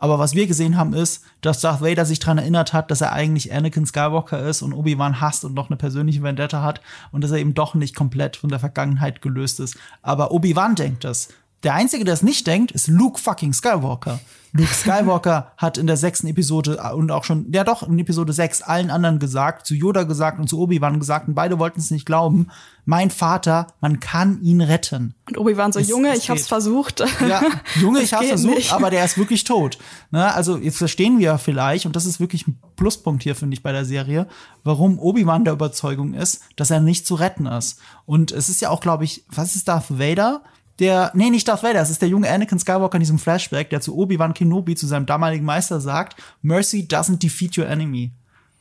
[0.00, 3.12] Aber was wir gesehen haben, ist, dass Darth Vader sich daran erinnert hat, dass er
[3.12, 6.80] eigentlich Anakin Skywalker ist und Obi-Wan hasst und noch eine persönliche Vendetta hat
[7.12, 9.76] und dass er eben doch nicht komplett von der Vergangenheit gelöst ist.
[10.00, 11.28] Aber Obi-Wan denkt das.
[11.62, 14.18] Der Einzige, der es nicht denkt, ist Luke fucking Skywalker.
[14.52, 18.32] Luke Skywalker hat in der sechsten Episode äh, und auch schon, ja doch, in Episode
[18.32, 21.90] 6 allen anderen gesagt, zu Yoda gesagt und zu Obi-Wan gesagt und beide wollten es
[21.90, 22.48] nicht glauben.
[22.86, 25.14] Mein Vater, man kann ihn retten.
[25.28, 26.30] Und Obi-Wan so, es, Junge, es ich geht.
[26.30, 27.04] hab's versucht.
[27.28, 27.42] Ja,
[27.80, 28.72] Junge, ich hab's versucht, nicht.
[28.72, 29.78] aber der ist wirklich tot.
[30.10, 30.32] Ne?
[30.34, 33.72] Also jetzt verstehen wir vielleicht, und das ist wirklich ein Pluspunkt hier, finde ich, bei
[33.72, 34.26] der Serie,
[34.64, 37.78] warum Obi-Wan der Überzeugung ist, dass er nicht zu retten ist.
[38.06, 40.42] Und es ist ja auch, glaube ich, was ist Darth Vader?
[40.80, 43.80] Der, nee, nicht Darth Vader, das ist der junge Anakin Skywalker in diesem Flashback, der
[43.80, 48.12] zu Obi-Wan Kenobi, zu seinem damaligen Meister sagt, Mercy doesn't defeat your enemy.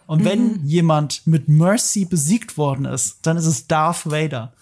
[0.06, 0.26] Und mhm.
[0.26, 4.54] wenn jemand mit Mercy besiegt worden ist, dann ist es Darth Vader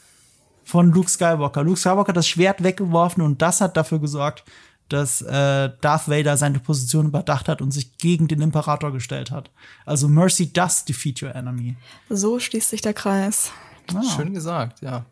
[0.63, 1.63] von Luke Skywalker.
[1.63, 4.43] Luke Skywalker hat das Schwert weggeworfen und das hat dafür gesorgt,
[4.89, 9.49] dass äh, Darth Vader seine Position überdacht hat und sich gegen den Imperator gestellt hat.
[9.85, 11.75] Also Mercy does defeat your enemy.
[12.09, 13.51] So schließt sich der Kreis.
[13.93, 14.01] Ah.
[14.15, 15.05] Schön gesagt, ja.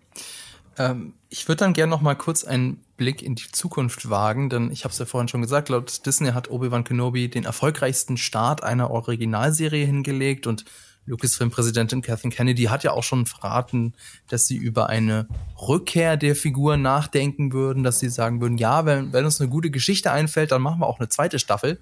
[0.78, 4.72] Ähm, ich würde dann gerne noch mal kurz einen Blick in die Zukunft wagen, denn
[4.72, 8.64] ich habe es ja vorhin schon gesagt, laut Disney hat Obi-Wan Kenobi den erfolgreichsten Start
[8.64, 10.66] einer Originalserie hingelegt und
[11.08, 13.94] Lucasfilm-Präsidentin Kathleen Kennedy hat ja auch schon verraten,
[14.28, 15.28] dass sie über eine
[15.62, 19.70] Rückkehr der Figur nachdenken würden, dass sie sagen würden, ja, wenn, wenn uns eine gute
[19.70, 21.80] Geschichte einfällt, dann machen wir auch eine zweite Staffel.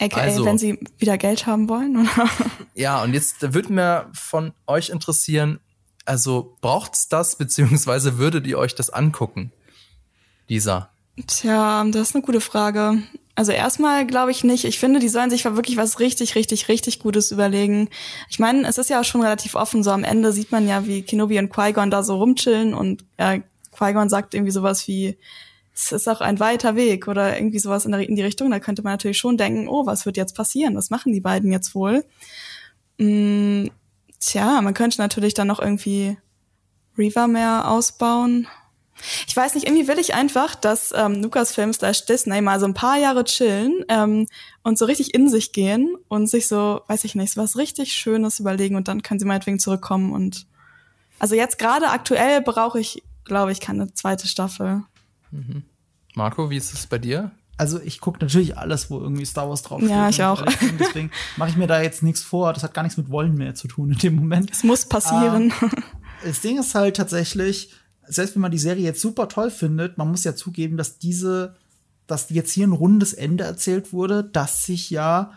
[0.00, 2.28] AKA, also, wenn sie wieder Geld haben wollen, oder?
[2.74, 5.60] Ja, und jetzt würde mir von euch interessieren,
[6.04, 9.52] also braucht's das, beziehungsweise würdet ihr euch das angucken?
[10.48, 10.90] Lisa.
[11.26, 13.02] Tja, das ist eine gute Frage.
[13.36, 14.64] Also erstmal glaube ich nicht.
[14.64, 17.88] Ich finde, die sollen sich wirklich was richtig, richtig, richtig Gutes überlegen.
[18.28, 19.82] Ich meine, es ist ja auch schon relativ offen.
[19.82, 23.40] So am Ende sieht man ja, wie Kenobi und Qui-Gon da so rumchillen und äh,
[23.76, 25.18] Qui-Gon sagt irgendwie sowas wie,
[25.74, 28.50] es ist auch ein weiter Weg oder irgendwie sowas in, der, in die Richtung.
[28.50, 30.76] Da könnte man natürlich schon denken, oh, was wird jetzt passieren?
[30.76, 32.04] Was machen die beiden jetzt wohl?
[32.98, 33.66] Mm,
[34.24, 36.16] Tja, man könnte natürlich dann noch irgendwie
[36.96, 38.46] Reaver mehr ausbauen.
[39.26, 42.72] Ich weiß nicht, irgendwie will ich einfach, dass ähm, Lucasfilm slash Disney mal so ein
[42.72, 44.26] paar Jahre chillen ähm,
[44.62, 47.92] und so richtig in sich gehen und sich so, weiß ich nicht, so was richtig
[47.92, 50.46] Schönes überlegen und dann können sie meinetwegen zurückkommen und
[51.18, 54.84] also jetzt gerade aktuell brauche ich, glaube ich, keine zweite Staffel.
[55.32, 55.64] Mhm.
[56.14, 57.30] Marco, wie ist es bei dir?
[57.56, 60.44] Also ich gucke natürlich alles, wo irgendwie Star Wars drauf Ja, ich auch.
[60.44, 60.78] Bin.
[60.78, 62.52] Deswegen mache ich mir da jetzt nichts vor.
[62.52, 64.50] Das hat gar nichts mit Wollen mehr zu tun in dem Moment.
[64.50, 65.52] Es muss passieren.
[65.62, 65.70] Ähm,
[66.24, 67.70] das Ding ist halt tatsächlich,
[68.06, 71.54] selbst wenn man die Serie jetzt super toll findet, man muss ja zugeben, dass diese,
[72.06, 75.32] dass jetzt hier ein rundes Ende erzählt wurde, das sich ja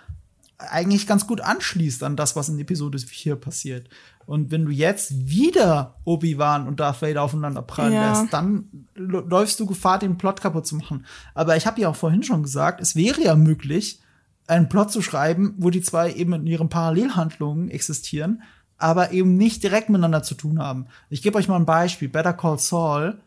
[0.58, 3.90] eigentlich ganz gut anschließt an das, was in Episode 4 passiert.
[4.28, 8.12] Und wenn du jetzt wieder Obi-Wan und Darth Vader aufeinander prallen ja.
[8.12, 11.06] lässt, dann läufst du Gefahr, den Plot kaputt zu machen.
[11.34, 14.02] Aber ich habe ja auch vorhin schon gesagt, es wäre ja möglich,
[14.46, 18.44] einen Plot zu schreiben, wo die zwei eben in ihren Parallelhandlungen existieren,
[18.78, 20.88] aber eben nicht direkt miteinander zu tun haben.
[21.10, 22.10] Ich gebe euch mal ein Beispiel.
[22.10, 23.18] Better Call Saul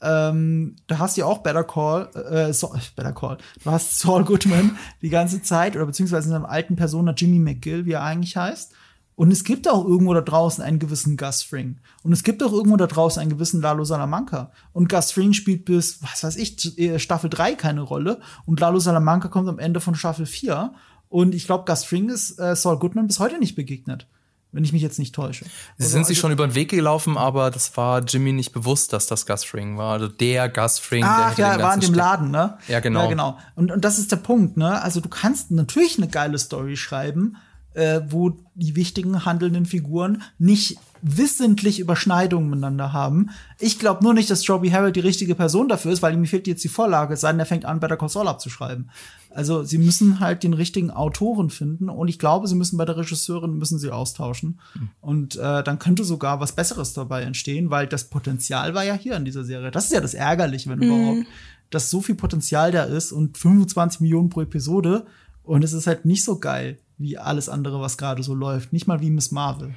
[0.00, 4.24] ähm, da hast du ja auch Better Call, äh, so, Better Call, du hast Saul
[4.24, 8.36] Goodman die ganze Zeit, oder beziehungsweise in seinem alten Persona Jimmy McGill, wie er eigentlich
[8.36, 8.74] heißt.
[9.18, 11.78] Und es gibt auch irgendwo da draußen einen gewissen Gus Fring.
[12.04, 14.52] Und es gibt auch irgendwo da draußen einen gewissen Lalo Salamanca.
[14.72, 18.20] Und Gus Fring spielt bis, was weiß ich, äh, Staffel 3 keine Rolle.
[18.46, 20.72] Und Lalo Salamanca kommt am Ende von Staffel 4.
[21.08, 24.06] Und ich glaube, Gus Fring ist äh, Saul Goodman bis heute nicht begegnet
[24.50, 25.44] wenn ich mich jetzt nicht täusche.
[25.44, 28.52] Sie also, sind sich also, schon über den Weg gelaufen, aber das war Jimmy nicht
[28.52, 29.92] bewusst, dass das Gus Fring war.
[29.92, 31.04] Also der Gus Fring.
[31.06, 32.56] Ach der ja, er war in dem Laden, ne?
[32.66, 33.02] Ja, genau.
[33.02, 33.38] Ja, genau.
[33.56, 34.80] Und, und das ist der Punkt, ne?
[34.80, 37.36] Also du kannst natürlich eine geile Story schreiben,
[37.78, 43.30] äh, wo die wichtigen handelnden Figuren nicht wissentlich Überschneidungen miteinander haben.
[43.60, 46.48] Ich glaube nur nicht, dass Joby Harold die richtige Person dafür ist, weil ihm fehlt
[46.48, 48.90] jetzt die Vorlage, sein, der fängt an, Better Call Saul abzuschreiben.
[49.30, 52.96] Also sie müssen halt den richtigen Autoren finden und ich glaube, sie müssen bei der
[52.96, 54.90] Regisseurin müssen sie austauschen mhm.
[55.00, 59.14] und äh, dann könnte sogar was Besseres dabei entstehen, weil das Potenzial war ja hier
[59.14, 59.70] in dieser Serie.
[59.70, 60.84] Das ist ja das Ärgerliche, wenn mhm.
[60.84, 61.26] überhaupt,
[61.70, 65.06] dass so viel Potenzial da ist und 25 Millionen pro Episode
[65.44, 68.72] und es ist halt nicht so geil wie alles andere, was gerade so läuft.
[68.72, 69.74] Nicht mal wie Miss Marvel.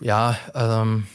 [0.00, 1.06] Ja, ähm,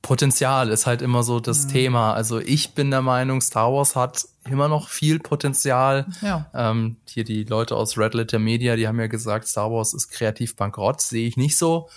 [0.00, 1.70] Potenzial ist halt immer so das mhm.
[1.70, 2.12] Thema.
[2.14, 6.06] Also ich bin der Meinung, Star Wars hat immer noch viel Potenzial.
[6.20, 6.50] Ja.
[6.54, 10.08] Ähm, hier die Leute aus Red Letter Media, die haben ja gesagt, Star Wars ist
[10.08, 11.00] kreativ bankrott.
[11.00, 11.88] Sehe ich nicht so.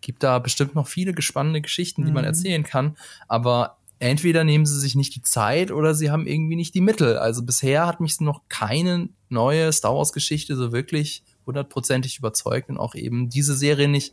[0.00, 2.14] Gibt da bestimmt noch viele gespannte Geschichten, die mhm.
[2.14, 2.96] man erzählen kann.
[3.26, 7.18] Aber entweder nehmen sie sich nicht die Zeit oder sie haben irgendwie nicht die Mittel.
[7.18, 12.78] Also bisher hat mich noch keine neue Star Wars Geschichte so wirklich hundertprozentig überzeugt und
[12.78, 14.12] auch eben diese Serie nicht.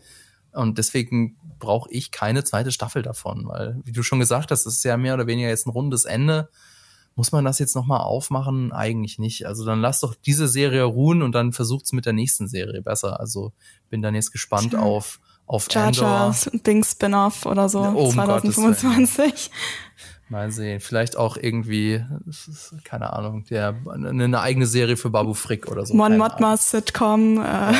[0.53, 4.77] Und deswegen brauche ich keine zweite Staffel davon, weil, wie du schon gesagt hast, das
[4.77, 6.49] ist ja mehr oder weniger jetzt ein rundes Ende.
[7.15, 8.71] Muss man das jetzt nochmal aufmachen?
[8.71, 9.45] Eigentlich nicht.
[9.45, 13.19] Also dann lass doch diese Serie ruhen und dann versucht's mit der nächsten Serie besser.
[13.19, 13.51] Also
[13.89, 19.51] bin dann jetzt gespannt auf auf Jar Bing Spin-off oder so oh, 2025.
[20.29, 20.79] Mal sehen.
[20.79, 22.03] Vielleicht auch irgendwie,
[22.83, 25.93] keine Ahnung, der, eine eigene Serie für Babu Frick oder so.
[25.93, 27.43] Mon Mothmas Sitcom.
[27.43, 27.73] Äh.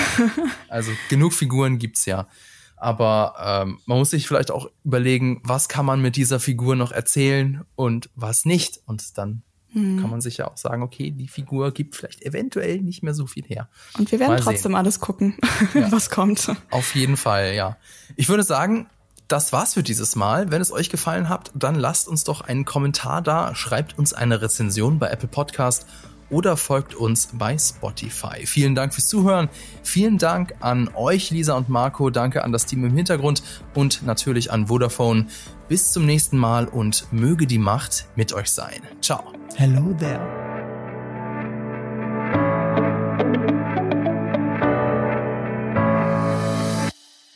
[0.70, 2.28] Also genug Figuren gibt's ja.
[2.76, 6.92] Aber ähm, man muss sich vielleicht auch überlegen, was kann man mit dieser Figur noch
[6.92, 8.82] erzählen und was nicht.
[8.86, 9.42] Und dann
[9.74, 10.00] hm.
[10.00, 13.26] kann man sich ja auch sagen, okay, die Figur gibt vielleicht eventuell nicht mehr so
[13.26, 13.70] viel her.
[13.98, 14.76] Und wir werden Mal trotzdem sehen.
[14.76, 15.38] alles gucken,
[15.74, 15.92] ja.
[15.92, 16.52] was kommt.
[16.70, 17.78] Auf jeden Fall, ja.
[18.16, 18.88] Ich würde sagen,
[19.28, 20.52] das war's für dieses Mal.
[20.52, 24.42] Wenn es euch gefallen hat, dann lasst uns doch einen Kommentar da, schreibt uns eine
[24.42, 25.88] Rezension bei Apple Podcast
[26.34, 28.46] oder folgt uns bei Spotify.
[28.46, 29.50] Vielen Dank fürs Zuhören.
[29.84, 32.10] Vielen Dank an euch, Lisa und Marco.
[32.10, 33.44] Danke an das Team im Hintergrund
[33.76, 35.28] und natürlich an Vodafone.
[35.70, 38.82] Bis zum nächsten Mal und möge die Macht mit euch sein.
[39.02, 39.24] Ciao.
[39.56, 40.44] Hello there.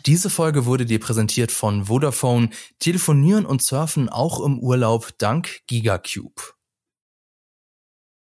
[0.07, 2.49] Diese Folge wurde dir präsentiert von Vodafone.
[2.80, 6.57] Telefonieren und surfen auch im Urlaub dank Gigacube.